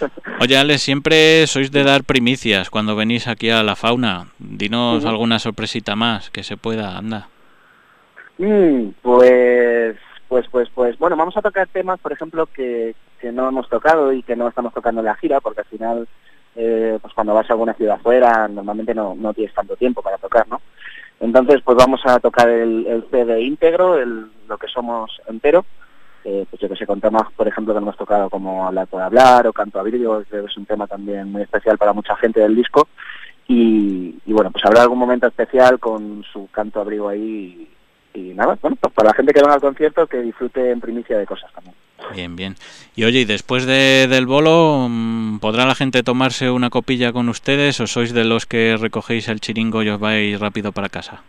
Oye, 0.40 0.56
Alex, 0.56 0.82
siempre 0.82 1.46
sois 1.46 1.70
de 1.70 1.84
dar 1.84 2.04
primicias 2.04 2.70
cuando 2.70 2.96
venís 2.96 3.28
aquí 3.28 3.50
a 3.50 3.62
la 3.62 3.76
fauna. 3.76 4.28
Dinos 4.38 5.04
alguna 5.04 5.38
sorpresita 5.38 5.96
más 5.96 6.30
que 6.30 6.42
se 6.42 6.56
pueda, 6.56 6.96
anda. 6.98 7.28
Mm, 8.38 8.88
pues, 9.02 9.96
pues, 10.28 10.46
pues, 10.50 10.68
pues, 10.74 10.98
bueno, 10.98 11.16
vamos 11.16 11.36
a 11.36 11.42
tocar 11.42 11.68
temas, 11.68 12.00
por 12.00 12.12
ejemplo, 12.12 12.46
que, 12.46 12.94
no 13.32 13.48
hemos 13.48 13.68
tocado 13.68 14.12
y 14.12 14.22
que 14.22 14.36
no 14.36 14.46
estamos 14.46 14.72
tocando 14.72 15.00
en 15.00 15.06
la 15.06 15.16
gira, 15.16 15.40
porque 15.40 15.60
al 15.60 15.66
final, 15.66 16.08
eh, 16.54 16.96
pues 17.02 17.12
cuando 17.12 17.34
vas 17.34 17.50
a 17.50 17.54
alguna 17.54 17.74
ciudad 17.74 17.96
afuera, 17.96 18.46
normalmente 18.46 18.94
no, 18.94 19.16
tienes 19.34 19.52
tanto 19.52 19.74
tiempo 19.74 20.00
para 20.00 20.18
tocar, 20.18 20.46
¿no? 20.48 20.60
Entonces, 21.18 21.60
pues 21.64 21.76
vamos 21.76 22.00
a 22.04 22.20
tocar 22.20 22.48
el, 22.48 22.86
el 22.86 23.04
CD 23.10 23.40
íntegro, 23.40 23.96
el, 23.96 24.30
lo 24.46 24.58
que 24.58 24.68
somos 24.68 25.20
entero. 25.26 25.64
Eh, 26.28 26.44
pues 26.50 26.60
yo 26.60 26.68
que 26.68 26.74
sé, 26.74 26.86
con 26.86 27.00
temas, 27.00 27.30
por 27.36 27.46
ejemplo, 27.46 27.72
que 27.72 27.80
no 27.80 27.86
hemos 27.86 27.96
tocado 27.96 28.28
como 28.28 28.66
Hablar 28.66 28.88
por 28.88 29.00
Hablar 29.00 29.46
o 29.46 29.52
Canto 29.52 29.78
a 29.78 29.84
creo 29.84 30.24
que 30.24 30.40
es 30.40 30.56
un 30.56 30.66
tema 30.66 30.88
también 30.88 31.30
muy 31.30 31.42
especial 31.42 31.78
para 31.78 31.92
mucha 31.92 32.16
gente 32.16 32.40
del 32.40 32.56
disco. 32.56 32.88
Y, 33.46 34.18
y 34.26 34.32
bueno, 34.32 34.50
pues 34.50 34.64
habrá 34.64 34.82
algún 34.82 34.98
momento 34.98 35.28
especial 35.28 35.78
con 35.78 36.24
su 36.32 36.48
canto 36.50 36.80
abrigo 36.80 37.08
ahí 37.08 37.68
y, 38.16 38.34
nada, 38.34 38.56
bueno, 38.60 38.76
pues 38.80 38.92
para 38.94 39.10
la 39.10 39.14
gente 39.14 39.32
que 39.32 39.40
venga 39.40 39.54
al 39.54 39.60
concierto 39.60 40.06
que 40.06 40.18
disfrute 40.18 40.70
en 40.70 40.80
primicia 40.80 41.18
de 41.18 41.26
cosas 41.26 41.52
también. 41.52 41.74
Bien, 42.12 42.36
bien. 42.36 42.56
Y 42.94 43.04
oye, 43.04 43.20
y 43.20 43.24
después 43.24 43.66
de, 43.66 44.06
del 44.08 44.26
bolo, 44.26 44.86
mm, 44.88 45.38
¿podrá 45.38 45.66
la 45.66 45.74
gente 45.74 46.02
tomarse 46.02 46.50
una 46.50 46.70
copilla 46.70 47.12
con 47.12 47.28
ustedes 47.28 47.80
o 47.80 47.86
sois 47.86 48.12
de 48.12 48.24
los 48.24 48.46
que 48.46 48.76
recogéis 48.80 49.28
el 49.28 49.40
chiringo 49.40 49.82
y 49.82 49.90
os 49.90 50.00
vais 50.00 50.38
rápido 50.40 50.72
para 50.72 50.88
casa? 50.88 51.22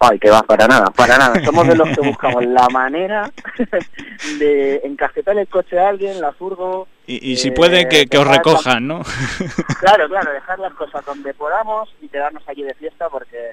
Ay, 0.00 0.18
que 0.18 0.28
va, 0.28 0.42
para 0.42 0.66
nada, 0.66 0.86
para 0.86 1.16
nada. 1.16 1.42
Somos 1.44 1.66
de 1.66 1.76
los 1.76 1.88
que 1.88 2.00
buscamos 2.00 2.44
la 2.44 2.68
manera 2.68 3.30
de 4.38 4.82
encajetar 4.84 5.38
el 5.38 5.48
coche 5.48 5.78
a 5.78 5.88
alguien, 5.88 6.20
la 6.20 6.32
furgo. 6.32 6.88
Y, 7.06 7.32
y 7.32 7.36
si 7.36 7.48
eh, 7.48 7.52
puede, 7.52 7.88
que, 7.88 8.06
que 8.06 8.18
os 8.18 8.26
recojan, 8.26 8.86
¿no? 8.86 9.02
Claro, 9.80 10.08
claro, 10.08 10.32
dejar 10.32 10.58
las 10.58 10.74
cosas 10.74 11.04
donde 11.06 11.32
podamos 11.32 11.88
y 12.02 12.08
quedarnos 12.08 12.42
allí 12.48 12.62
de 12.62 12.74
fiesta 12.74 13.08
porque 13.08 13.52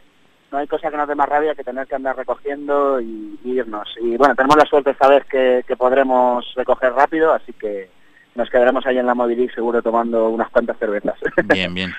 no 0.51 0.57
hay 0.57 0.67
cosa 0.67 0.91
que 0.91 0.97
nos 0.97 1.07
dé 1.07 1.15
más 1.15 1.29
rabia 1.29 1.55
que 1.55 1.63
tener 1.63 1.87
que 1.87 1.95
andar 1.95 2.15
recogiendo 2.15 2.99
y, 2.99 3.39
irnos. 3.43 3.87
Y 4.01 4.17
bueno, 4.17 4.35
tenemos 4.35 4.57
la 4.57 4.65
suerte 4.65 4.91
esta 4.91 5.07
vez 5.07 5.25
que, 5.25 5.63
que 5.65 5.77
podremos 5.77 6.45
recoger 6.55 6.93
rápido, 6.93 7.33
así 7.33 7.53
que 7.53 7.89
nos 8.35 8.49
quedaremos 8.49 8.85
ahí 8.85 8.97
en 8.97 9.05
la 9.05 9.13
Mobilic 9.15 9.53
seguro 9.53 9.81
tomando 9.81 10.29
unas 10.29 10.49
cuantas 10.49 10.77
cervezas. 10.79 11.15
Bien, 11.45 11.73
bien. 11.73 11.93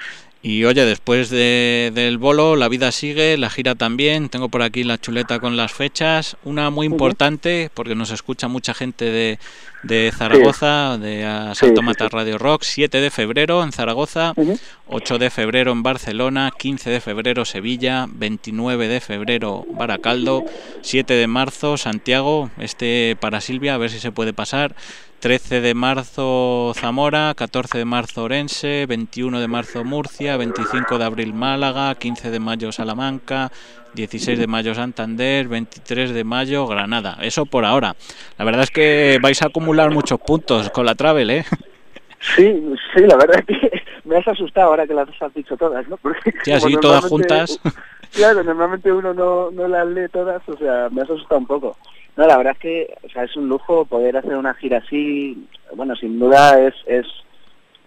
Y 0.45 0.65
oye, 0.65 0.85
después 0.85 1.31
de- 1.31 1.93
del 1.95 2.19
bolo, 2.19 2.57
la 2.57 2.69
vida 2.69 2.91
sigue, 2.91 3.37
la 3.39 3.49
gira 3.49 3.77
también. 3.77 4.29
Tengo 4.29 4.49
por 4.49 4.63
aquí 4.63 4.83
la 4.83 4.99
chuleta 4.99 5.39
con 5.39 5.57
las 5.57 5.73
fechas. 5.73 6.37
Una 6.43 6.69
muy 6.71 6.85
importante, 6.87 7.71
porque 7.75 7.95
nos 7.95 8.11
escucha 8.11 8.49
mucha 8.49 8.75
gente 8.75 9.05
de, 9.05 9.39
de 9.85 10.11
Zaragoza, 10.13 10.99
de 10.99 11.25
Asalto 11.25 11.81
sí, 11.81 11.87
Mata 11.87 12.07
sí. 12.07 12.11
Radio 12.11 12.39
Rock. 12.39 12.63
7 12.65 13.01
de 13.01 13.11
febrero 13.11 13.63
en 13.63 13.71
Zaragoza, 13.71 14.33
Ujú. 14.35 14.59
8 14.89 15.19
de 15.19 15.31
febrero 15.31 15.71
en 15.71 15.85
Barcelona, 15.85 16.51
15 16.59 16.91
de 16.91 17.01
febrero 17.01 17.45
Sevilla, 17.45 18.07
29 18.11 18.89
de 18.89 19.01
febrero 19.01 19.65
Baracaldo, 19.71 20.43
7 20.81 21.15
de 21.15 21.27
marzo 21.29 21.77
Santiago, 21.77 22.51
este 22.59 23.17
para 23.21 23.41
Silvia, 23.41 23.75
a 23.75 23.79
ver 23.79 23.91
si 23.91 24.01
se 24.01 24.11
puede 24.11 24.33
pasar. 24.33 24.75
13 25.23 25.61
de 25.61 25.75
marzo 25.75 26.73
Zamora, 26.75 27.33
14 27.37 27.79
de 27.79 27.85
marzo 27.85 28.25
Orense, 28.25 28.87
21 28.89 29.39
de 29.39 29.47
marzo 29.47 29.85
Murcia, 29.85 30.37
25 30.37 30.99
de 30.99 31.05
abril 31.05 31.33
Málaga, 31.33 31.95
15 31.95 32.33
de 32.33 32.41
mayo 32.41 32.73
Salamanca, 32.73 33.53
16 33.95 34.37
de 34.37 34.49
mayo 34.49 34.75
Santander, 34.75 35.47
23 35.47 36.13
de 36.13 36.25
mayo 36.25 36.67
Granada. 36.67 37.19
Eso 37.23 37.47
por 37.47 37.65
ahora. 37.65 37.95
La 38.37 38.45
verdad 38.45 38.65
es 38.65 38.73
que 38.73 39.21
vais 39.23 39.41
a 39.43 39.47
acumular 39.47 39.93
muchos 39.93 40.19
puntos 40.19 40.71
con 40.71 40.87
la 40.87 40.97
Travel, 40.97 41.31
¿eh? 41.31 41.45
Sí, 42.35 42.61
sí, 42.93 43.07
la 43.07 43.15
verdad 43.15 43.45
es 43.47 43.47
que 43.47 43.83
me 44.05 44.17
has 44.17 44.27
asustado 44.27 44.71
ahora 44.71 44.89
que 44.89 44.95
las 44.95 45.09
has 45.23 45.33
dicho 45.35 45.57
todas, 45.57 45.87
¿no? 45.89 45.99
Porque 45.99 46.33
Sí, 46.43 46.51
así 46.51 46.77
todas 46.81 47.05
juntas. 47.05 47.61
Claro, 48.13 48.45
normalmente 48.45 48.93
uno 48.93 49.15
no, 49.15 49.51
no 49.53 49.67
las 49.69 49.87
lee 49.87 50.07
todas, 50.13 50.47
o 50.47 50.55
sea, 50.59 50.91
me 50.91 51.01
has 51.01 51.09
asustado 51.09 51.39
un 51.39 51.47
poco. 51.47 51.79
No, 52.17 52.27
la 52.27 52.37
verdad 52.37 52.53
es 52.53 52.59
que, 52.59 52.95
o 53.05 53.09
sea, 53.09 53.25
es 53.25 53.37
un 53.37 53.49
lujo 53.49 53.85
poder 53.87 54.17
hacer 54.17 54.37
una 54.37 54.55
gira 54.55 54.79
así. 54.79 55.49
Bueno, 55.75 55.97
sin 55.97 56.19
duda 56.19 56.61
es 56.61 56.75
es, 56.87 57.07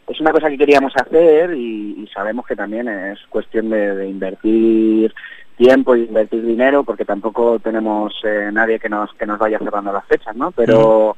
es 0.07 0.19
una 0.19 0.31
cosa 0.31 0.49
que 0.49 0.57
queríamos 0.57 0.93
hacer 0.95 1.53
y, 1.53 2.03
y 2.03 2.07
sabemos 2.13 2.45
que 2.45 2.55
también 2.55 2.87
es 2.87 3.19
cuestión 3.29 3.69
de, 3.69 3.95
de 3.95 4.07
invertir 4.07 5.13
tiempo 5.57 5.95
y 5.95 6.03
invertir 6.03 6.45
dinero 6.45 6.83
porque 6.83 7.05
tampoco 7.05 7.59
tenemos 7.59 8.13
eh, 8.23 8.49
nadie 8.51 8.79
que 8.79 8.89
nos 8.89 9.13
que 9.13 9.25
nos 9.25 9.39
vaya 9.39 9.59
cerrando 9.59 9.91
las 9.91 10.05
fechas, 10.05 10.35
¿no? 10.35 10.51
Pero 10.51 11.15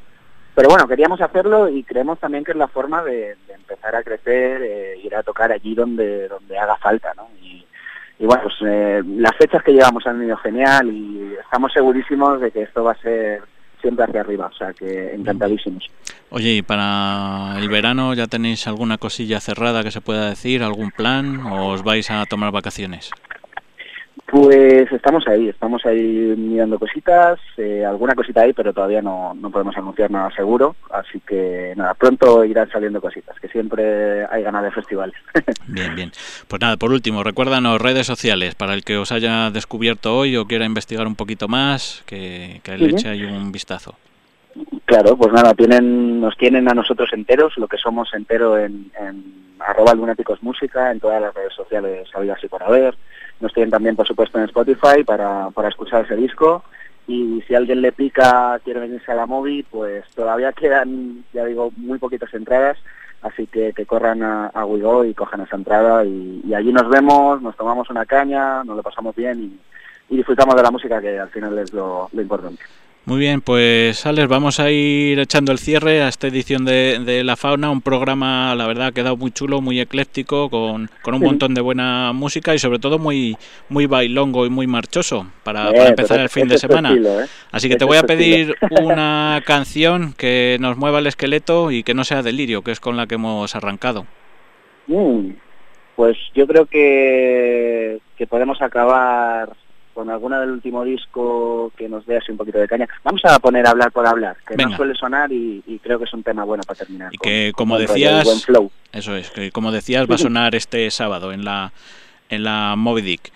pero 0.53 0.69
bueno, 0.69 0.87
queríamos 0.87 1.21
hacerlo 1.21 1.69
y 1.69 1.83
creemos 1.83 2.19
también 2.19 2.43
que 2.43 2.51
es 2.51 2.57
la 2.57 2.67
forma 2.67 3.03
de, 3.03 3.35
de 3.47 3.53
empezar 3.53 3.95
a 3.95 4.03
crecer, 4.03 4.61
eh, 4.63 4.99
ir 5.03 5.15
a 5.15 5.23
tocar 5.23 5.51
allí 5.51 5.75
donde 5.75 6.27
donde 6.27 6.57
haga 6.57 6.77
falta, 6.77 7.13
¿no? 7.15 7.29
Y, 7.41 7.65
y 8.19 8.25
bueno, 8.25 8.43
pues, 8.43 8.55
eh, 8.65 9.01
las 9.05 9.35
fechas 9.37 9.63
que 9.63 9.73
llevamos 9.73 10.05
han 10.07 10.23
ido 10.23 10.35
genial 10.37 10.89
y 10.89 11.33
estamos 11.43 11.71
segurísimos 11.71 12.41
de 12.41 12.51
que 12.51 12.63
esto 12.63 12.83
va 12.83 12.93
a 12.93 13.01
ser 13.01 13.41
siempre 13.81 14.05
hacia 14.05 14.21
arriba, 14.21 14.47
o 14.47 14.57
sea 14.57 14.73
que 14.73 15.13
encantadísimos. 15.13 15.89
Oye, 16.29 16.55
¿y 16.55 16.61
para 16.61 17.55
el 17.59 17.69
verano 17.69 18.13
ya 18.13 18.27
tenéis 18.27 18.67
alguna 18.67 18.97
cosilla 18.97 19.39
cerrada 19.39 19.83
que 19.83 19.91
se 19.91 20.01
pueda 20.01 20.29
decir, 20.29 20.63
algún 20.63 20.91
plan 20.91 21.45
o 21.45 21.69
os 21.69 21.83
vais 21.83 22.09
a 22.09 22.25
tomar 22.25 22.51
vacaciones? 22.51 23.11
Pues 24.29 24.91
estamos 24.91 25.25
ahí, 25.29 25.47
estamos 25.47 25.85
ahí 25.85 26.35
mirando 26.37 26.77
cositas, 26.77 27.39
eh, 27.55 27.85
alguna 27.85 28.13
cosita 28.13 28.41
ahí, 28.41 28.51
pero 28.51 28.73
todavía 28.73 29.01
no, 29.01 29.33
no 29.33 29.49
podemos 29.49 29.77
anunciar 29.77 30.11
nada 30.11 30.29
seguro, 30.35 30.75
así 30.91 31.21
que 31.21 31.73
nada, 31.77 31.93
pronto 31.93 32.43
irán 32.43 32.69
saliendo 32.69 32.99
cositas, 32.99 33.39
que 33.39 33.47
siempre 33.47 34.25
hay 34.25 34.43
ganas 34.43 34.63
de 34.63 34.71
festivales. 34.71 35.15
Bien, 35.67 35.95
bien. 35.95 36.11
Pues 36.47 36.61
nada, 36.61 36.75
por 36.75 36.91
último, 36.91 37.23
recuérdanos 37.23 37.79
redes 37.79 38.05
sociales 38.05 38.55
para 38.55 38.73
el 38.73 38.83
que 38.83 38.97
os 38.97 39.13
haya 39.13 39.49
descubierto 39.49 40.17
hoy 40.17 40.35
o 40.35 40.45
quiera 40.45 40.65
investigar 40.65 41.07
un 41.07 41.15
poquito 41.15 41.47
más, 41.47 42.03
que, 42.05 42.59
que 42.63 42.77
le 42.77 42.89
eche 42.89 43.07
ahí 43.07 43.23
un 43.23 43.51
vistazo. 43.53 43.95
Claro, 44.85 45.15
pues 45.15 45.31
nada, 45.31 45.53
tienen, 45.53 46.19
nos 46.19 46.35
tienen 46.35 46.69
a 46.69 46.73
nosotros 46.73 47.09
enteros, 47.13 47.57
lo 47.57 47.67
que 47.67 47.77
somos 47.77 48.13
entero 48.13 48.57
en, 48.57 48.91
en 48.99 49.23
arroba 49.59 49.93
lunáticos 49.93 50.41
música, 50.43 50.91
en 50.91 50.99
todas 50.99 51.21
las 51.21 51.33
redes 51.33 51.53
sociales 51.53 52.09
habidas 52.13 52.43
y 52.43 52.47
por 52.47 52.63
haber. 52.63 52.95
Nos 53.39 53.53
tienen 53.53 53.71
también, 53.71 53.95
por 53.95 54.07
supuesto, 54.07 54.37
en 54.37 54.45
Spotify 54.45 55.03
para, 55.05 55.49
para 55.51 55.69
escuchar 55.69 56.05
ese 56.05 56.15
disco. 56.15 56.63
Y 57.07 57.41
si 57.47 57.55
alguien 57.55 57.81
le 57.81 57.91
pica, 57.91 58.59
quiere 58.63 58.81
venirse 58.81 59.11
a 59.11 59.15
la 59.15 59.25
móvil, 59.25 59.65
pues 59.69 60.05
todavía 60.13 60.51
quedan, 60.53 61.23
ya 61.33 61.45
digo, 61.45 61.71
muy 61.77 61.99
poquitas 61.99 62.33
entradas. 62.33 62.77
Así 63.21 63.47
que 63.47 63.73
corran 63.85 64.21
a, 64.21 64.47
a 64.47 64.65
Wigo 64.65 65.03
y 65.05 65.13
cojan 65.13 65.41
esa 65.41 65.55
entrada. 65.55 66.05
Y, 66.05 66.53
allí 66.53 66.71
nos 66.71 66.89
vemos, 66.89 67.41
nos 67.41 67.55
tomamos 67.55 67.89
una 67.89 68.05
caña, 68.05 68.63
nos 68.63 68.77
lo 68.77 68.83
pasamos 68.83 69.15
bien 69.15 69.59
y, 70.09 70.15
disfrutamos 70.15 70.55
de 70.55 70.63
la 70.63 70.71
música, 70.71 71.01
que 71.01 71.19
al 71.19 71.29
final 71.29 71.57
es 71.59 71.73
lo 71.73 72.09
importante. 72.13 72.63
Muy 73.07 73.19
bien, 73.19 73.39
pues 73.39 74.05
Alex, 74.05 74.27
vamos 74.27 74.59
a 74.59 74.69
ir 74.69 75.17
echando 75.19 75.53
el 75.53 75.59
cierre 75.59 76.01
a 76.01 76.09
esta 76.09 76.27
edición 76.27 76.65
de, 76.65 76.99
de 77.05 77.23
La 77.23 77.37
Fauna, 77.37 77.71
un 77.71 77.79
programa, 77.81 78.53
la 78.53 78.67
verdad, 78.67 78.87
ha 78.87 78.91
quedado 78.91 79.15
muy 79.15 79.31
chulo, 79.31 79.61
muy 79.61 79.79
ecléctico, 79.79 80.49
con, 80.49 80.89
con 81.03 81.13
un 81.13 81.21
Sí. 81.21 81.25
montón 81.25 81.53
de 81.53 81.61
buena 81.61 82.11
música 82.11 82.53
y 82.53 82.59
sobre 82.59 82.79
todo 82.79 82.99
muy 82.99 83.37
muy 83.69 83.85
bailongo 83.85 84.45
y 84.45 84.49
muy 84.49 84.67
marchoso 84.67 85.25
para, 85.45 85.71
para 85.71 85.87
empezar 85.87 86.19
el 86.19 86.27
fin 86.27 86.49
de 86.49 86.57
semana. 86.57 86.89
estilo, 86.89 87.21
¿eh? 87.21 87.27
Así 87.53 87.69
que 87.69 87.77
te 87.77 87.85
voy 87.85 87.95
a 87.95 88.03
pedir 88.03 88.55
una 88.83 89.41
canción 89.45 90.11
que 90.17 90.57
nos 90.59 90.75
mueva 90.75 90.99
el 90.99 91.07
esqueleto 91.07 91.71
y 91.71 91.83
que 91.83 91.93
no 91.93 92.03
sea 92.03 92.21
delirio, 92.23 92.61
que 92.61 92.71
es 92.71 92.81
con 92.81 92.97
la 92.97 93.07
que 93.07 93.15
hemos 93.15 93.55
arrancado. 93.55 94.05
Mm, 94.87 95.29
pues 95.95 96.17
yo 96.35 96.45
creo 96.45 96.65
que, 96.65 97.99
que 98.17 98.27
podemos 98.27 98.61
acabar 98.61 99.53
con 99.97 100.11
alguna 100.11 100.39
del 100.39 100.51
último 100.51 100.83
disco 100.83 101.71
que 101.75 101.89
nos 101.89 102.05
dé 102.05 102.17
así 102.17 102.31
un 102.31 102.37
poquito 102.37 102.59
de 102.59 102.67
caña. 102.67 102.87
Vamos 103.03 103.19
a 103.25 103.39
poner 103.39 103.65
hablar 103.65 103.91
por 103.91 104.05
hablar, 104.05 104.37
que 104.47 104.55
Venga. 104.55 104.69
no 104.69 104.77
suele 104.77 104.93
sonar 104.93 105.31
y, 105.31 105.63
y 105.65 105.79
creo 105.79 105.97
que 105.97 106.05
es 106.05 106.13
un 106.13 106.21
tema 106.21 106.43
bueno 106.43 106.61
para 106.67 106.77
terminar. 106.77 107.09
Y 107.11 107.17
que, 107.17 107.51
con 107.55 107.65
como 107.65 107.79
decías, 107.79 108.23
buen 108.23 108.39
flow. 108.39 108.71
eso 108.91 109.15
es, 109.15 109.31
que 109.31 109.49
como 109.51 109.71
decías, 109.71 110.07
va 110.07 110.13
a 110.13 110.19
sonar 110.19 110.53
este 110.53 110.91
sábado 110.91 111.33
en 111.33 111.43
la 111.43 111.73
en 112.29 112.43
la 112.43 112.75
Moby 112.77 113.01
Dick. 113.01 113.31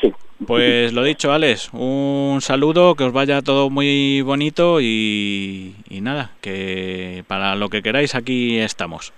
Sí. 0.00 0.12
Pues 0.44 0.92
lo 0.92 1.04
dicho, 1.04 1.32
Alex, 1.32 1.70
un 1.72 2.40
saludo, 2.40 2.96
que 2.96 3.04
os 3.04 3.12
vaya 3.12 3.40
todo 3.40 3.70
muy 3.70 4.20
bonito 4.22 4.80
y, 4.80 5.76
y 5.88 6.00
nada, 6.00 6.32
que 6.40 7.22
para 7.28 7.54
lo 7.54 7.68
que 7.68 7.82
queráis 7.82 8.16
aquí 8.16 8.58
estamos. 8.58 9.12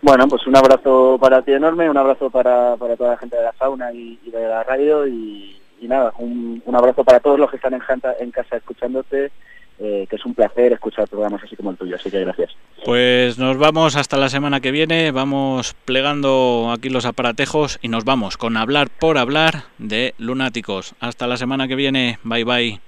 Bueno, 0.00 0.26
pues 0.26 0.46
un 0.46 0.56
abrazo 0.56 1.18
para 1.20 1.42
ti 1.42 1.52
enorme, 1.52 1.90
un 1.90 1.98
abrazo 1.98 2.30
para, 2.30 2.76
para 2.76 2.96
toda 2.96 3.10
la 3.10 3.18
gente 3.18 3.36
de 3.36 3.42
la 3.42 3.52
sauna 3.58 3.92
y, 3.92 4.18
y 4.24 4.30
de 4.30 4.48
la 4.48 4.62
radio 4.62 5.06
y, 5.06 5.57
y 5.80 5.88
nada, 5.88 6.12
un, 6.18 6.62
un 6.64 6.76
abrazo 6.76 7.04
para 7.04 7.20
todos 7.20 7.38
los 7.38 7.50
que 7.50 7.56
están 7.56 7.74
en, 7.74 8.30
casa 8.30 8.56
escuchándote, 8.56 9.30
eh, 9.78 10.06
que 10.08 10.16
es 10.16 10.24
un 10.24 10.34
placer 10.34 10.72
escuchar 10.72 11.08
programas 11.08 11.42
así 11.44 11.56
como 11.56 11.70
el 11.70 11.76
tuyo, 11.76 11.96
así 11.96 12.10
que 12.10 12.20
gracias. 12.20 12.56
Pues 12.84 13.38
nos 13.38 13.58
vamos 13.58 13.96
hasta 13.96 14.16
la 14.16 14.28
semana 14.28 14.60
que 14.60 14.70
viene, 14.70 15.10
vamos 15.10 15.74
plegando 15.84 16.70
aquí 16.72 16.88
los 16.88 17.06
aparatejos 17.06 17.78
y 17.82 17.88
nos 17.88 18.04
vamos 18.04 18.36
con 18.36 18.56
hablar 18.56 18.88
por 18.90 19.18
hablar 19.18 19.64
de 19.78 20.14
lunáticos. 20.18 20.94
Hasta 21.00 21.26
la 21.26 21.36
semana 21.36 21.68
que 21.68 21.76
viene, 21.76 22.18
bye 22.24 22.44
bye. 22.44 22.87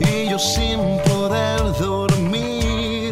Y 0.00 0.28
yo 0.28 0.38
sin 0.38 0.80
poder 1.04 1.60
dormir. 1.78 3.10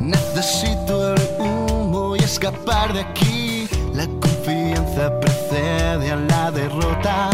Necesito 0.00 1.14
el 1.14 1.22
humo 1.38 2.16
y 2.16 2.20
escapar 2.20 2.92
de 2.92 3.00
aquí. 3.00 3.68
La 3.94 4.06
confianza 4.06 5.18
precede 5.20 6.12
a 6.12 6.16
la 6.16 6.50
derrota, 6.50 7.30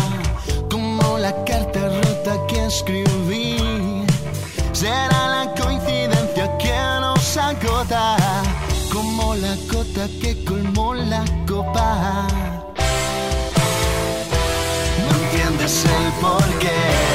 como 0.70 1.18
la 1.18 1.32
carta 1.44 1.88
rota 1.88 2.46
que 2.48 2.66
escribí. 2.66 4.04
Será 4.72 5.20
la 5.36 5.54
coincidencia 5.60 6.56
que 6.58 6.76
nos 7.00 7.36
agota, 7.36 8.16
como 8.92 9.34
la 9.34 9.54
gota 9.70 10.06
que 10.20 10.44
colmó 10.44 10.94
la 10.94 11.24
copa. 11.46 12.26
No 15.02 15.16
entiendes 15.24 15.84
el 15.84 16.12
porqué 16.20 17.09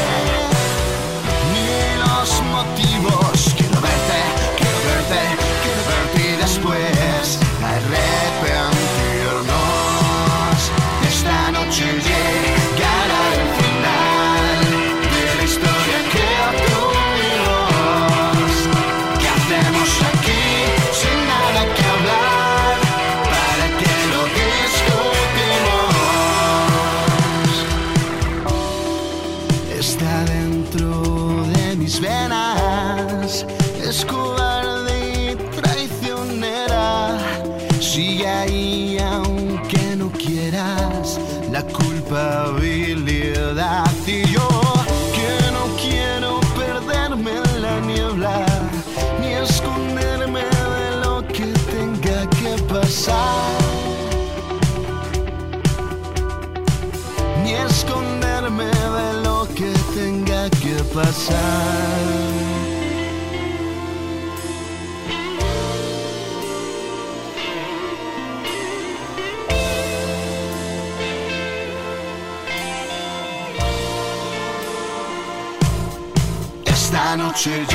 Esta 77.46 77.52
noche 77.52 77.75